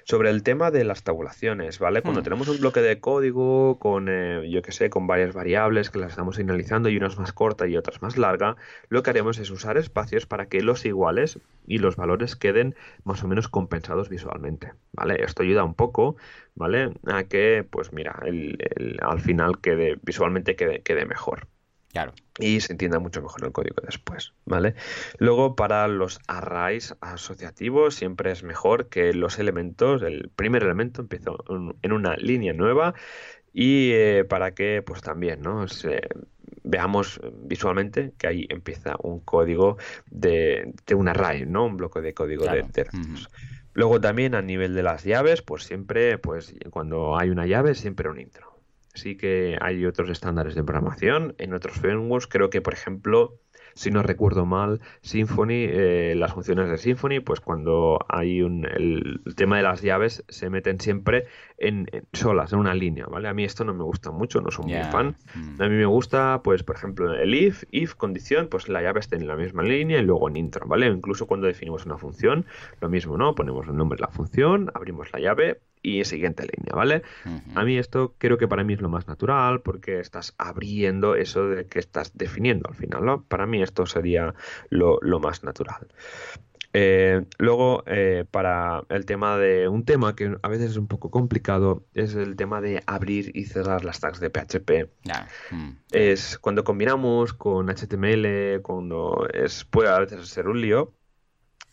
Sobre 0.03 0.29
el 0.29 0.43
tema 0.43 0.71
de 0.71 0.83
las 0.83 1.03
tabulaciones, 1.03 1.79
¿vale? 1.79 2.01
Cuando 2.01 2.21
hmm. 2.21 2.23
tenemos 2.23 2.47
un 2.47 2.59
bloque 2.59 2.81
de 2.81 2.99
código 2.99 3.79
con, 3.79 4.07
eh, 4.09 4.49
yo 4.49 4.61
qué 4.61 4.71
sé, 4.71 4.89
con 4.89 5.07
varias 5.07 5.33
variables 5.33 5.89
que 5.89 5.99
las 5.99 6.11
estamos 6.11 6.35
señalizando 6.35 6.89
y 6.89 6.97
unas 6.97 7.17
más 7.17 7.33
corta 7.33 7.67
y 7.67 7.77
otras 7.77 8.01
más 8.01 8.17
larga, 8.17 8.55
lo 8.89 9.03
que 9.03 9.09
haremos 9.09 9.37
es 9.39 9.49
usar 9.49 9.77
espacios 9.77 10.25
para 10.25 10.47
que 10.47 10.61
los 10.61 10.85
iguales 10.85 11.39
y 11.67 11.79
los 11.79 11.95
valores 11.95 12.35
queden 12.35 12.75
más 13.03 13.23
o 13.23 13.27
menos 13.27 13.47
compensados 13.47 14.09
visualmente, 14.09 14.73
¿vale? 14.93 15.23
Esto 15.23 15.43
ayuda 15.43 15.63
un 15.63 15.73
poco, 15.73 16.15
¿vale? 16.55 16.93
A 17.07 17.23
que, 17.23 17.65
pues 17.69 17.93
mira, 17.93 18.19
al 19.01 19.19
final 19.19 19.59
quede 19.59 19.97
visualmente 20.01 20.55
quede, 20.55 20.81
quede 20.81 21.05
mejor. 21.05 21.47
Y 22.39 22.59
se 22.59 22.73
entienda 22.73 22.99
mucho 22.99 23.21
mejor 23.21 23.45
el 23.45 23.51
código 23.51 23.77
después, 23.85 24.33
¿vale? 24.45 24.75
Luego, 25.19 25.55
para 25.55 25.87
los 25.87 26.19
arrays 26.27 26.95
asociativos, 26.99 27.95
siempre 27.95 28.31
es 28.31 28.43
mejor 28.43 28.89
que 28.89 29.13
los 29.13 29.39
elementos, 29.39 30.01
el 30.01 30.29
primer 30.35 30.63
elemento 30.63 31.01
empiece 31.01 31.29
en 31.81 31.91
una 31.93 32.17
línea 32.17 32.53
nueva 32.53 32.93
y 33.53 33.91
eh, 33.93 34.25
para 34.27 34.51
que, 34.51 34.83
pues 34.85 35.01
también, 35.01 35.41
¿no? 35.41 35.65
veamos 36.67 37.21
visualmente 37.43 38.11
que 38.17 38.27
ahí 38.27 38.47
empieza 38.49 38.95
un 39.01 39.19
código 39.19 39.77
de, 40.09 40.73
un 40.95 41.07
array, 41.07 41.45
¿no? 41.45 41.65
Un 41.65 41.77
bloque 41.77 42.01
de 42.01 42.13
código 42.13 42.45
de, 42.45 42.63
de 42.63 42.87
Luego 43.73 44.01
también 44.01 44.35
a 44.35 44.41
nivel 44.41 44.73
de 44.73 44.83
las 44.83 45.03
llaves, 45.03 45.41
pues 45.41 45.63
siempre, 45.63 46.17
pues 46.17 46.55
cuando 46.71 47.17
hay 47.17 47.29
una 47.29 47.45
llave, 47.45 47.75
siempre 47.75 48.09
un 48.09 48.19
intro 48.19 48.54
sí 48.95 49.15
que 49.17 49.57
hay 49.61 49.85
otros 49.85 50.09
estándares 50.09 50.55
de 50.55 50.63
programación. 50.63 51.35
En 51.37 51.53
otros 51.53 51.75
frameworks, 51.77 52.27
creo 52.27 52.49
que, 52.49 52.61
por 52.61 52.73
ejemplo, 52.73 53.39
si 53.75 53.91
no 53.91 54.01
recuerdo 54.01 54.45
mal, 54.45 54.79
Symfony, 55.01 55.67
eh, 55.67 56.13
las 56.15 56.33
funciones 56.33 56.69
de 56.69 56.77
Symfony, 56.77 57.19
pues 57.23 57.41
cuando 57.41 57.99
hay 58.07 58.41
un, 58.41 58.65
el, 58.65 59.21
tema 59.35 59.57
de 59.57 59.63
las 59.63 59.81
llaves 59.81 60.23
se 60.29 60.49
meten 60.49 60.79
siempre 60.79 61.25
en, 61.57 61.87
solas, 62.13 62.53
en 62.53 62.59
una 62.59 62.73
línea, 62.73 63.05
¿vale? 63.07 63.27
A 63.27 63.33
mí 63.33 63.43
esto 63.43 63.65
no 63.65 63.73
me 63.73 63.83
gusta 63.83 64.11
mucho, 64.11 64.39
no 64.39 64.49
soy 64.49 64.65
muy 64.65 64.83
fan. 64.91 65.17
Mm. 65.35 65.61
A 65.61 65.67
mí 65.67 65.75
me 65.75 65.85
gusta, 65.85 66.41
pues, 66.41 66.63
por 66.63 66.77
ejemplo, 66.77 67.13
el 67.13 67.33
if, 67.35 67.65
if 67.71 67.95
condición, 67.95 68.47
pues 68.49 68.69
la 68.69 68.81
llave 68.81 69.01
esté 69.01 69.17
en 69.17 69.27
la 69.27 69.35
misma 69.35 69.61
línea 69.61 69.99
y 69.99 70.03
luego 70.03 70.29
en 70.29 70.37
intro, 70.37 70.65
¿vale? 70.67 70.87
Incluso 70.87 71.27
cuando 71.27 71.47
definimos 71.47 71.85
una 71.85 71.97
función, 71.97 72.45
lo 72.79 72.87
mismo, 72.87 73.17
¿no? 73.17 73.35
Ponemos 73.35 73.67
el 73.67 73.75
nombre 73.75 73.97
de 73.97 74.01
la 74.01 74.07
función, 74.09 74.71
abrimos 74.73 75.11
la 75.11 75.19
llave 75.19 75.59
y 75.85 76.03
siguiente 76.03 76.43
línea, 76.43 76.73
¿vale? 76.73 77.03
A 77.53 77.63
mí 77.63 77.77
esto 77.77 78.15
creo 78.17 78.37
que 78.37 78.47
para 78.47 78.63
mí 78.63 78.73
es 78.73 78.81
lo 78.81 78.89
más 78.89 79.07
natural 79.07 79.61
porque 79.61 79.99
estás 79.99 80.33
abriendo 80.37 81.15
eso 81.15 81.47
de 81.47 81.65
que 81.65 81.79
estás 81.79 82.17
definiendo 82.17 82.67
al 82.67 82.75
final, 82.75 83.05
¿no? 83.05 83.23
Para 83.23 83.45
mí 83.45 83.61
esto 83.65 83.85
sería 83.85 84.33
lo, 84.69 84.99
más 85.19 85.43
natural. 85.43 85.87
Eh, 86.77 87.25
luego, 87.37 87.83
eh, 87.85 88.25
para 88.29 88.83
el 88.89 89.05
tema 89.05 89.37
de 89.37 89.69
un 89.69 89.85
tema 89.85 90.15
que 90.15 90.35
a 90.41 90.47
veces 90.49 90.71
es 90.71 90.77
un 90.77 90.87
poco 90.87 91.09
complicado, 91.09 91.85
es 91.93 92.15
el 92.15 92.35
tema 92.35 92.59
de 92.59 92.83
abrir 92.85 93.31
y 93.33 93.45
cerrar 93.45 93.85
las 93.85 93.99
tags 93.99 94.19
de 94.19 94.29
PHP. 94.29 94.89
Mm. 95.51 95.69
Es 95.91 96.37
cuando 96.37 96.63
combinamos 96.65 97.33
con 97.33 97.67
HTML, 97.67 98.61
cuando 98.61 99.27
es 99.33 99.63
puede 99.63 99.89
a 99.89 99.99
veces 99.99 100.27
ser 100.27 100.47
un 100.47 100.59
lío. 100.59 100.93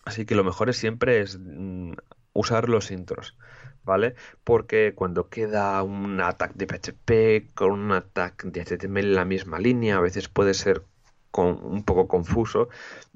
Así 0.05 0.25
que 0.25 0.35
lo 0.35 0.45
mejor 0.45 0.71
es 0.71 0.77
siempre 0.77 1.21
es 1.21 1.39
mm, 1.39 1.93
usar 2.33 2.69
los 2.69 2.91
intros. 2.91 3.37
¿vale? 3.85 4.15
Porque 4.45 4.95
cuando 4.95 5.29
queda 5.29 5.83
un 5.83 6.21
ataque 6.21 6.55
de 6.57 6.67
PHP 6.67 7.55
con 7.55 7.73
un 7.73 7.93
ataque 7.93 8.49
de 8.49 8.65
HTML 8.65 8.99
en 8.99 9.15
la 9.15 9.25
misma 9.25 9.59
línea, 9.59 9.97
a 9.97 10.01
veces 10.01 10.29
puede 10.29 10.55
ser 10.55 10.85
con, 11.33 11.59
un 11.65 11.83
poco 11.83 12.07
confuso. 12.07 12.69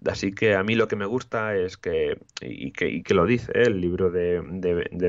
Así 0.05 0.33
que 0.33 0.57
a 0.57 0.65
mí 0.65 0.75
lo 0.75 0.89
que 0.89 0.97
me 0.97 1.07
gusta 1.07 1.55
es 1.55 1.77
que, 1.77 2.19
y 2.41 2.73
que, 2.73 3.03
que 3.03 3.15
lo 3.15 3.27
dice 3.27 3.53
el 3.55 3.81
libro 3.81 4.11
de, 4.11 4.43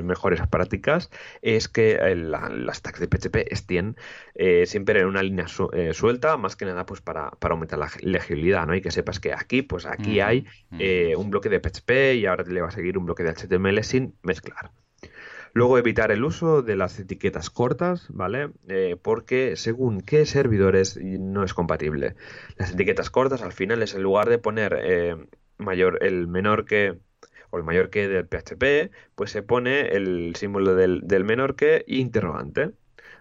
mejores 0.03 0.45
prácticas, 0.47 1.09
es 1.41 1.67
que 1.67 1.97
las 2.15 2.81
tags 2.83 2.99
de 2.99 3.07
PHP 3.07 3.51
estén 3.51 3.95
eh, 4.35 4.65
siempre 4.67 4.99
en 4.99 5.07
una 5.07 5.23
línea 5.23 5.45
eh, 5.73 5.93
suelta, 5.93 6.37
más 6.37 6.55
que 6.55 6.65
nada 6.65 6.85
pues 6.85 7.01
para, 7.01 7.31
aumentar 7.41 7.79
la 7.79 7.89
legibilidad, 8.01 8.67
¿no? 8.67 8.75
Y 8.75 8.81
que 8.81 8.91
sepas 8.91 9.19
que 9.19 9.33
aquí, 9.33 9.61
pues 9.63 9.85
aquí 9.85 10.19
hay 10.19 10.45
eh, 10.77 11.15
un 11.15 11.29
bloque 11.29 11.49
de 11.49 11.59
PHP 11.59 12.15
y 12.15 12.25
ahora 12.25 12.43
le 12.43 12.61
va 12.61 12.67
a 12.67 12.71
seguir 12.71 12.97
un 12.97 13.05
bloque 13.05 13.23
de 13.23 13.33
HTML 13.33 13.83
sin 13.83 14.15
mezclar. 14.21 14.71
Luego 15.57 15.79
evitar 15.79 16.11
el 16.11 16.23
uso 16.23 16.61
de 16.61 16.75
las 16.75 16.99
etiquetas 16.99 17.49
cortas, 17.49 18.05
¿vale? 18.09 18.51
Eh, 18.67 18.95
porque 19.01 19.55
según 19.55 20.01
qué 20.01 20.27
servidores 20.27 20.99
no 21.01 21.43
es 21.43 21.55
compatible. 21.55 22.13
Las 22.57 22.73
etiquetas 22.73 23.09
cortas 23.09 23.41
al 23.41 23.53
final 23.53 23.81
es 23.81 23.95
en 23.95 24.03
lugar 24.03 24.29
de 24.29 24.37
poner 24.37 24.77
eh, 24.79 25.15
mayor, 25.57 25.97
el 26.03 26.27
menor 26.27 26.65
que 26.65 26.99
o 27.49 27.57
el 27.57 27.63
mayor 27.63 27.89
que 27.89 28.07
del 28.07 28.27
PHP, 28.27 28.91
pues 29.15 29.31
se 29.31 29.41
pone 29.41 29.95
el 29.95 30.35
símbolo 30.35 30.75
del, 30.75 31.01
del 31.07 31.23
menor 31.23 31.55
que 31.55 31.83
interrogante. 31.87 32.73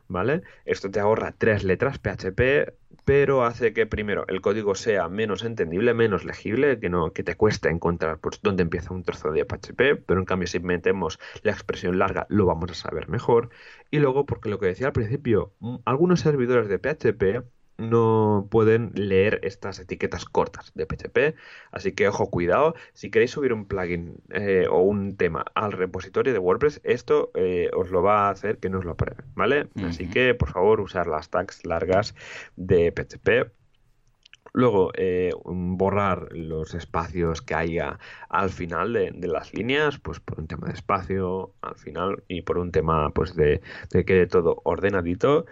¿Vale? 0.07 0.43
Esto 0.67 0.91
te 0.91 1.01
ahorra 1.01 1.35
tres 1.39 1.65
letras 1.65 1.99
PHP 1.99 2.75
pero 3.07 3.45
hace 3.45 3.73
que 3.73 3.87
primero 3.87 4.27
el 4.27 4.41
código 4.41 4.75
sea 4.75 5.09
menos 5.09 5.45
entendible, 5.45 5.95
menos 5.95 6.25
legible, 6.25 6.81
que 6.81 6.91
no 6.91 7.13
que 7.13 7.23
te 7.23 7.37
cueste 7.37 7.69
encontrar 7.69 8.19
pues, 8.19 8.41
dónde 8.43 8.65
empieza 8.65 8.93
un 8.93 9.05
trozo 9.05 9.31
de 9.31 9.45
PHP, 9.45 10.03
pero 10.05 10.19
en 10.19 10.27
cambio 10.27 10.49
si 10.49 10.59
metemos 10.59 11.21
la 11.43 11.53
expresión 11.53 12.01
larga 12.01 12.27
lo 12.31 12.47
vamos 12.47 12.73
a 12.73 12.75
saber 12.75 13.09
mejor. 13.09 13.51
Y 13.93 14.01
luego, 14.01 14.27
porque 14.27 14.49
lo 14.49 14.59
que 14.59 14.67
decía 14.67 14.89
al 14.89 14.93
principio, 14.93 15.55
algunos 15.85 16.19
servidores 16.19 16.69
de 16.69 16.81
PHP 16.81 17.47
no 17.79 18.49
pueden 18.51 18.93
leer 18.95 19.41
estas 19.43 19.79
etiquetas 19.79 20.25
cortas 20.25 20.73
de 20.75 20.87
PHP. 20.87 21.37
Así 21.71 21.93
que 21.93 22.09
ojo, 22.09 22.31
cuidado. 22.31 22.75
Si 22.93 23.11
queréis 23.11 23.33
subir 23.33 23.53
un 23.53 23.67
plugin 23.67 24.17
eh, 24.31 24.67
o 24.71 24.81
un 24.81 25.17
tema 25.17 25.45
al 25.55 25.73
repositorio 25.73 26.33
de 26.33 26.39
WordPress, 26.39 26.81
esto 26.85 27.31
eh, 27.35 27.71
os 27.75 27.91
lo 27.91 28.03
va 28.03 28.29
a 28.29 28.31
hacer 28.31 28.59
que 28.59 28.71
no 28.71 28.79
os 28.79 28.85
lo 28.85 28.97
pruebe, 28.97 29.25
¿vale? 29.35 29.69
Así 29.85 30.09
que 30.09 30.35
por 30.35 30.51
favor 30.51 30.81
usar 30.81 31.07
las 31.07 31.31
tags 31.31 31.65
largas 31.65 32.15
de 32.57 32.93
PHP. 32.93 33.53
Luego, 34.53 34.91
eh, 34.95 35.33
borrar 35.45 36.33
los 36.33 36.73
espacios 36.75 37.43
que 37.43 37.55
haya 37.55 37.99
al 38.31 38.49
final 38.49 38.95
de, 38.95 39.13
las 39.29 39.53
líneas, 39.53 39.99
pues 39.99 40.19
por 40.19 40.41
un 40.41 40.47
tema 40.47 40.69
de 40.69 40.73
espacio 40.73 41.53
al 41.61 41.77
final 41.77 42.23
y 42.27 42.41
por 42.41 42.57
un 42.57 42.73
tema 42.73 43.11
pues 43.11 43.37
de, 43.37 43.61
de 43.91 44.05
que 44.05 44.05
quede 44.07 44.27
todo 44.27 44.63
ordenadito. 44.65 45.45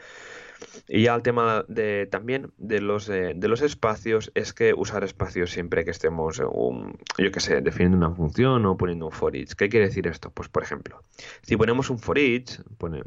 Y 0.88 1.02
ya 1.02 1.14
el 1.14 1.22
tema 1.22 1.64
de 1.68 2.06
también 2.06 2.52
de 2.56 2.80
los 2.80 3.08
eh, 3.08 3.32
de 3.34 3.48
los 3.48 3.62
espacios 3.62 4.30
es 4.34 4.52
que 4.52 4.74
usar 4.74 5.04
espacios 5.04 5.50
siempre 5.50 5.84
que 5.84 5.90
estemos 5.90 6.40
un, 6.40 6.98
yo 7.18 7.30
que 7.30 7.40
sé, 7.40 7.60
definiendo 7.60 7.96
una 7.96 8.10
función 8.14 8.66
o 8.66 8.76
poniendo 8.76 9.06
un 9.06 9.12
for 9.12 9.34
each. 9.36 9.54
¿Qué 9.54 9.68
quiere 9.68 9.86
decir 9.86 10.06
esto? 10.06 10.30
Pues 10.30 10.48
por 10.48 10.62
ejemplo, 10.62 11.02
si 11.42 11.56
ponemos 11.56 11.90
un 11.90 11.98
for 11.98 12.18
each, 12.18 12.60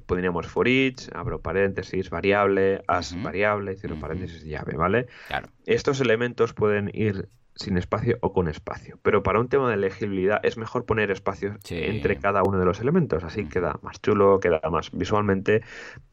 pondríamos 0.06 0.48
for 0.48 0.68
each, 0.68 1.10
abro 1.14 1.42
paréntesis, 1.42 2.10
variable, 2.10 2.82
as 2.88 3.16
variable, 3.22 3.76
cierro 3.76 4.00
paréntesis, 4.00 4.44
llave, 4.44 4.76
¿vale? 4.76 5.08
Claro. 5.28 5.50
Estos 5.66 6.02
elementos 6.02 6.54
pueden 6.54 6.90
ir 6.94 7.30
sin 7.58 7.78
espacio 7.78 8.18
o 8.22 8.34
con 8.34 8.48
espacio. 8.48 9.00
Pero 9.02 9.24
para 9.24 9.40
un 9.40 9.50
tema 9.50 9.70
de 9.70 9.78
legibilidad 9.78 10.40
es 10.44 10.58
mejor 10.58 10.86
poner 10.86 11.12
espacios 11.12 11.58
entre 11.70 12.18
cada 12.18 12.44
uno 12.44 12.60
de 12.60 12.66
los 12.66 12.80
elementos. 12.80 13.24
Así 13.24 13.44
mm. 13.44 13.50
queda 13.50 13.80
más 13.82 14.02
chulo, 14.02 14.40
queda 14.40 14.62
más 14.72 14.92
visualmente, 14.92 15.62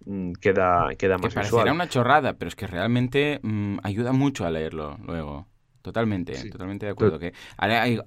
mm, 0.07 0.33
queda, 0.33 0.89
queda 0.97 1.19
más 1.19 1.35
que 1.35 1.71
una 1.71 1.89
chorrada, 1.89 2.35
pero 2.35 2.49
es 2.49 2.57
que 2.57 2.67
realmente 2.67 3.41
mm, 3.43 3.79
ayuda 3.83 4.13
mucho 4.13 4.47
a 4.47 4.51
leerlo 4.51 4.99
luego. 5.05 5.47
Totalmente, 5.85 6.33
totalmente 6.49 6.87
de 6.87 6.93
acuerdo. 6.93 7.19
Que 7.19 7.35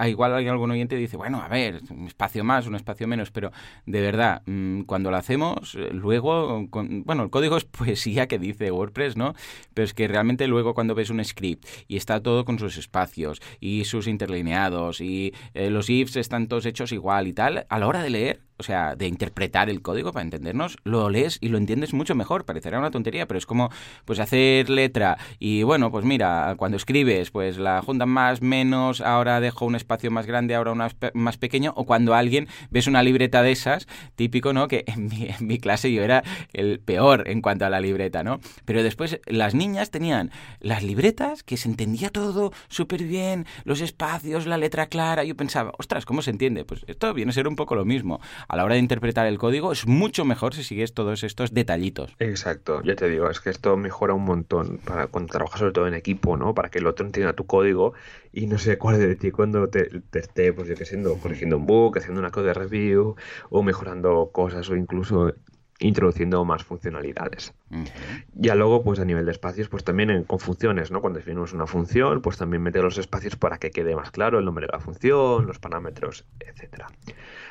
igual 0.07 0.33
hay 0.33 0.47
algún 0.47 0.71
oyente 0.71 0.95
que 0.95 1.01
dice, 1.01 1.15
bueno, 1.15 1.43
a 1.43 1.47
ver, 1.47 1.79
un 1.91 2.07
espacio 2.07 2.43
más, 2.43 2.65
un 2.65 2.73
espacio 2.73 3.07
menos, 3.07 3.29
pero 3.29 3.51
de 3.85 4.01
verdad, 4.01 4.41
mm, 4.47 4.81
cuando 4.81 5.11
lo 5.11 5.17
hacemos, 5.17 5.75
eh, 5.75 5.89
luego, 5.91 6.67
bueno, 6.71 7.21
el 7.21 7.29
código 7.29 7.55
es 7.55 7.65
poesía 7.65 8.27
que 8.27 8.39
dice 8.39 8.71
WordPress, 8.71 9.15
¿no? 9.15 9.35
Pero 9.75 9.85
es 9.85 9.93
que 9.93 10.07
realmente 10.07 10.47
luego 10.47 10.73
cuando 10.73 10.95
ves 10.95 11.11
un 11.11 11.23
script 11.23 11.67
y 11.87 11.97
está 11.97 12.19
todo 12.19 12.45
con 12.45 12.57
sus 12.57 12.77
espacios 12.77 13.43
y 13.59 13.85
sus 13.85 14.07
interlineados 14.07 14.99
y 14.99 15.35
eh, 15.53 15.69
los 15.69 15.87
ifs 15.91 16.15
están 16.15 16.47
todos 16.47 16.65
hechos 16.65 16.91
igual 16.91 17.27
y 17.27 17.33
tal, 17.33 17.67
a 17.69 17.77
la 17.77 17.85
hora 17.85 18.01
de 18.01 18.09
leer, 18.09 18.46
o 18.57 18.63
sea, 18.63 18.95
de 18.95 19.07
interpretar 19.07 19.69
el 19.69 19.81
código 19.81 20.11
para 20.11 20.23
entendernos, 20.23 20.77
lo 20.83 21.09
lees 21.09 21.37
y 21.41 21.49
lo 21.49 21.57
entiendes 21.57 21.93
mucho 21.93 22.15
mejor. 22.15 22.45
Parecerá 22.45 22.79
una 22.79 22.91
tontería, 22.91 23.27
pero 23.27 23.37
es 23.37 23.45
como 23.45 23.69
pues 24.05 24.19
hacer 24.19 24.69
letra 24.69 25.17
y 25.39 25.63
bueno, 25.63 25.91
pues 25.91 26.05
mira, 26.05 26.55
cuando 26.57 26.77
escribes, 26.77 27.31
pues 27.31 27.57
la 27.57 27.81
juntan 27.81 28.09
más, 28.09 28.41
menos, 28.41 29.01
ahora 29.01 29.39
dejo 29.39 29.65
un 29.65 29.75
espacio 29.75 30.11
más 30.11 30.25
grande, 30.25 30.55
ahora 30.55 30.71
un 30.71 30.83
más 31.13 31.37
pequeño, 31.37 31.73
o 31.75 31.85
cuando 31.85 32.15
alguien 32.15 32.47
ves 32.69 32.87
una 32.87 33.03
libreta 33.03 33.41
de 33.41 33.51
esas, 33.51 33.87
típico, 34.15 34.53
¿no? 34.53 34.67
Que 34.67 34.83
en 34.87 35.07
mi, 35.07 35.27
en 35.27 35.47
mi 35.47 35.59
clase 35.59 35.91
yo 35.91 36.03
era 36.03 36.23
el 36.53 36.79
peor 36.79 37.27
en 37.27 37.41
cuanto 37.41 37.65
a 37.65 37.69
la 37.69 37.79
libreta, 37.79 38.23
¿no? 38.23 38.39
Pero 38.65 38.83
después 38.83 39.19
las 39.25 39.53
niñas 39.53 39.91
tenían 39.91 40.31
las 40.59 40.83
libretas 40.83 41.43
que 41.43 41.57
se 41.57 41.69
entendía 41.69 42.09
todo 42.09 42.51
súper 42.67 43.03
bien, 43.03 43.45
los 43.63 43.81
espacios, 43.81 44.47
la 44.47 44.57
letra 44.57 44.87
clara. 44.87 45.23
Yo 45.23 45.35
pensaba, 45.35 45.71
ostras, 45.77 46.05
¿cómo 46.05 46.21
se 46.21 46.31
entiende? 46.31 46.65
Pues 46.65 46.83
esto 46.87 47.13
viene 47.13 47.29
a 47.29 47.33
ser 47.33 47.47
un 47.47 47.55
poco 47.55 47.75
lo 47.75 47.85
mismo 47.85 48.19
a 48.47 48.55
la 48.55 48.63
hora 48.63 48.75
de 48.75 48.79
interpretar 48.79 49.27
el 49.27 49.37
código 49.37 49.71
es 49.71 49.87
mucho 49.87 50.25
mejor 50.25 50.53
si 50.53 50.63
sigues 50.63 50.93
todos 50.93 51.23
estos 51.23 51.53
detallitos. 51.53 52.15
Exacto, 52.19 52.81
ya 52.83 52.95
te 52.95 53.09
digo, 53.09 53.29
es 53.29 53.39
que 53.39 53.49
esto 53.49 53.75
mejora 53.77 54.13
un 54.13 54.23
montón 54.23 54.79
para 54.85 55.07
cuando 55.07 55.31
trabajas 55.31 55.59
sobre 55.59 55.73
todo 55.73 55.87
en 55.87 55.93
equipo, 55.93 56.37
¿no? 56.37 56.53
Para 56.53 56.69
que 56.69 56.79
el 56.79 56.87
otro 56.87 57.05
entienda 57.05 57.33
tu 57.33 57.45
código 57.45 57.93
y 58.31 58.47
no 58.47 58.57
se 58.57 58.73
acuerde 58.73 59.07
de 59.07 59.15
ti 59.15 59.31
cuando 59.31 59.67
te, 59.67 59.89
esté, 60.13 60.53
pues 60.53 60.67
yo 60.67 60.75
que 60.75 60.85
sé, 60.85 61.01
corrigiendo 61.21 61.57
un 61.57 61.65
bug, 61.65 61.97
haciendo 61.97 62.19
una 62.19 62.31
code 62.31 62.53
review 62.53 63.15
o 63.49 63.63
mejorando 63.63 64.29
cosas 64.31 64.69
o 64.69 64.75
incluso 64.75 65.33
introduciendo 65.79 66.43
más 66.45 66.63
funcionalidades. 66.63 67.53
Ya 68.33 68.55
luego, 68.55 68.83
pues 68.83 68.99
a 68.99 69.05
nivel 69.05 69.25
de 69.25 69.31
espacios, 69.31 69.69
pues 69.69 69.83
también 69.83 70.23
con 70.23 70.39
funciones, 70.39 70.91
¿no? 70.91 71.01
Cuando 71.01 71.19
definimos 71.19 71.53
una 71.53 71.67
función, 71.67 72.21
pues 72.21 72.37
también 72.37 72.63
meter 72.63 72.83
los 72.83 72.97
espacios 72.97 73.35
para 73.35 73.57
que 73.57 73.71
quede 73.71 73.95
más 73.95 74.11
claro 74.11 74.39
el 74.39 74.45
nombre 74.45 74.65
de 74.65 74.71
la 74.71 74.79
función, 74.79 75.45
los 75.45 75.59
parámetros, 75.59 76.25
etcétera. 76.39 76.87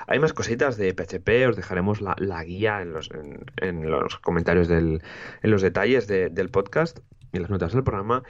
Hay 0.07 0.19
más 0.19 0.33
cositas 0.33 0.77
de 0.77 0.93
PHP, 0.95 1.49
os 1.49 1.57
dejaremos 1.57 2.01
la, 2.01 2.45
guía 2.45 2.83
en 2.83 2.93
los, 2.93 3.11
en, 3.57 3.91
los 3.91 4.19
comentarios 4.19 4.69
del, 4.69 5.03
en 5.43 5.51
los 5.51 5.63
detalles 5.63 6.07
del 6.07 6.49
podcast 6.51 7.01
y 7.33 7.39
las 7.39 7.51
notas 7.51 7.73
del 7.73 7.85
programa, 7.85 8.23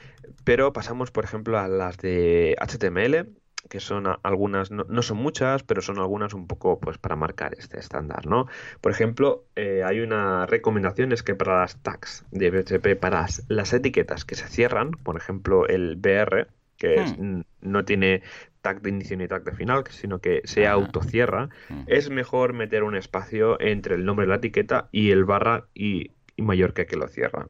pero 0.45 0.73
pasamos, 0.73 1.11
por 1.11 1.25
ejemplo, 1.25 1.59
a 1.59 1.69
las 1.69 1.99
de 1.99 2.57
HTML, 2.61 3.29
que 3.69 3.81
son 3.81 4.07
algunas, 4.23 4.71
no, 4.71 5.03
son 5.03 5.19
muchas, 5.19 5.63
pero 5.63 5.83
son 5.83 5.99
algunas 5.99 6.35
un 6.35 6.47
poco 6.47 6.79
pues 6.81 6.99
para 6.99 7.17
marcar 7.17 7.55
este 7.59 7.79
estándar, 7.79 8.27
¿no? 8.27 8.47
Por 8.81 8.93
ejemplo, 8.93 9.45
eh, 9.57 9.83
hay 9.85 10.01
una 10.01 10.47
recomendación, 10.47 11.13
es 11.13 11.23
que 11.23 11.35
para 11.35 11.61
las 11.61 11.83
tags 11.83 12.25
de 12.31 12.51
PHP, 12.51 12.99
para 12.99 13.27
las, 13.49 13.73
etiquetas 13.73 14.25
que 14.25 14.35
se 14.35 14.49
cierran, 14.49 14.93
por 14.93 15.17
ejemplo, 15.17 15.67
el 15.67 15.97
BR, 15.97 16.49
que 16.77 17.01
hmm. 17.01 17.43
no 17.63 17.85
tiene 17.85 18.23
tag 18.61 18.83
de 18.83 18.91
inicio 18.91 19.17
ni 19.17 19.29
tag 19.29 19.45
de 19.45 19.53
final, 19.53 19.85
sino 19.91 20.21
que 20.21 20.43
se 20.45 20.67
autocierra, 20.67 21.49
hmm. 21.69 21.85
es 21.87 22.11
mejor 22.11 22.53
meter 22.53 22.83
un 22.83 22.97
espacio 22.97 23.61
entre 23.61 23.95
el 23.95 24.05
nombre 24.05 24.27
de 24.27 24.31
la 24.31 24.37
etiqueta 24.37 24.89
y 24.93 25.11
el 25.11 25.25
barra 25.25 25.69
y, 25.75 26.13
y 26.37 26.43
mayor 26.43 26.75
que 26.75 26.87
que 26.87 26.97
lo 26.97 27.09
cierra. 27.09 27.49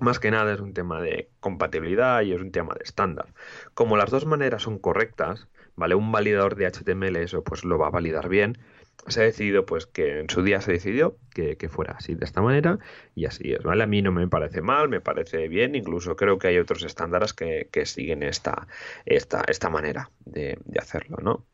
Más 0.00 0.18
que 0.18 0.30
nada 0.30 0.52
es 0.54 0.60
un 0.60 0.72
tema 0.74 1.00
de 1.00 1.30
compatibilidad 1.40 2.22
y 2.22 2.32
es 2.32 2.40
un 2.40 2.50
tema 2.52 2.74
de 2.74 2.82
estándar. 2.84 3.34
Como 3.74 3.96
las 3.96 4.10
dos 4.10 4.26
maneras 4.26 4.62
son 4.62 4.78
correctas, 4.78 5.48
¿vale? 5.76 5.94
Un 5.94 6.10
validador 6.12 6.56
de 6.56 6.66
HTML 6.66 7.22
eso 7.22 7.44
pues 7.44 7.64
lo 7.64 7.78
va 7.78 7.88
a 7.88 7.90
validar 7.90 8.28
bien. 8.28 8.58
Se 9.08 9.20
ha 9.20 9.24
decidido, 9.24 9.66
pues 9.66 9.86
que 9.86 10.20
en 10.20 10.30
su 10.30 10.42
día 10.42 10.60
se 10.60 10.72
decidió 10.72 11.16
que, 11.32 11.68
fuera 11.70 11.94
así, 11.94 12.14
de 12.14 12.24
esta 12.24 12.42
manera, 12.42 12.78
y 13.14 13.24
así 13.24 13.52
es, 13.52 13.62
¿vale? 13.62 13.84
A 13.84 13.86
mí 13.86 14.02
no 14.02 14.12
me 14.12 14.28
parece 14.28 14.60
mal, 14.60 14.90
me 14.90 15.00
parece 15.00 15.48
bien, 15.48 15.74
incluso 15.74 16.14
creo 16.14 16.38
que 16.38 16.48
hay 16.48 16.58
otros 16.58 16.82
estándares 16.82 17.32
que, 17.32 17.66
siguen 17.86 18.22
esta, 18.22 18.68
esta, 19.06 19.42
esta 19.48 19.70
manera 19.70 20.10
de, 20.26 20.58
hacerlo, 20.78 21.16
¿no? 21.22 21.46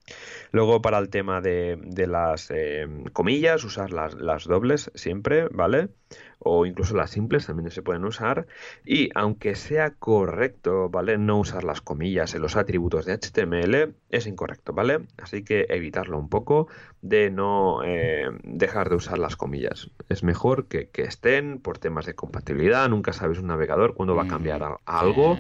Luego, 0.51 0.83
para 0.83 0.99
el 0.99 1.09
tema 1.09 1.41
de, 1.41 1.79
las 2.09 2.51
eh, 2.51 2.89
comillas, 3.13 3.63
usar 3.63 3.93
las, 3.93 4.15
las 4.15 4.45
dobles 4.45 4.91
siempre, 4.95 5.49
¿vale? 5.51 5.91
o 6.39 6.67
incluso 6.67 6.95
las 6.95 7.11
simples 7.11 7.47
también 7.47 7.71
se 7.71 7.83
pueden 7.83 8.05
usar 8.05 8.47
y 8.85 9.11
aunque 9.15 9.55
sea 9.55 9.91
correcto, 9.91 10.89
¿vale? 10.91 11.19
No 11.19 11.39
usar 11.39 11.65
las 11.65 11.81
comillas 11.81 12.35
en 12.35 12.43
los 12.43 12.57
atributos 12.57 13.07
de 13.07 13.15
HTML 13.15 13.95
es 14.11 14.27
incorrecto, 14.27 14.73
¿vale? 14.73 15.01
Así 15.17 15.43
que 15.43 15.67
evitarlo 15.69 16.19
un 16.19 16.29
poco 16.29 16.69
de 17.03 17.31
no 17.37 17.83
eh, 17.85 18.29
dejar 18.43 18.89
de 18.89 18.97
usar 18.97 19.19
las 19.19 19.37
comillas. 19.37 19.91
Es 20.09 20.23
mejor 20.23 20.67
que, 20.67 20.91
estén 20.95 21.61
por 21.61 21.79
temas 21.79 22.07
de 22.07 22.15
compatibilidad, 22.15 22.89
nunca 22.89 23.13
sabes 23.13 23.39
un 23.39 23.47
navegador 23.47 23.95
cuándo 23.95 24.17
va 24.17 24.25
a 24.25 24.29
cambiar 24.29 24.63
mm, 24.63 24.77
algo 24.87 25.39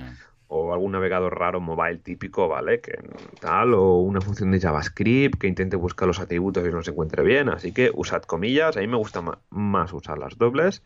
o 0.49 0.72
algún 0.72 0.92
navegador 0.92 1.36
raro 1.38 1.61
mobile 1.61 1.99
típico, 1.99 2.49
¿vale? 2.49 2.80
Que 2.80 2.99
tal, 3.40 3.74
o 3.74 3.99
una 3.99 4.20
función 4.20 4.53
de 4.53 4.61
JavaScript 4.61 5.40
que 5.40 5.49
intente 5.49 5.76
buscar 5.76 6.07
los 6.07 6.20
atributos 6.20 6.64
y 6.66 6.70
no 6.70 6.82
se 6.82 6.92
encuentre 6.92 7.24
bien. 7.24 7.49
Así 7.49 7.72
que 7.72 7.90
usad 7.92 8.22
comillas. 8.22 8.76
A 8.76 8.80
mí 8.80 8.86
me 8.86 8.97
gusta 8.97 9.24
más 9.51 9.92
usar 9.92 10.18
las 10.18 10.38
dobles 10.38 10.82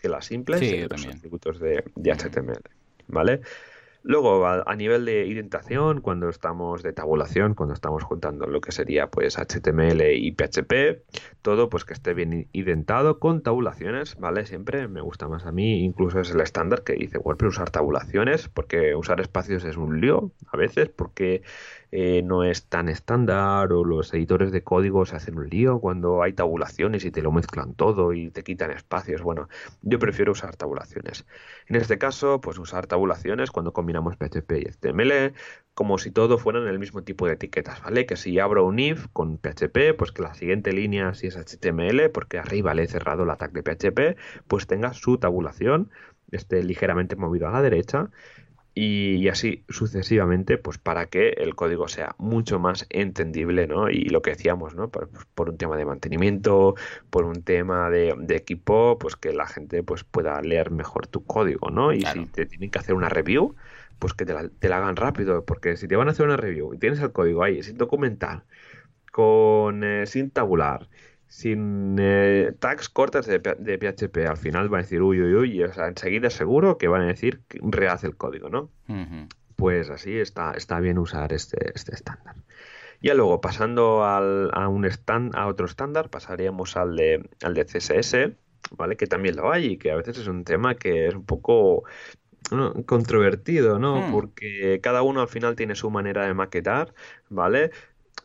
que 0.00 0.08
las 0.08 0.26
simples 0.26 0.60
sí, 0.60 0.86
los 0.88 1.06
atributos 1.06 1.58
de, 1.58 1.84
de 1.94 2.14
HTML, 2.14 2.62
¿vale? 3.08 3.40
Luego, 4.02 4.46
a, 4.46 4.76
nivel 4.76 5.04
de 5.04 5.26
indentación, 5.26 6.00
cuando 6.00 6.30
estamos 6.30 6.82
de 6.82 6.92
tabulación, 6.94 7.54
cuando 7.54 7.74
estamos 7.74 8.02
juntando 8.02 8.46
lo 8.46 8.62
que 8.62 8.72
sería 8.72 9.10
pues 9.10 9.36
HTML 9.36 10.00
y 10.14 10.32
PHP, 10.32 11.02
todo 11.42 11.68
pues 11.68 11.84
que 11.84 11.92
esté 11.92 12.14
bien 12.14 12.48
identado 12.52 13.18
con 13.18 13.42
tabulaciones, 13.42 14.16
¿vale? 14.16 14.46
Siempre 14.46 14.88
me 14.88 15.02
gusta 15.02 15.28
más 15.28 15.44
a 15.44 15.52
mí, 15.52 15.84
incluso 15.84 16.20
es 16.20 16.30
el 16.30 16.40
estándar 16.40 16.82
que 16.82 16.94
dice 16.94 17.18
WordPress 17.18 17.50
usar 17.56 17.70
tabulaciones, 17.70 18.48
porque 18.48 18.94
usar 18.94 19.20
espacios 19.20 19.64
es 19.64 19.76
un 19.76 20.00
lío 20.00 20.32
a 20.50 20.56
veces, 20.56 20.88
porque 20.88 21.42
eh, 21.92 22.22
no 22.22 22.44
es 22.44 22.66
tan 22.66 22.88
estándar 22.88 23.72
o 23.72 23.84
los 23.84 24.14
editores 24.14 24.52
de 24.52 24.62
código 24.62 25.06
se 25.06 25.16
hacen 25.16 25.36
un 25.38 25.48
lío 25.48 25.80
cuando 25.80 26.22
hay 26.22 26.32
tabulaciones 26.32 27.04
y 27.04 27.10
te 27.10 27.20
lo 27.22 27.32
mezclan 27.32 27.74
todo 27.74 28.12
y 28.12 28.30
te 28.30 28.44
quitan 28.44 28.70
espacios. 28.70 29.22
Bueno, 29.22 29.48
yo 29.82 29.98
prefiero 29.98 30.32
usar 30.32 30.54
tabulaciones. 30.56 31.26
En 31.66 31.76
este 31.76 31.98
caso, 31.98 32.40
pues 32.40 32.58
usar 32.58 32.86
tabulaciones 32.86 33.50
cuando 33.50 33.72
combinamos 33.72 34.16
PHP 34.16 34.52
y 34.52 34.64
HTML, 34.66 35.34
como 35.74 35.98
si 35.98 36.10
todo 36.10 36.38
fueran 36.38 36.68
el 36.68 36.78
mismo 36.78 37.02
tipo 37.02 37.26
de 37.26 37.34
etiquetas, 37.34 37.82
¿vale? 37.82 38.06
Que 38.06 38.16
si 38.16 38.38
abro 38.38 38.64
un 38.66 38.78
if 38.78 39.08
con 39.12 39.38
PHP, 39.38 39.94
pues 39.96 40.12
que 40.12 40.22
la 40.22 40.34
siguiente 40.34 40.72
línea, 40.72 41.14
si 41.14 41.26
es 41.26 41.36
HTML, 41.36 42.10
porque 42.10 42.38
arriba 42.38 42.74
le 42.74 42.84
he 42.84 42.88
cerrado 42.88 43.24
la 43.24 43.36
tag 43.36 43.52
de 43.52 43.62
PHP, 43.62 44.16
pues 44.46 44.66
tenga 44.66 44.92
su 44.92 45.18
tabulación, 45.18 45.90
esté 46.30 46.62
ligeramente 46.62 47.16
movido 47.16 47.48
a 47.48 47.52
la 47.52 47.62
derecha 47.62 48.10
y, 48.82 49.28
así 49.28 49.62
sucesivamente, 49.68 50.56
pues 50.56 50.78
para 50.78 51.04
que 51.04 51.34
el 51.36 51.54
código 51.54 51.86
sea 51.86 52.14
mucho 52.16 52.58
más 52.58 52.86
entendible, 52.88 53.66
¿no? 53.66 53.90
Y 53.90 54.04
lo 54.04 54.22
que 54.22 54.30
decíamos, 54.30 54.74
¿no? 54.74 54.88
Por, 54.88 55.50
un 55.50 55.58
tema 55.58 55.76
de 55.76 55.84
mantenimiento, 55.84 56.76
por 57.10 57.26
un 57.26 57.42
tema 57.42 57.90
de, 57.90 58.14
equipo, 58.30 58.98
pues 58.98 59.16
que 59.16 59.34
la 59.34 59.46
gente 59.46 59.82
pues 59.82 60.04
pueda 60.04 60.40
leer 60.40 60.70
mejor 60.70 61.06
tu 61.06 61.26
código, 61.26 61.68
¿no? 61.68 61.92
Y 61.92 62.06
si 62.06 62.24
te 62.24 62.46
tienen 62.46 62.70
que 62.70 62.78
hacer 62.78 62.94
una 62.94 63.10
review, 63.10 63.54
pues 63.98 64.14
que 64.14 64.24
te 64.24 64.32
la, 64.32 64.48
te 64.48 64.70
la, 64.70 64.78
hagan 64.78 64.96
rápido, 64.96 65.44
porque 65.44 65.76
si 65.76 65.86
te 65.86 65.96
van 65.96 66.08
a 66.08 66.12
hacer 66.12 66.24
una 66.24 66.38
review 66.38 66.72
y 66.72 66.78
tienes 66.78 67.00
el 67.00 67.12
código 67.12 67.42
ahí 67.42 67.62
sin 67.62 67.76
documentar, 67.76 68.44
con 69.12 69.84
eh, 69.84 70.06
sin 70.06 70.30
tabular, 70.30 70.88
sin 71.30 71.96
eh, 72.00 72.52
tags 72.58 72.88
cortas 72.88 73.24
de, 73.24 73.38
PHP, 73.38 74.26
al 74.26 74.36
final 74.36 74.72
va 74.72 74.78
a 74.78 74.82
decir 74.82 75.00
uy, 75.00 75.22
uy, 75.22 75.34
uy, 75.34 75.62
o 75.62 75.72
sea, 75.72 75.86
enseguida 75.86 76.28
seguro 76.28 76.76
que 76.76 76.88
van 76.88 77.02
a 77.02 77.06
decir 77.06 77.40
rehace 77.52 78.08
el 78.08 78.16
código, 78.16 78.48
¿no? 78.48 78.68
Pues 79.54 79.90
así 79.90 80.18
está, 80.18 80.54
está 80.54 80.80
bien 80.80 80.98
usar 80.98 81.32
este, 81.32 81.70
este 81.72 81.94
estándar. 81.94 82.34
Ya 83.00 83.14
luego, 83.14 83.40
pasando 83.40 84.04
al, 84.04 84.50
a, 84.52 84.66
un 84.66 84.84
stand, 84.86 85.36
a 85.36 85.46
otro 85.46 85.66
estándar, 85.66 86.10
pasaríamos 86.10 86.76
al 86.76 86.96
de, 86.96 87.30
al 87.44 87.54
de 87.54 87.64
CSS, 87.64 88.32
¿vale? 88.76 88.96
Que 88.96 89.06
también 89.06 89.36
lo 89.36 89.52
hay 89.52 89.66
y 89.66 89.76
que 89.78 89.92
a 89.92 89.96
veces 89.96 90.18
es 90.18 90.26
un 90.26 90.42
tema 90.42 90.74
que 90.74 91.06
es 91.06 91.14
un 91.14 91.24
poco 91.24 91.84
controvertido, 92.86 93.78
¿no? 93.78 94.08
Hmm. 94.08 94.12
Porque 94.12 94.80
cada 94.82 95.02
uno 95.02 95.20
al 95.20 95.28
final 95.28 95.54
tiene 95.54 95.76
su 95.76 95.90
manera 95.90 96.26
de 96.26 96.34
maquetar, 96.34 96.92
¿vale? 97.28 97.70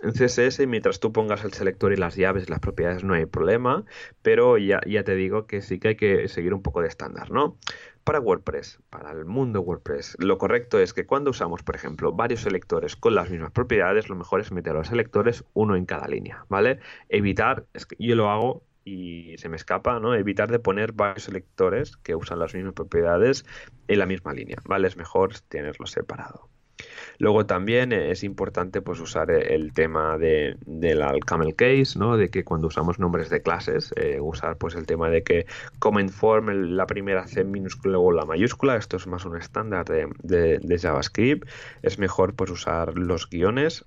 En 0.06 0.14
CSS, 0.14 0.68
mientras 0.68 1.00
tú 1.00 1.12
pongas 1.12 1.44
el 1.44 1.54
selector 1.54 1.92
y 1.94 1.98
las 1.98 2.16
llaves 2.16 2.46
y 2.48 2.52
las 2.52 2.60
propiedades, 2.60 3.04
no 3.04 3.14
hay 3.14 3.26
problema, 3.26 3.84
pero 4.22 4.58
ya, 4.58 4.80
ya 4.86 5.04
te 5.04 5.16
digo 5.16 5.48
que 5.48 5.62
sí 5.62 5.80
que 5.80 5.90
hay 5.90 5.96
que 5.96 6.28
seguir 6.28 6.54
un 6.54 6.62
poco 6.62 6.82
de 6.82 6.88
estándar, 6.88 7.32
¿no? 7.32 7.58
Para 8.04 8.20
WordPress, 8.20 8.80
para 8.90 9.12
el 9.12 9.26
mundo 9.26 9.62
WordPress, 9.62 10.18
lo 10.20 10.38
correcto 10.38 10.80
es 10.80 10.94
que 10.94 11.06
cuando 11.06 11.32
usamos, 11.32 11.64
por 11.64 11.76
ejemplo, 11.76 12.12
varios 12.14 12.42
selectores 12.42 12.96
con 12.96 13.16
las 13.16 13.30
mismas 13.30 13.52
propiedades, 13.52 14.10
lo 14.10 14.16
mejor 14.16 14.42
es 14.42 14.52
meter 14.52 14.74
los 14.74 14.88
selectores 14.88 15.44
uno 15.54 15.76
en 15.76 15.86
cada 15.86 16.08
línea, 16.08 16.46
¿vale? 16.48 16.80
Evitar, 17.10 17.66
es 17.74 17.86
que 17.86 17.96
yo 18.00 18.16
lo 18.16 18.30
hago 18.30 18.64
y 18.84 19.36
se 19.40 19.50
me 19.50 19.56
escapa, 19.56 20.00
¿no? 20.00 20.14
Evitar 20.14 20.52
de 20.52 20.60
poner 20.60 20.94
varios 20.94 21.24
selectores 21.24 21.98
que 21.98 22.16
usan 22.16 22.40
las 22.40 22.54
mismas 22.54 22.74
propiedades 22.74 23.46
en 23.88 24.00
la 24.00 24.06
misma 24.06 24.34
línea, 24.34 24.58
¿vale? 24.66 24.88
Es 24.88 24.98
mejor 24.98 25.40
tenerlos 25.50 25.92
separado. 25.92 26.50
Luego 27.18 27.46
también 27.46 27.92
es 27.94 28.24
importante 28.24 28.82
pues 28.82 29.00
usar 29.00 29.32
el 29.32 29.74
tema 29.74 30.18
de, 30.18 30.58
del 30.66 31.02
camel 31.26 31.56
case, 31.56 31.98
¿no? 31.98 32.18
De 32.18 32.30
que 32.30 32.44
cuando 32.44 32.68
usamos 32.68 33.00
nombres 33.00 33.30
de 33.30 33.42
clases, 33.42 33.94
eh, 33.96 34.20
usar 34.20 34.58
pues 34.58 34.76
el 34.76 34.86
tema 34.86 35.10
de 35.10 35.24
que 35.24 35.46
comment 35.80 36.12
form 36.12 36.76
la 36.76 36.86
primera 36.86 37.28
C 37.28 37.44
minúscula 37.44 37.94
luego 37.94 38.12
la 38.12 38.26
mayúscula, 38.26 38.76
esto 38.76 38.98
es 38.98 39.08
más 39.08 39.26
un 39.26 39.38
estándar 39.38 39.86
de, 39.86 40.60
de 40.60 40.80
JavaScript, 40.80 41.48
es 41.82 42.00
mejor 42.00 42.36
pues 42.36 42.52
usar 42.52 42.98
los 42.98 43.30
guiones 43.30 43.86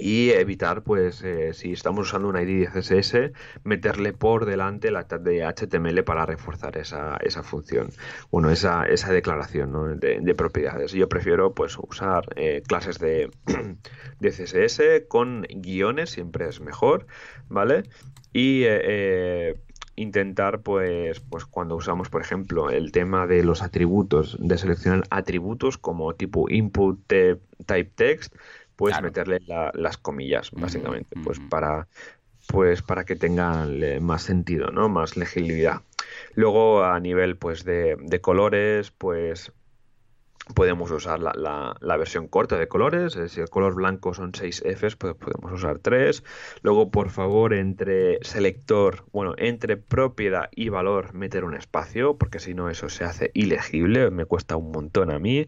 y 0.00 0.30
evitar, 0.30 0.82
pues, 0.82 1.22
eh, 1.22 1.52
si 1.52 1.72
estamos 1.72 2.08
usando 2.08 2.28
una 2.28 2.42
ID 2.42 2.68
de 2.68 2.80
CSS, 2.80 3.32
meterle 3.64 4.12
por 4.12 4.46
delante 4.46 4.90
la 4.90 5.06
tag 5.06 5.22
de 5.22 5.44
HTML 5.44 6.02
para 6.04 6.26
reforzar 6.26 6.76
esa, 6.78 7.16
esa 7.18 7.42
función, 7.42 7.90
bueno, 8.30 8.50
esa, 8.50 8.86
esa 8.86 9.12
declaración 9.12 10.00
de, 10.00 10.34
propiedades. 10.34 10.92
Yo 10.92 11.08
prefiero, 11.08 11.54
pues, 11.54 11.76
usar 11.78 12.24
eh, 12.36 12.62
clases 12.66 12.98
de, 12.98 13.30
de, 14.20 14.30
CSS 14.30 15.06
con 15.08 15.42
guiones, 15.42 16.10
siempre 16.10 16.48
es 16.48 16.60
mejor, 16.60 17.06
¿vale? 17.48 17.82
Y 18.32 18.62
eh, 18.64 19.54
intentar, 19.96 20.62
pues, 20.62 21.20
pues 21.20 21.44
cuando 21.44 21.76
usamos, 21.76 22.08
por 22.08 22.22
ejemplo, 22.22 22.70
el 22.70 22.90
tema 22.90 23.26
de 23.26 23.44
los 23.44 23.62
atributos, 23.62 24.36
de 24.40 24.56
seleccionar 24.56 25.02
atributos 25.10 25.76
como 25.76 26.14
tipo 26.14 26.48
input 26.48 27.00
type 27.06 27.92
text, 27.94 28.34
puedes 28.80 29.02
meterle 29.02 29.40
las 29.74 29.98
comillas, 29.98 30.50
básicamente, 30.52 31.14
pues 31.22 31.38
para 31.38 31.86
pues 32.46 32.80
para 32.82 33.04
que 33.04 33.14
tengan 33.14 33.78
más 34.02 34.22
sentido, 34.22 34.70
¿no? 34.72 34.88
Más 34.88 35.16
legibilidad. 35.16 35.82
Luego 36.34 36.82
a 36.82 36.98
nivel 36.98 37.36
pues 37.36 37.64
de, 37.64 37.96
de 38.00 38.20
colores, 38.22 38.90
pues 38.90 39.52
podemos 40.54 40.90
usar 40.90 41.20
la, 41.20 41.76
la, 41.78 41.96
versión 41.96 42.26
corta 42.26 42.56
de 42.56 42.66
colores, 42.66 43.16
si 43.28 43.40
el 43.40 43.48
color 43.50 43.74
blanco 43.74 44.14
son 44.14 44.34
6 44.34 44.64
Fs, 44.64 44.96
pues 44.96 45.14
podemos 45.14 45.52
usar 45.52 45.78
3. 45.78 46.24
Luego, 46.62 46.90
por 46.90 47.10
favor, 47.10 47.52
entre 47.54 48.18
selector, 48.22 49.04
bueno, 49.12 49.34
entre 49.36 49.76
propiedad 49.76 50.48
y 50.50 50.70
valor, 50.70 51.14
meter 51.14 51.44
un 51.44 51.54
espacio, 51.54 52.16
porque 52.16 52.40
si 52.40 52.54
no 52.54 52.68
eso 52.68 52.88
se 52.88 53.04
hace 53.04 53.30
ilegible, 53.34 54.10
me 54.10 54.24
cuesta 54.24 54.56
un 54.56 54.72
montón 54.72 55.10
a 55.10 55.18
mí 55.18 55.46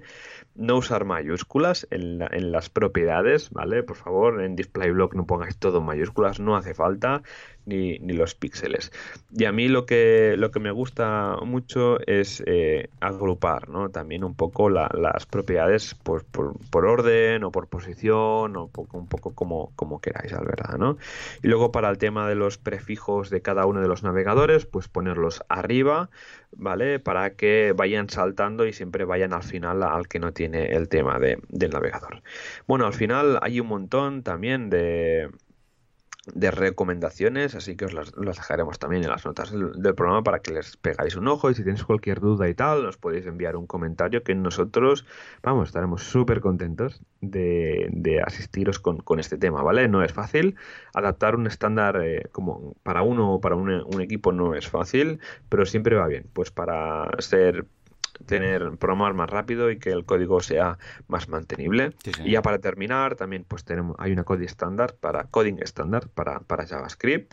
no 0.54 0.76
usar 0.76 1.04
mayúsculas 1.04 1.86
en, 1.90 2.18
las 2.52 2.68
propiedades, 2.68 3.50
¿vale? 3.50 3.82
Por 3.82 3.96
favor, 3.96 4.42
en 4.42 4.54
display 4.54 4.90
block 4.90 5.14
no 5.14 5.26
pongáis 5.26 5.56
todo 5.56 5.80
mayúsculas, 5.80 6.40
no 6.40 6.56
hace 6.56 6.74
falta 6.74 7.22
ni, 7.64 7.98
los 7.98 8.34
píxeles. 8.34 8.92
Y 9.32 9.44
a 9.44 9.52
mí 9.52 9.68
lo 9.68 9.86
que, 9.86 10.34
lo 10.36 10.50
que 10.50 10.60
me 10.60 10.70
gusta 10.70 11.36
mucho 11.44 11.98
es 12.06 12.42
eh, 12.46 12.90
agrupar. 13.00 13.68
También 13.92 14.24
un 14.24 14.34
poco 14.34 14.68
las 14.68 15.26
propiedades 15.26 15.94
por, 15.94 16.24
por, 16.24 16.86
orden 16.86 17.44
o 17.44 17.50
por 17.50 17.68
posición 17.68 18.56
o 18.56 18.70
un 18.92 19.06
poco 19.06 19.34
como, 19.34 19.72
como 19.76 20.00
queráis, 20.00 20.32
al 20.32 20.44
verdad, 20.44 20.76
¿no? 20.78 20.98
Y 21.42 21.48
luego 21.48 21.72
para 21.72 21.88
el 21.88 21.98
tema 21.98 22.28
de 22.28 22.34
los 22.34 22.58
prefijos 22.58 23.30
de 23.30 23.40
cada 23.40 23.66
uno 23.66 23.80
de 23.80 23.88
los 23.88 24.02
navegadores, 24.02 24.66
pues 24.66 24.88
ponerlos 24.88 25.42
arriba, 25.48 26.10
¿vale? 26.56 26.98
Para 27.00 27.34
que 27.34 27.72
vayan 27.76 28.08
saltando 28.08 28.66
y 28.66 28.72
siempre 28.72 29.04
vayan 29.04 29.32
al 29.32 29.42
final 29.42 29.82
al 29.82 30.08
que 30.08 30.18
no 30.18 30.32
tiene 30.32 30.72
el 30.74 30.88
tema 30.88 31.18
de, 31.18 31.38
del 31.48 31.70
navegador. 31.70 32.22
Bueno, 32.66 32.86
al 32.86 32.94
final 32.94 33.38
hay 33.42 33.60
un 33.60 33.68
montón 33.68 34.22
también 34.22 34.70
de, 34.70 35.30
de 36.26 36.52
recomendaciones, 36.52 37.56
así 37.56 37.76
que 37.76 37.86
os 37.86 37.94
las, 37.94 38.12
dejaremos 38.14 38.78
también 38.78 39.02
en 39.02 39.10
las 39.10 39.24
notas 39.26 39.50
del, 39.50 39.94
programa 39.94 40.22
para 40.22 40.38
que 40.38 40.52
les 40.52 40.76
pegáis 40.76 41.16
un 41.16 41.26
ojo 41.26 41.50
y 41.50 41.54
si 41.54 41.64
tenéis 41.64 41.84
cualquier 41.84 42.20
duda 42.20 42.48
y 42.48 42.54
tal, 42.54 42.84
nos 42.84 42.96
podéis 42.96 43.26
enviar 43.26 43.56
un 43.56 43.66
comentario 43.66 44.22
que 44.22 44.34
nosotros, 44.34 45.04
vamos, 45.42 45.68
estaremos 45.68 46.04
súper 46.04 46.40
contentos 46.40 47.00
de, 47.20 48.22
asistiros 48.24 48.78
con, 48.78 49.18
este 49.18 49.36
tema, 49.36 49.62
¿vale? 49.62 49.88
No 49.88 50.04
es 50.04 50.12
fácil, 50.12 50.54
adaptar 50.94 51.34
un 51.34 51.46
estándar 51.46 52.00
eh, 52.02 52.28
como 52.30 52.74
para 52.84 53.02
uno 53.02 53.34
o 53.34 53.40
para 53.40 53.56
un 53.56 54.00
equipo 54.00 54.32
no 54.32 54.54
es 54.54 54.68
fácil, 54.68 55.18
pero 55.48 55.66
siempre 55.66 55.96
va 55.96 56.06
bien, 56.06 56.26
pues 56.32 56.50
para 56.52 57.10
ser 57.18 57.66
tener 58.26 58.76
programar 58.78 59.14
más 59.14 59.28
rápido 59.28 59.70
y 59.70 59.78
que 59.78 59.90
el 59.90 60.04
código 60.04 60.40
sea 60.40 60.78
más 61.08 61.28
mantenible. 61.28 61.92
Y 62.24 62.32
ya 62.32 62.42
para 62.42 62.58
terminar, 62.58 63.16
también 63.16 63.44
pues 63.44 63.64
tenemos 63.64 63.96
hay 63.98 64.12
una 64.12 64.24
coding 64.24 64.46
estándar 64.46 64.94
para 65.00 65.24
coding 65.24 65.58
estándar 65.60 66.08
para, 66.08 66.40
para 66.40 66.66
JavaScript 66.66 67.32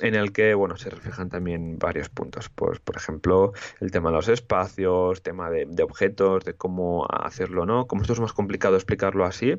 en 0.00 0.14
el 0.14 0.32
que 0.32 0.54
bueno 0.54 0.76
se 0.76 0.90
reflejan 0.90 1.28
también 1.28 1.78
varios 1.78 2.08
puntos. 2.08 2.48
Pues 2.48 2.80
por 2.80 2.96
ejemplo 2.96 3.52
el 3.80 3.90
tema 3.90 4.10
de 4.10 4.16
los 4.16 4.28
espacios 4.28 5.22
tema 5.22 5.50
de, 5.50 5.66
objetos 5.82 6.44
de 6.44 6.54
cómo 6.54 7.06
hacerlo 7.10 7.66
no 7.66 7.86
como 7.86 8.02
esto 8.02 8.12
es 8.12 8.20
más 8.20 8.32
complicado 8.32 8.76
explicarlo 8.76 9.24
así 9.24 9.54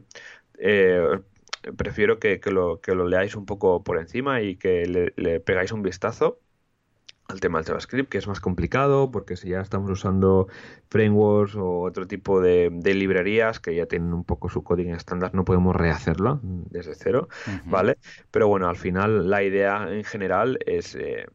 eh, 0.59 1.19
prefiero 1.75 2.19
que, 2.19 2.39
lo, 2.45 2.81
que 2.81 2.95
lo 2.95 3.07
leáis 3.07 3.35
un 3.35 3.45
poco 3.45 3.83
por 3.83 3.97
encima 3.97 4.41
y 4.41 4.55
que 4.55 4.85
le, 4.85 5.13
le 5.15 5.39
pegáis 5.39 5.71
un 5.71 5.81
vistazo 5.81 6.39
al 7.27 7.41
tema 7.41 7.59
del 7.59 7.67
JavaScript, 7.67 8.09
que 8.09 8.17
es 8.17 8.27
más 8.27 8.39
complicado, 8.39 9.11
porque 9.11 9.35
si 9.35 9.49
ya 9.49 9.59
estamos 9.59 9.91
usando 9.91 10.47
frameworks 10.89 11.55
o 11.55 11.81
otro 11.81 12.07
tipo 12.07 12.39
de, 12.41 12.69
librerías 12.83 13.59
que 13.59 13.75
ya 13.75 13.85
tienen 13.85 14.13
un 14.13 14.23
poco 14.23 14.49
su 14.49 14.63
código 14.63 14.95
estándar, 14.95 15.35
no 15.35 15.43
podemos 15.43 15.75
rehacerlo 15.75 16.39
desde 16.41 16.95
cero, 16.95 17.27
¿vale? 17.65 17.97
Pero 18.31 18.47
bueno, 18.47 18.69
al 18.69 18.77
final 18.77 19.29
la 19.29 19.43
idea 19.43 19.87
en 19.91 20.05
general 20.05 20.57
es 20.65 20.95
eh, 20.95 21.27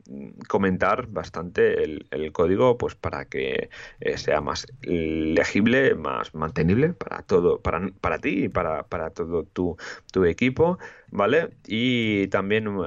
comentar 0.49 1.09
bastante 1.09 1.85
el, 1.85 2.33
código, 2.33 2.79
pues 2.79 2.95
para 2.95 3.27
que 3.27 3.69
eh, 4.01 4.17
sea 4.17 4.41
más 4.41 4.67
legible, 4.81 5.95
más 5.95 6.35
mantenible 6.35 6.95
para 6.95 7.23
todo, 7.23 7.61
para, 7.61 7.91
para 8.01 8.19
ti 8.19 8.45
y 8.45 8.49
para, 8.49 8.85
para 8.85 9.11
todo 9.11 9.45
tu, 9.45 9.77
tu 10.11 10.25
equipo, 10.25 10.79
¿vale? 11.11 11.51
Y 11.67 12.29
también 12.29 12.69
uh, 12.69 12.85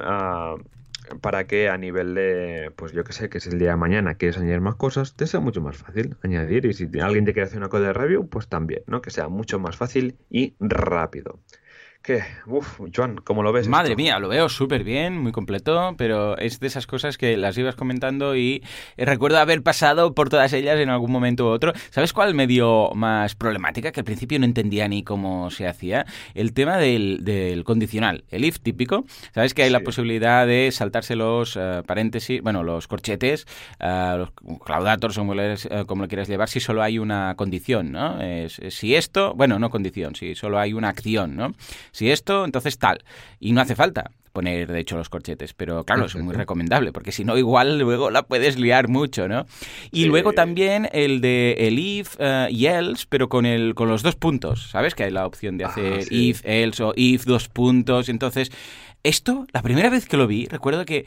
para 1.20 1.46
que 1.46 1.68
a 1.68 1.78
nivel 1.78 2.14
de, 2.14 2.72
pues 2.76 2.92
yo 2.92 3.04
que 3.04 3.12
sé, 3.12 3.28
que 3.28 3.38
es 3.38 3.46
el 3.46 3.58
día 3.58 3.70
de 3.70 3.76
mañana, 3.76 4.14
quieres 4.14 4.38
añadir 4.38 4.60
más 4.60 4.76
cosas, 4.76 5.14
te 5.14 5.26
sea 5.26 5.40
mucho 5.40 5.60
más 5.60 5.76
fácil 5.76 6.16
añadir. 6.22 6.66
Y 6.66 6.72
si 6.74 6.88
alguien 7.00 7.24
te 7.24 7.32
quiere 7.32 7.46
hacer 7.46 7.58
una 7.58 7.68
code 7.68 7.86
de 7.86 7.92
review, 7.92 8.28
pues 8.28 8.48
también, 8.48 8.82
¿no? 8.86 9.02
Que 9.02 9.10
sea 9.10 9.28
mucho 9.28 9.58
más 9.58 9.76
fácil 9.76 10.18
y 10.30 10.54
rápido. 10.60 11.40
¿Qué? 12.06 12.22
Uf, 12.46 12.78
Joan, 12.94 13.16
¿cómo 13.16 13.42
lo 13.42 13.52
ves? 13.52 13.66
Madre 13.66 13.96
mía, 13.96 14.20
lo 14.20 14.28
veo 14.28 14.48
súper 14.48 14.84
bien, 14.84 15.18
muy 15.18 15.32
completo, 15.32 15.96
pero 15.98 16.38
es 16.38 16.60
de 16.60 16.68
esas 16.68 16.86
cosas 16.86 17.18
que 17.18 17.36
las 17.36 17.58
ibas 17.58 17.74
comentando 17.74 18.36
y 18.36 18.62
recuerdo 18.96 19.38
haber 19.38 19.64
pasado 19.64 20.14
por 20.14 20.28
todas 20.28 20.52
ellas 20.52 20.78
en 20.78 20.88
algún 20.88 21.10
momento 21.10 21.46
u 21.46 21.48
otro. 21.48 21.72
¿Sabes 21.90 22.12
cuál 22.12 22.32
me 22.34 22.46
dio 22.46 22.92
más 22.94 23.34
problemática? 23.34 23.90
Que 23.90 23.98
al 23.98 24.04
principio 24.04 24.38
no 24.38 24.44
entendía 24.44 24.86
ni 24.86 25.02
cómo 25.02 25.50
se 25.50 25.66
hacía. 25.66 26.06
El 26.34 26.52
tema 26.52 26.76
del, 26.76 27.62
condicional, 27.64 28.22
el 28.30 28.44
if 28.44 28.60
típico. 28.60 29.04
¿Sabes 29.34 29.52
que 29.52 29.64
hay 29.64 29.70
la 29.70 29.80
posibilidad 29.80 30.46
de 30.46 30.70
saltarse 30.70 31.16
los 31.16 31.56
eh, 31.56 31.82
paréntesis, 31.84 32.40
bueno, 32.40 32.62
los 32.62 32.86
corchetes, 32.86 33.48
uh, 33.80 34.18
los 34.18 34.30
claudators, 34.64 35.18
como, 35.18 35.34
eh, 35.34 35.56
como 35.88 36.02
lo 36.02 36.08
quieras 36.08 36.28
llevar, 36.28 36.48
si 36.48 36.60
solo 36.60 36.84
hay 36.84 37.00
una 37.00 37.34
condición, 37.34 37.90
¿no? 37.90 38.18
si 38.48 38.94
esto, 38.94 39.34
bueno, 39.34 39.58
no 39.58 39.70
condición, 39.70 40.14
si 40.14 40.36
solo 40.36 40.60
hay 40.60 40.72
una 40.72 40.90
acción, 40.90 41.34
¿no? 41.34 41.52
Si 41.96 42.10
esto, 42.10 42.44
entonces 42.44 42.78
tal. 42.78 43.02
Y 43.40 43.52
no 43.52 43.62
hace 43.62 43.74
falta 43.74 44.10
poner, 44.36 44.70
de 44.70 44.80
hecho, 44.80 44.98
los 44.98 45.08
corchetes. 45.08 45.54
Pero 45.54 45.82
claro, 45.84 46.04
es 46.04 46.14
muy 46.16 46.34
recomendable, 46.34 46.92
porque 46.92 47.10
si 47.10 47.24
no, 47.24 47.38
igual 47.38 47.78
luego 47.78 48.10
la 48.10 48.24
puedes 48.24 48.58
liar 48.58 48.86
mucho, 48.88 49.28
¿no? 49.28 49.46
Y 49.90 50.04
luego 50.04 50.34
también 50.34 50.90
el 50.92 51.22
de 51.22 51.54
el 51.58 51.78
if 51.78 52.16
eh, 52.18 52.48
y 52.50 52.66
else, 52.66 53.06
pero 53.08 53.30
con, 53.30 53.46
el, 53.46 53.74
con 53.74 53.88
los 53.88 54.02
dos 54.02 54.14
puntos. 54.14 54.68
¿Sabes? 54.70 54.94
Que 54.94 55.04
hay 55.04 55.10
la 55.10 55.26
opción 55.26 55.56
de 55.56 55.64
ah, 55.64 55.68
hacer 55.68 56.04
if, 56.12 56.42
else 56.44 56.82
o 56.82 56.92
if, 56.96 57.24
dos 57.24 57.48
puntos. 57.48 58.10
Entonces, 58.10 58.52
esto, 59.02 59.46
la 59.54 59.62
primera 59.62 59.88
vez 59.88 60.06
que 60.06 60.18
lo 60.18 60.26
vi, 60.26 60.44
recuerdo 60.44 60.84
que 60.84 61.06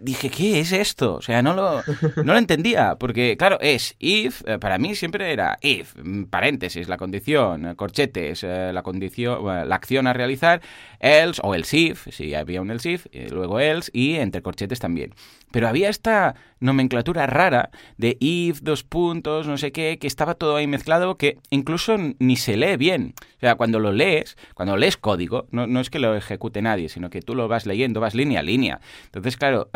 dije, 0.00 0.30
¿qué 0.30 0.60
es 0.60 0.72
esto? 0.72 1.14
O 1.14 1.22
sea, 1.22 1.42
no 1.42 1.54
lo, 1.54 1.82
no 2.16 2.32
lo 2.32 2.38
entendía, 2.38 2.96
porque 2.98 3.36
claro, 3.36 3.58
es 3.60 3.96
if, 3.98 4.42
eh, 4.46 4.58
para 4.58 4.78
mí 4.78 4.94
siempre 4.94 5.32
era 5.32 5.58
if, 5.62 5.94
mm, 5.96 6.24
paréntesis, 6.24 6.88
la 6.88 6.96
condición, 6.96 7.66
eh, 7.66 7.76
corchetes, 7.76 8.44
eh, 8.44 8.70
la 8.72 8.82
condición, 8.82 9.44
la 9.68 9.74
acción 9.74 10.06
a 10.06 10.12
realizar, 10.12 10.60
else 11.00 11.40
o 11.44 11.54
el 11.54 11.64
if, 11.70 12.08
si 12.10 12.34
había 12.34 12.60
un 12.60 12.70
else 12.70 12.90
if, 12.90 13.06
luego 13.30 13.60
else 13.60 13.90
y 13.92 14.16
entre 14.16 14.42
corchetes 14.42 14.80
también. 14.80 15.14
Pero 15.50 15.68
había 15.68 15.88
esta 15.88 16.34
nomenclatura 16.60 17.26
rara 17.26 17.70
de 17.96 18.16
if, 18.20 18.60
dos 18.62 18.84
puntos, 18.84 19.46
no 19.46 19.58
sé 19.58 19.72
qué, 19.72 19.98
que 19.98 20.06
estaba 20.06 20.34
todo 20.34 20.56
ahí 20.56 20.66
mezclado 20.66 21.16
que 21.16 21.38
incluso 21.50 21.96
ni 22.18 22.36
se 22.36 22.56
lee 22.56 22.76
bien. 22.76 23.14
O 23.36 23.40
sea, 23.40 23.54
cuando 23.54 23.78
lo 23.78 23.92
lees, 23.92 24.36
cuando 24.54 24.76
lees 24.76 24.96
código, 24.96 25.46
no, 25.50 25.66
no 25.66 25.80
es 25.80 25.90
que 25.90 25.98
lo 25.98 26.16
ejecute 26.16 26.60
nadie, 26.62 26.88
sino 26.88 27.10
que 27.10 27.22
tú 27.22 27.34
lo 27.34 27.46
vas 27.48 27.66
leyendo, 27.66 28.00
vas 28.00 28.14
línea 28.14 28.40
a 28.40 28.42
línea. 28.42 28.80
Entonces, 29.04 29.36
claro, 29.36 29.70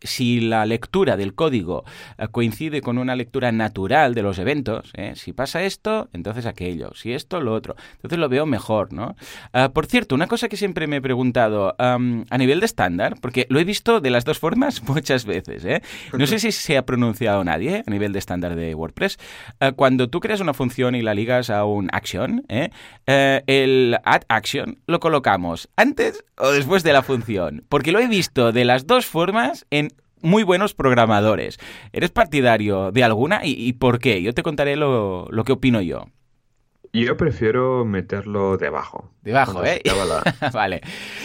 si 0.00 0.40
la 0.40 0.64
lectura 0.64 1.16
del 1.16 1.34
código 1.34 1.84
eh, 2.18 2.28
coincide 2.30 2.80
con 2.80 2.98
una 2.98 3.16
lectura 3.16 3.50
natural 3.52 4.14
de 4.14 4.22
los 4.22 4.38
eventos, 4.38 4.92
¿eh? 4.94 5.12
si 5.16 5.32
pasa 5.32 5.64
esto, 5.64 6.08
entonces 6.12 6.46
aquello, 6.46 6.92
si 6.94 7.12
esto, 7.12 7.40
lo 7.40 7.52
otro. 7.52 7.74
Entonces 7.96 8.18
lo 8.18 8.28
veo 8.28 8.46
mejor, 8.46 8.92
¿no? 8.92 9.16
Ah, 9.52 9.70
por 9.70 9.86
cierto, 9.86 10.14
una 10.14 10.26
cosa 10.26 10.48
que 10.48 10.56
siempre 10.56 10.86
me 10.86 10.96
he 10.96 11.02
preguntado, 11.02 11.74
a 11.78 12.38
nivel 12.38 12.60
de 12.60 12.66
estándar, 12.66 13.16
porque 13.20 13.46
lo 13.48 13.58
he 13.58 13.64
visto 13.64 14.00
de 14.00 14.10
las 14.10 14.24
dos 14.24 14.38
formas 14.38 14.82
muchas 14.88 15.24
veces, 15.24 15.64
¿eh? 15.64 15.82
No 16.12 16.26
sé 16.26 16.38
si 16.38 16.52
se 16.52 16.76
ha 16.76 16.84
pronunciado 16.84 17.44
nadie 17.44 17.82
a 17.86 17.90
nivel 17.90 18.12
de 18.12 18.18
estándar 18.18 18.56
de 18.56 18.74
WordPress. 18.74 19.18
Ah, 19.60 19.72
cuando 19.72 20.08
tú 20.08 20.20
creas 20.20 20.40
una 20.40 20.54
función 20.54 20.94
y 20.94 21.02
la 21.02 21.14
ligas 21.14 21.50
a 21.50 21.64
un 21.64 21.88
action, 21.92 22.44
el 23.06 23.98
add 24.04 24.22
action 24.28 24.78
lo 24.86 25.00
colocamos 25.00 25.68
antes 25.76 26.24
o 26.36 26.50
después 26.50 26.82
de 26.82 26.92
la 26.92 27.02
función, 27.02 27.64
porque 27.68 27.92
lo 27.92 28.00
he 28.00 28.06
visto 28.06 28.52
de 28.52 28.64
las 28.64 28.86
dos 28.86 29.06
formas 29.06 29.66
en 29.70 29.90
muy 30.22 30.42
buenos 30.42 30.74
programadores. 30.74 31.58
¿Eres 31.92 32.10
partidario 32.10 32.92
de 32.92 33.04
alguna 33.04 33.40
y, 33.44 33.72
por 33.74 33.98
qué? 33.98 34.22
Yo 34.22 34.34
te 34.34 34.42
contaré 34.42 34.76
lo, 34.76 35.26
lo, 35.30 35.44
que 35.44 35.52
opino 35.52 35.80
yo. 35.80 36.06
Yo 36.92 37.16
prefiero 37.16 37.84
meterlo 37.84 38.56
debajo. 38.56 39.12
Debajo, 39.22 39.64
¿eh? 39.64 39.82
vale. 40.52 40.80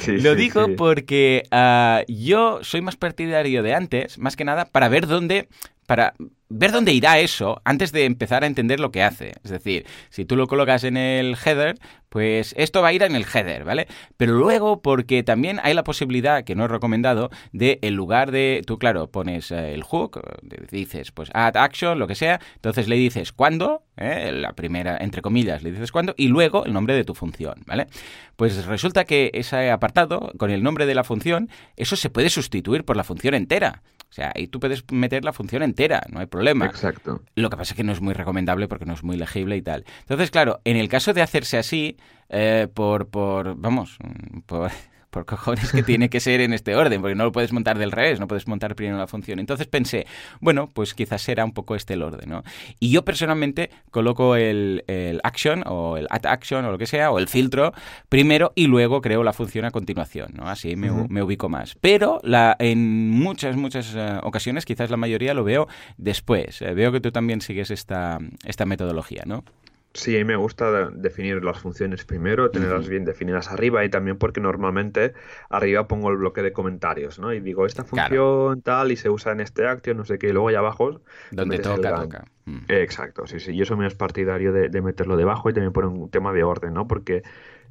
lo 0.07 0.35
digo 0.35 0.67
porque 0.75 1.43
ah, 1.51 2.03
yo 2.07 2.63
soy 2.63 2.81
más 2.81 2.95
partidario 2.95 3.63
de 3.63 3.73
antes, 3.73 4.17
más 4.17 4.35
que 4.35 4.45
nada, 4.45 4.65
para 4.65 4.89
ver 4.89 5.07
dónde 5.07 5.47
para 5.85 6.13
ver 6.49 6.71
dónde 6.71 6.93
irá 6.93 7.19
eso 7.19 7.61
antes 7.65 7.91
de 7.91 8.05
empezar 8.05 8.43
a 8.43 8.47
entender 8.47 8.79
lo 8.79 8.91
que 8.91 9.03
hace. 9.03 9.33
Es 9.43 9.51
decir, 9.51 9.85
si 10.09 10.25
tú 10.25 10.35
lo 10.35 10.47
colocas 10.47 10.83
en 10.83 10.97
el 10.97 11.35
header, 11.43 11.79
pues 12.09 12.53
esto 12.57 12.83
va 12.83 12.89
a 12.89 12.93
ir 12.93 13.01
en 13.01 13.15
el 13.15 13.25
header, 13.25 13.63
¿vale? 13.63 13.87
Pero 14.17 14.33
luego, 14.33 14.83
porque 14.83 15.23
también 15.23 15.59
hay 15.63 15.73
la 15.73 15.83
posibilidad, 15.83 16.43
que 16.43 16.53
no 16.53 16.65
es 16.65 16.71
recomendado, 16.71 17.31
de 17.53 17.79
en 17.81 17.95
lugar 17.95 18.31
de, 18.31 18.61
tú 18.67 18.77
claro, 18.77 19.07
pones 19.07 19.49
eh, 19.51 19.73
el 19.73 19.81
hook, 19.81 20.21
dices, 20.69 21.11
pues 21.11 21.31
add 21.33 21.57
action, 21.57 21.97
lo 21.97 22.05
que 22.05 22.13
sea, 22.13 22.39
entonces 22.55 22.87
le 22.87 22.97
dices 22.97 23.31
cuándo, 23.31 23.81
¿eh? 23.97 24.31
la 24.31 24.53
primera, 24.53 24.97
entre 24.97 25.23
comillas, 25.23 25.63
le 25.63 25.71
dices 25.71 25.91
cuándo, 25.91 26.13
y 26.15 26.27
luego 26.27 26.65
el 26.65 26.73
nombre 26.73 26.93
de 26.93 27.03
tu 27.03 27.15
función, 27.15 27.63
¿vale? 27.65 27.87
Pues 28.35 28.65
resulta 28.65 29.05
que 29.05 29.31
ese 29.33 29.71
apartado, 29.71 30.33
con 30.37 30.51
el 30.51 30.61
nombre 30.61 30.85
de 30.85 30.93
la 30.93 31.03
función, 31.03 31.49
eso 31.77 31.95
se 31.95 32.11
puede 32.11 32.29
sustituir 32.29 32.85
por 32.85 32.95
la 32.95 33.03
función 33.03 33.33
entera. 33.33 33.81
O 34.13 34.15
sea, 34.15 34.31
ahí 34.35 34.45
tú 34.45 34.59
puedes 34.59 34.83
meter 34.91 35.25
la 35.25 35.33
función 35.33 35.63
entera, 35.63 36.03
no 36.11 36.19
hay 36.19 36.27
problema. 36.27 36.67
Exacto. 36.67 37.23
Lo 37.33 37.49
que 37.49 37.57
pasa 37.57 37.73
es 37.73 37.77
que 37.77 37.83
no 37.83 37.91
es 37.91 37.99
muy 37.99 38.13
recomendable 38.13 38.67
porque 38.67 38.85
no 38.85 38.93
es 38.93 39.03
muy 39.03 39.17
legible 39.17 39.57
y 39.57 39.63
tal. 39.63 39.85
Entonces, 40.01 40.29
claro, 40.29 40.61
en 40.65 40.77
el 40.77 40.87
caso 40.87 41.13
de 41.13 41.23
hacerse 41.23 41.57
así, 41.57 41.97
eh, 42.29 42.67
por, 42.71 43.07
por, 43.07 43.55
vamos, 43.55 43.97
por, 44.45 44.69
por 45.13 45.25
cojones 45.25 45.71
que 45.71 45.83
tiene 45.83 46.09
que 46.09 46.19
ser 46.19 46.41
en 46.41 46.51
este 46.53 46.75
orden, 46.75 46.99
porque 46.99 47.15
no 47.15 47.23
lo 47.23 47.31
puedes 47.31 47.53
montar 47.53 47.77
del 47.77 47.91
revés, 47.91 48.19
no 48.19 48.27
puedes 48.27 48.47
montar 48.47 48.75
primero 48.75 48.97
la 48.97 49.07
función. 49.07 49.39
Entonces 49.39 49.67
pensé, 49.67 50.05
bueno, 50.41 50.67
pues 50.73 50.93
quizás 50.93 51.21
será 51.21 51.45
un 51.45 51.53
poco 51.53 51.75
este 51.75 51.93
el 51.93 52.01
orden, 52.01 52.29
¿no? 52.29 52.43
Y 52.79 52.89
yo 52.89 53.05
personalmente 53.05 53.69
coloco 53.91 54.35
el, 54.35 54.83
action 55.23 55.63
o 55.67 55.97
el 55.97 56.07
add 56.09 56.25
action 56.25 56.65
o 56.65 56.71
lo 56.71 56.77
que 56.77 56.87
sea, 56.87 57.11
o 57.11 57.19
el 57.19 57.27
filtro 57.27 57.73
primero 58.09 58.51
y 58.55 58.65
luego 58.65 59.01
creo 59.01 59.23
la 59.23 59.33
función 59.33 59.65
a 59.65 59.71
continuación, 59.71 60.31
¿no? 60.33 60.49
Así 60.49 60.75
me, 60.75 61.21
ubico 61.21 61.47
más. 61.47 61.75
Pero 61.79 62.19
la, 62.23 62.55
en 62.59 63.11
muchas, 63.11 63.55
muchas 63.55 63.93
eh, 63.95 64.19
ocasiones, 64.23 64.65
quizás 64.65 64.89
la 64.89 64.97
mayoría 64.97 65.35
lo 65.35 65.43
veo 65.43 65.67
después. 65.97 66.61
Eh, 66.63 66.73
veo 66.73 66.91
que 66.91 66.99
tú 66.99 67.11
también 67.11 67.41
sigues 67.41 67.69
esta, 67.69 68.17
esta 68.43 68.65
metodología, 68.65 69.23
¿no? 69.25 69.43
Sí, 69.93 70.15
a 70.15 70.19
mí 70.19 70.25
me 70.25 70.35
gusta 70.35 70.89
definir 70.89 71.43
las 71.43 71.59
funciones 71.59 72.03
primero, 72.03 72.49
tenerlas 72.49 72.89
bien 72.89 73.05
definidas 73.05 73.51
arriba 73.51 73.85
y 73.85 73.89
también 73.89 74.17
porque 74.17 74.41
normalmente 74.41 75.13
arriba 75.49 75.87
pongo 75.87 76.09
el 76.09 76.17
bloque 76.17 76.41
de 76.41 76.51
comentarios, 76.51 77.19
¿no? 77.19 77.31
Y 77.31 77.41
digo, 77.41 77.67
esta 77.67 77.83
función 77.83 78.63
tal 78.63 78.91
y 78.91 78.95
se 78.95 79.11
usa 79.11 79.33
en 79.33 79.41
este 79.41 79.67
acto, 79.67 79.93
no 79.93 80.03
sé 80.03 80.17
qué, 80.17 80.29
y 80.29 80.31
luego 80.31 80.47
allá 80.47 80.59
abajo... 80.59 81.01
Donde 81.29 81.59
toca, 81.59 81.95
toca. 81.95 82.25
Exacto, 82.67 83.25
sí, 83.27 83.39
sí, 83.39 83.55
yo 83.55 83.65
soy 83.65 83.77
más 83.77 83.93
partidario 83.93 84.51
de, 84.51 84.81
meterlo 84.81 85.15
debajo 85.15 85.49
y 85.49 85.53
también 85.53 85.71
por 85.71 85.85
un 85.85 86.09
tema 86.09 86.33
de 86.33 86.43
orden, 86.43 86.73
¿no? 86.73 86.87
Porque 86.87 87.23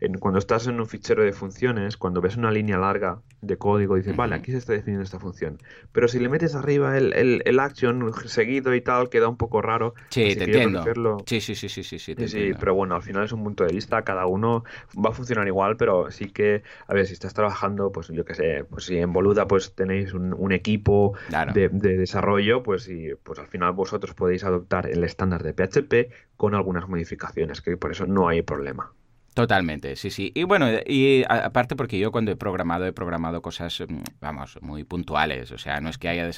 en, 0.03 0.19
cuando 0.19 0.39
estás 0.39 0.67
en 0.67 0.81
un 0.81 0.87
fichero 0.87 1.23
de 1.23 1.33
funciones, 1.33 1.97
cuando 1.97 2.21
ves 2.21 2.37
una 2.37 2.51
línea 2.51 2.77
larga 2.77 3.21
de 3.41 3.57
código, 3.57 3.95
dices, 3.95 4.17
vale, 4.17 4.35
aquí 4.35 4.51
se 4.51 4.59
está 4.59 4.73
definiendo 4.73 5.05
esta 5.05 5.21
función. 5.21 5.59
Pero 5.93 6.09
si 6.09 6.19
le 6.19 6.29
metes 6.29 6.55
arriba 6.57 6.99
el, 6.99 7.13
el, 7.13 7.43
el 7.45 7.61
action 7.61 8.13
seguido 8.27 8.75
y 8.75 8.81
tal, 8.81 9.11
queda 9.11 9.29
un 9.29 9.37
poco 9.37 9.63
raro. 9.63 9.95
Sí, 10.09 10.35
te 10.37 10.45
entiendo. 10.45 11.19
Sí, 11.27 11.41
sí, 11.41 11.55
sí, 11.55 11.69
sí, 11.69 11.85
sí, 11.85 11.99
sí, 11.99 12.15
sí, 12.29 12.53
pero 12.59 12.75
bueno, 12.75 12.97
al 12.97 13.03
final 13.03 13.25
es 13.25 13.33
un 13.33 13.45
punto 13.45 13.65
de 13.65 13.73
vista, 13.73 14.03
cada 14.03 14.27
uno 14.27 14.65
va 14.95 15.11
a 15.11 15.13
funcionar 15.13 15.47
igual, 15.47 15.77
pero 15.77 16.11
sí 16.11 16.31
que, 16.31 16.63
a 16.87 16.95
ver, 16.95 17.07
si 17.07 17.13
estás 17.13 17.33
trabajando, 17.35 17.93
pues 17.93 18.09
yo 18.09 18.25
qué 18.25 18.35
sé, 18.35 18.65
pues 18.69 18.87
si 18.87 18.99
en 18.99 19.13
Boluda 19.13 19.47
pues 19.47 19.75
tenéis 19.75 20.15
un, 20.15 20.35
un 20.35 20.53
equipo 20.53 21.15
de, 21.55 21.69
de, 21.69 21.97
desarrollo, 21.97 22.63
pues, 22.63 22.89
y, 22.89 23.15
pues 23.23 23.39
al 23.39 23.47
final 23.47 23.73
vosotros 23.73 24.15
podéis 24.15 24.45
adoptar 24.45 24.91
el 24.91 25.05
estándar 25.05 25.43
de 25.43 25.53
PHP 25.53 26.13
con 26.37 26.55
algunas 26.55 26.89
modificaciones, 26.89 27.61
que 27.61 27.77
por 27.77 27.93
eso 27.93 28.07
no 28.07 28.29
hay 28.29 28.43
problema. 28.43 28.93
Totalmente, 29.35 29.97
sí, 29.97 30.11
sí. 30.11 30.31
Y 30.35 30.43
bueno, 30.43 30.67
y 30.87 31.25
aparte 31.27 31.75
porque 31.75 31.99
yo 31.99 32.13
cuando 32.13 32.31
he 32.33 32.37
programado, 32.37 32.85
he 32.85 32.93
programado 32.93 33.41
cosas, 33.41 33.81
mm, 33.81 34.03
vamos, 34.21 34.59
muy 34.61 34.85
puntuales. 34.85 35.53
O 35.53 35.59
sea, 35.59 35.81
no 35.81 35.89
es 35.89 35.97
que 35.97 36.09
haya 36.09 36.31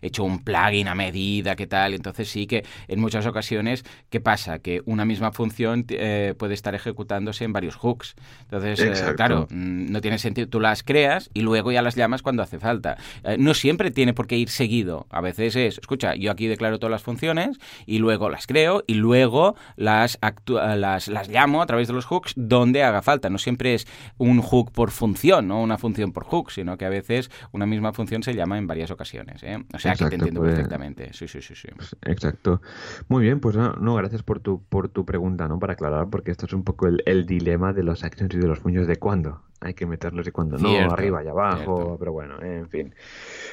hecho 0.00 0.24
un 0.24 0.42
plugin 0.42 0.88
a 0.88 0.96
medida, 0.96 1.54
¿qué 1.54 1.68
tal? 1.68 1.94
Entonces 1.94 2.28
sí 2.28 2.48
que 2.48 2.64
en 2.88 3.00
muchas 3.00 3.26
ocasiones, 3.26 3.84
¿qué 4.10 4.20
pasa? 4.20 4.58
Que 4.58 4.82
una 4.86 5.04
misma 5.04 5.30
función 5.30 5.86
eh, 5.88 6.34
puede 6.36 6.54
estar 6.54 6.74
ejecutándose 6.74 7.44
en 7.44 7.52
varios 7.52 7.76
hooks. 7.76 8.16
Entonces, 8.42 8.80
eh, 8.80 9.14
claro, 9.14 9.46
mm, 9.48 9.92
no 9.92 10.00
tiene 10.00 10.18
sentido. 10.18 10.48
Tú 10.48 10.58
las 10.58 10.82
creas 10.82 11.30
y 11.34 11.42
luego 11.42 11.70
ya 11.70 11.80
las 11.80 11.94
llamas 11.94 12.22
cuando 12.22 12.42
hace 12.42 12.58
falta. 12.58 12.96
Eh, 13.22 13.36
no 13.38 13.54
siempre 13.54 13.92
tiene 13.92 14.14
por 14.14 14.26
qué 14.26 14.36
ir 14.36 14.48
seguido. 14.48 15.06
A 15.10 15.20
veces 15.20 15.54
es, 15.54 15.78
escucha, 15.78 16.16
yo 16.16 16.32
aquí 16.32 16.48
declaro 16.48 16.80
todas 16.80 16.90
las 16.90 17.04
funciones 17.04 17.60
y 17.86 17.98
luego 17.98 18.30
las 18.30 18.48
creo 18.48 18.82
y 18.88 18.94
luego 18.94 19.54
las, 19.76 20.18
las, 20.48 21.06
las 21.06 21.28
llamo 21.28 21.62
a 21.62 21.66
través 21.66 21.86
de 21.86 21.94
los 21.94 22.04
hooks 22.06 22.31
donde 22.36 22.82
haga 22.82 23.02
falta. 23.02 23.30
No 23.30 23.38
siempre 23.38 23.74
es 23.74 23.86
un 24.18 24.40
hook 24.40 24.72
por 24.72 24.90
función, 24.90 25.48
no 25.48 25.62
una 25.62 25.78
función 25.78 26.12
por 26.12 26.24
hook, 26.24 26.50
sino 26.50 26.76
que 26.76 26.84
a 26.84 26.88
veces 26.88 27.30
una 27.52 27.66
misma 27.66 27.92
función 27.92 28.22
se 28.22 28.34
llama 28.34 28.58
en 28.58 28.66
varias 28.66 28.90
ocasiones. 28.90 29.42
¿eh? 29.42 29.62
O 29.74 29.78
sea, 29.78 29.94
que 29.94 30.06
te 30.06 30.14
entiendo 30.14 30.40
pues, 30.40 30.54
perfectamente. 30.54 31.12
Sí, 31.12 31.28
sí, 31.28 31.40
sí, 31.40 31.54
sí. 31.54 31.68
Pues, 31.74 31.96
exacto. 32.02 32.60
Muy 33.08 33.24
bien, 33.24 33.40
pues 33.40 33.56
no, 33.56 33.94
gracias 33.94 34.22
por 34.22 34.40
tu, 34.40 34.62
por 34.62 34.88
tu 34.88 35.04
pregunta, 35.04 35.48
¿no? 35.48 35.58
Para 35.58 35.74
aclarar, 35.74 36.08
porque 36.10 36.30
esto 36.30 36.46
es 36.46 36.52
un 36.52 36.64
poco 36.64 36.86
el, 36.86 37.02
el 37.06 37.26
dilema 37.26 37.72
de 37.72 37.82
los 37.82 38.04
actions 38.04 38.34
y 38.34 38.38
de 38.38 38.46
los 38.46 38.60
puños 38.60 38.86
de 38.86 38.96
cuándo 38.96 39.42
hay 39.62 39.74
que 39.74 39.86
meterlos 39.86 40.26
y 40.26 40.30
cuando 40.30 40.58
no, 40.58 40.76
arriba 40.90 41.22
y 41.24 41.28
abajo, 41.28 41.96
pero 41.98 42.12
bueno, 42.12 42.40
en 42.42 42.68
fin. 42.68 42.94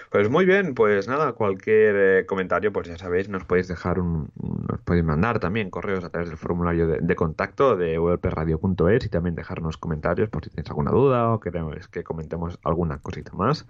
Pues 0.09 0.27
muy 0.27 0.45
bien, 0.45 0.73
pues 0.73 1.07
nada, 1.07 1.33
cualquier 1.33 1.95
eh, 1.95 2.25
comentario, 2.25 2.73
pues 2.73 2.87
ya 2.87 2.97
sabéis, 2.97 3.29
nos 3.29 3.43
podéis 3.45 3.67
dejar 3.67 3.99
un, 3.99 4.31
nos 4.67 4.81
podéis 4.81 5.05
mandar 5.05 5.39
también 5.39 5.69
correos 5.69 6.03
a 6.03 6.09
través 6.09 6.29
del 6.29 6.37
formulario 6.39 6.87
de, 6.87 7.15
contacto 7.15 7.75
de 7.75 7.99
wlpradio.es 7.99 9.05
y 9.05 9.09
también 9.09 9.35
dejarnos 9.35 9.77
comentarios 9.77 10.29
por 10.29 10.43
si 10.43 10.49
tenéis 10.49 10.69
alguna 10.69 10.89
duda 10.89 11.31
o 11.31 11.39
queremos 11.39 11.87
que 11.89 12.03
comentemos 12.03 12.57
alguna 12.63 12.97
cosita 12.97 13.33
más. 13.33 13.67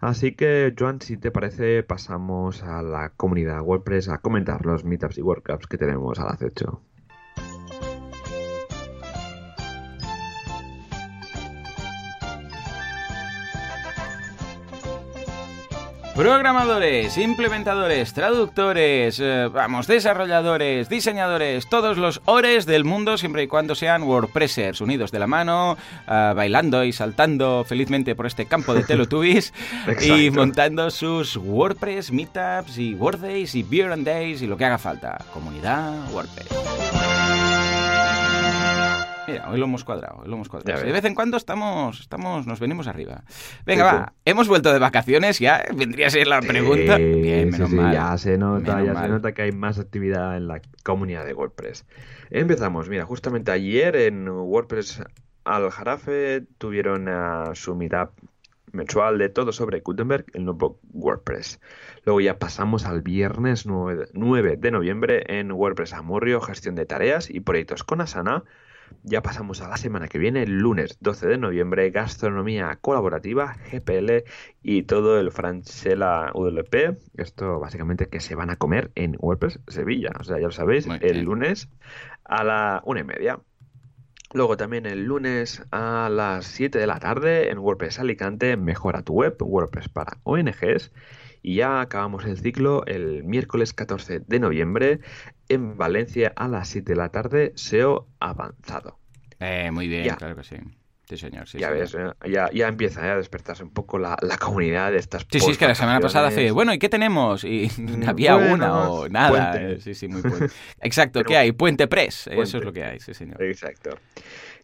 Así 0.00 0.32
que, 0.34 0.74
Joan, 0.78 1.02
si 1.02 1.18
te 1.18 1.30
parece, 1.30 1.82
pasamos 1.82 2.62
a 2.62 2.82
la 2.82 3.10
comunidad 3.10 3.60
WordPress 3.60 4.08
a 4.08 4.18
comentar 4.18 4.64
los 4.64 4.84
meetups 4.84 5.18
y 5.18 5.22
workshops 5.22 5.66
que 5.66 5.76
tenemos 5.76 6.18
al 6.18 6.28
acecho. 6.28 6.80
Programadores, 16.14 17.18
implementadores, 17.18 18.12
traductores, 18.12 19.18
eh, 19.20 19.48
vamos, 19.52 19.88
desarrolladores, 19.88 20.88
diseñadores, 20.88 21.68
todos 21.68 21.98
los 21.98 22.22
ores 22.26 22.66
del 22.66 22.84
mundo, 22.84 23.18
siempre 23.18 23.42
y 23.42 23.48
cuando 23.48 23.74
sean 23.74 24.04
WordPressers, 24.04 24.80
unidos 24.80 25.10
de 25.10 25.18
la 25.18 25.26
mano, 25.26 25.76
eh, 26.06 26.32
bailando 26.36 26.84
y 26.84 26.92
saltando 26.92 27.64
felizmente 27.66 28.14
por 28.14 28.26
este 28.26 28.46
campo 28.46 28.74
de 28.74 28.84
Teletubbies 28.84 29.52
y 30.02 30.30
montando 30.30 30.88
sus 30.90 31.36
WordPress, 31.36 32.12
Meetups 32.12 32.78
y 32.78 32.94
WordDays 32.94 33.56
y 33.56 33.64
Beer 33.64 33.90
and 33.90 34.06
Days 34.06 34.40
y 34.40 34.46
lo 34.46 34.56
que 34.56 34.66
haga 34.66 34.78
falta. 34.78 35.18
Comunidad 35.32 36.12
WordPress. 36.12 36.83
Mira, 39.26 39.50
hoy 39.50 39.58
lo 39.58 39.64
hemos 39.64 39.84
cuadrado, 39.84 40.22
lo 40.26 40.34
hemos 40.34 40.48
cuadrado. 40.48 40.82
De 40.82 40.92
vez 40.92 41.04
en 41.04 41.14
cuando 41.14 41.36
estamos, 41.36 42.00
estamos, 42.00 42.46
nos 42.46 42.60
venimos 42.60 42.86
arriba. 42.86 43.24
Venga, 43.64 43.84
va, 43.84 44.12
hemos 44.24 44.48
vuelto 44.48 44.72
de 44.72 44.78
vacaciones, 44.78 45.38
ya 45.38 45.64
vendría 45.74 46.08
a 46.08 46.10
ser 46.10 46.26
la 46.26 46.40
pregunta. 46.40 46.96
Bien, 46.96 47.50
menos 47.50 47.70
mal. 47.70 47.92
Ya 47.92 48.16
se 48.18 48.36
nota, 48.38 48.82
ya 48.82 48.94
se 48.94 49.08
nota 49.08 49.32
que 49.32 49.42
hay 49.42 49.52
más 49.52 49.78
actividad 49.78 50.36
en 50.36 50.48
la 50.48 50.60
comunidad 50.82 51.24
de 51.24 51.34
WordPress. 51.34 51.86
Empezamos, 52.30 52.88
mira, 52.88 53.04
justamente 53.04 53.50
ayer 53.50 53.96
en 53.96 54.28
WordPress 54.28 55.02
Al 55.44 55.70
Jarafe 55.70 56.44
tuvieron 56.58 57.08
su 57.54 57.74
meetup 57.74 58.10
mensual 58.74 59.18
de 59.18 59.28
todo 59.28 59.52
sobre 59.52 59.80
Gutenberg, 59.80 60.26
el 60.34 60.44
nuevo 60.44 60.80
WordPress. 60.92 61.60
Luego 62.04 62.20
ya 62.20 62.38
pasamos 62.38 62.84
al 62.84 63.02
viernes 63.02 63.66
9, 63.66 64.08
9 64.12 64.56
de 64.56 64.70
noviembre 64.70 65.24
en 65.28 65.52
WordPress 65.52 65.94
Amurrio, 65.94 66.40
gestión 66.40 66.74
de 66.74 66.84
tareas 66.84 67.30
y 67.30 67.40
proyectos 67.40 67.84
con 67.84 68.00
Asana 68.00 68.44
ya 69.02 69.22
pasamos 69.22 69.60
a 69.60 69.68
la 69.68 69.76
semana 69.76 70.08
que 70.08 70.18
viene, 70.18 70.42
el 70.42 70.58
lunes 70.58 70.98
12 71.00 71.26
de 71.28 71.38
noviembre, 71.38 71.90
gastronomía 71.90 72.78
colaborativa, 72.80 73.56
GPL 73.70 74.24
y 74.62 74.82
todo 74.84 75.20
el 75.20 75.30
Franchella 75.30 76.30
ULP. 76.34 76.96
Esto 77.16 77.60
básicamente 77.60 78.08
que 78.08 78.20
se 78.20 78.34
van 78.34 78.50
a 78.50 78.56
comer 78.56 78.90
en 78.94 79.16
WordPress 79.18 79.60
Sevilla. 79.68 80.10
O 80.18 80.24
sea, 80.24 80.38
ya 80.38 80.46
lo 80.46 80.52
sabéis, 80.52 80.88
el 81.00 81.22
lunes 81.22 81.68
a 82.24 82.44
la 82.44 82.82
una 82.84 83.00
y 83.00 83.04
media. 83.04 83.40
Luego 84.32 84.56
también 84.56 84.86
el 84.86 85.04
lunes 85.04 85.62
a 85.70 86.08
las 86.10 86.46
7 86.46 86.78
de 86.78 86.86
la 86.86 86.98
tarde 86.98 87.50
en 87.50 87.58
WordPress 87.58 88.00
Alicante, 88.00 88.56
mejora 88.56 89.02
tu 89.02 89.12
web, 89.12 89.36
WordPress 89.40 89.88
para 89.88 90.18
ONGs. 90.24 90.90
Y 91.46 91.56
ya 91.56 91.82
acabamos 91.82 92.24
el 92.24 92.38
ciclo 92.38 92.86
el 92.86 93.22
miércoles 93.22 93.74
14 93.74 94.20
de 94.20 94.40
noviembre 94.40 95.00
en 95.50 95.76
Valencia 95.76 96.32
a 96.36 96.48
las 96.48 96.68
7 96.68 96.92
de 96.92 96.96
la 96.96 97.10
tarde, 97.10 97.52
SEO 97.54 98.08
avanzado. 98.18 98.98
Eh, 99.40 99.70
muy 99.70 99.86
bien, 99.86 100.08
claro 100.16 100.36
que 100.36 100.42
sí. 100.42 100.56
Sí, 101.06 101.18
señor. 101.18 101.46
ya 101.46 101.68
ves, 101.68 101.94
eh, 101.94 102.30
ya, 102.30 102.50
ya, 102.50 102.66
empieza 102.66 103.02
a 103.12 103.16
despertarse 103.18 103.62
un 103.62 103.74
poco 103.74 103.98
la, 103.98 104.16
comunidad 104.40 104.90
de 104.90 104.96
estas 104.96 105.26
Sí, 105.30 105.38
sí, 105.38 105.50
es 105.50 105.58
que 105.58 105.68
la 105.68 105.74
semana 105.74 106.00
pasada 106.00 106.28
hace, 106.28 106.50
bueno, 106.50 106.72
¿y 106.72 106.78
qué 106.78 106.88
tenemos? 106.88 107.44
Y 107.44 107.70
había 108.06 108.36
una 108.36 108.88
o 108.88 109.10
nada. 109.10 109.60
Eh, 109.60 109.80
sí, 109.80 109.94
sí, 109.94 110.08
muy 110.08 110.22
Exacto, 110.80 111.22
¿qué 111.24 111.36
hay? 111.36 111.52
Puente 111.52 111.88
Press, 111.88 112.26
eso 112.28 112.56
es 112.56 112.64
lo 112.64 112.72
que 112.72 112.84
hay, 112.84 113.00
sí, 113.00 113.12
señor. 113.12 113.42
Exacto. 113.42 113.98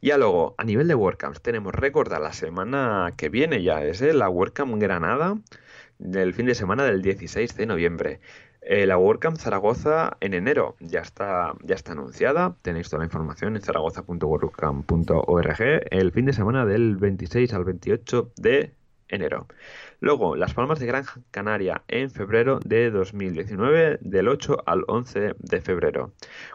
Ya 0.01 0.17
luego, 0.17 0.55
a 0.57 0.65
nivel 0.65 0.89
de 0.89 0.95
WordCamps, 0.95 1.43
tenemos, 1.43 1.75
recorda, 1.75 2.19
la 2.19 2.33
semana 2.33 3.13
que 3.19 3.29
viene 3.29 3.63
ya 3.63 3.85
es 3.85 4.01
la 4.01 4.31
WordCamp 4.31 4.81
Granada, 4.81 5.37
del 6.01 6.35
fin 6.35 6.47
de 6.47 6.55
semana 6.55 6.85
del 6.85 7.03
16 7.03 7.57
de 7.57 7.67
noviembre. 7.67 8.21
Eh, 8.63 8.87
la 8.87 8.99
WordCamp 8.99 9.37
Zaragoza 9.39 10.17
en 10.21 10.35
enero 10.35 10.77
ya 10.81 11.01
está, 11.01 11.55
ya 11.63 11.75
está 11.75 11.93
anunciada. 11.93 12.57
Tenéis 12.63 12.91
toda 12.91 13.01
la 13.01 13.07
información 13.07 13.57
en 13.57 13.63
zaragoza.wordcamp.org 13.63 15.61
el 15.91 16.13
fin 16.13 16.27
de 16.27 16.33
semana 16.33 16.67
del 16.67 16.97
26 16.97 17.55
al 17.55 17.65
28 17.65 18.33
de 18.37 18.75
enero. 19.11 19.47
Luego, 20.01 20.35
Las 20.35 20.55
Palmas 20.55 20.79
de 20.79 20.87
Gran 20.87 21.05
Canaria 21.31 21.83
en 21.89 22.11
febrero 22.11 22.59
de 22.65 22.91
2019, 22.91 23.99
del 24.01 24.29
8 24.29 24.63
al 24.65 24.85
11 24.89 25.35
de 25.39 25.61
febrero. 25.61 26.13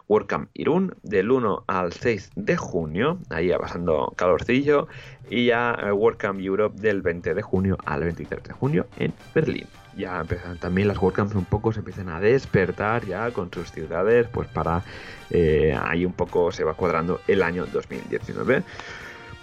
WordCamp 0.08 0.50
Irún 0.54 0.96
del 1.02 1.30
1 1.30 1.64
al 1.68 1.92
6 1.92 2.32
de 2.34 2.56
junio, 2.56 3.18
ahí 3.30 3.48
ya 3.48 3.58
pasando 3.58 4.12
calorcillo. 4.16 4.88
Y 5.30 5.46
ya 5.46 5.78
eh, 5.80 5.92
WordCamp 5.92 6.40
Europe 6.40 6.80
del 6.80 7.02
20 7.02 7.34
de 7.34 7.42
junio 7.42 7.78
al 7.84 8.02
23 8.02 8.42
de 8.42 8.52
junio 8.52 8.86
en 8.98 9.12
Berlín. 9.34 9.66
Ya 9.96 10.20
empiezan 10.20 10.58
también 10.58 10.88
las 10.88 10.98
WordCamps 10.98 11.34
un 11.34 11.46
poco, 11.46 11.72
se 11.72 11.78
empiezan 11.78 12.08
a 12.08 12.20
despertar 12.20 13.06
ya 13.06 13.30
con 13.30 13.50
sus 13.52 13.70
ciudades, 13.72 14.26
pues 14.28 14.46
para 14.48 14.82
eh, 15.30 15.76
ahí 15.80 16.04
un 16.04 16.12
poco 16.12 16.52
se 16.52 16.64
va 16.64 16.74
cuadrando 16.74 17.20
el 17.26 17.42
año 17.42 17.64
2019. 17.66 18.62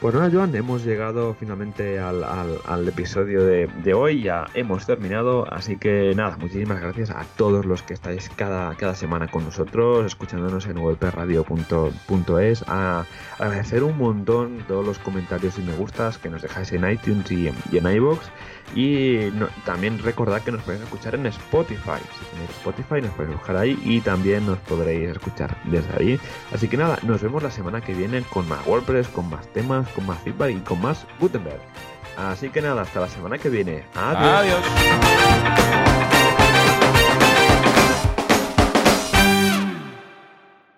Pues 0.03 0.13
nada, 0.15 0.29
Joan, 0.29 0.53
hemos 0.53 0.83
llegado 0.83 1.33
finalmente 1.33 1.97
al, 1.97 2.87
episodio 2.89 3.41
de, 3.45 3.93
hoy, 3.93 4.21
ya 4.21 4.47
hemos 4.53 4.85
terminado, 4.85 5.47
así 5.49 5.77
que 5.77 6.11
nada, 6.13 6.35
muchísimas 6.35 6.81
gracias 6.81 7.09
a 7.09 7.23
todos 7.37 7.65
los 7.65 7.83
que 7.83 7.93
estáis 7.93 8.29
cada, 8.35 8.75
cada 8.75 8.95
semana 8.95 9.29
con 9.29 9.45
nosotros, 9.45 10.05
escuchándonos 10.05 10.65
en 10.65 10.77
wpradio.es, 10.77 12.65
a 12.67 13.05
agradecer 13.39 13.85
un 13.85 13.97
montón 13.97 14.65
todos 14.67 14.85
los 14.85 14.99
comentarios 14.99 15.57
y 15.57 15.61
me 15.61 15.73
gustas 15.73 16.17
que 16.17 16.29
nos 16.29 16.41
dejáis 16.41 16.73
en 16.73 16.91
iTunes 16.91 17.31
y 17.31 17.47
en, 17.47 17.55
y 17.71 17.77
en 17.77 17.87
iVoox. 17.87 18.27
Y 18.75 19.29
también 19.65 19.99
recordad 19.99 20.41
que 20.41 20.51
nos 20.51 20.63
podéis 20.63 20.83
escuchar 20.83 21.15
en 21.15 21.25
Spotify. 21.27 22.01
Tenéis 22.31 22.49
Spotify 22.51 23.01
nos 23.01 23.11
podéis 23.11 23.35
buscar 23.37 23.57
ahí 23.57 23.79
y 23.83 24.01
también 24.01 24.45
nos 24.45 24.57
podréis 24.59 25.09
escuchar 25.09 25.55
desde 25.65 25.95
ahí. 25.97 26.19
Así 26.51 26.67
que 26.67 26.77
nada, 26.77 26.97
nos 27.03 27.21
vemos 27.21 27.43
la 27.43 27.51
semana 27.51 27.81
que 27.81 27.93
viene 27.93 28.23
con 28.23 28.47
más 28.47 28.65
WordPress, 28.65 29.07
con 29.09 29.29
más 29.29 29.47
temas, 29.53 29.87
con 29.89 30.05
más 30.07 30.19
feedback 30.21 30.51
y 30.51 30.59
con 30.59 30.81
más 30.81 31.05
Gutenberg. 31.19 31.61
Así 32.17 32.49
que 32.49 32.61
nada, 32.61 32.81
hasta 32.83 32.99
la 32.99 33.09
semana 33.09 33.37
que 33.37 33.49
viene. 33.49 33.83
Adiós. 33.95 34.61
Adiós. 34.61 35.92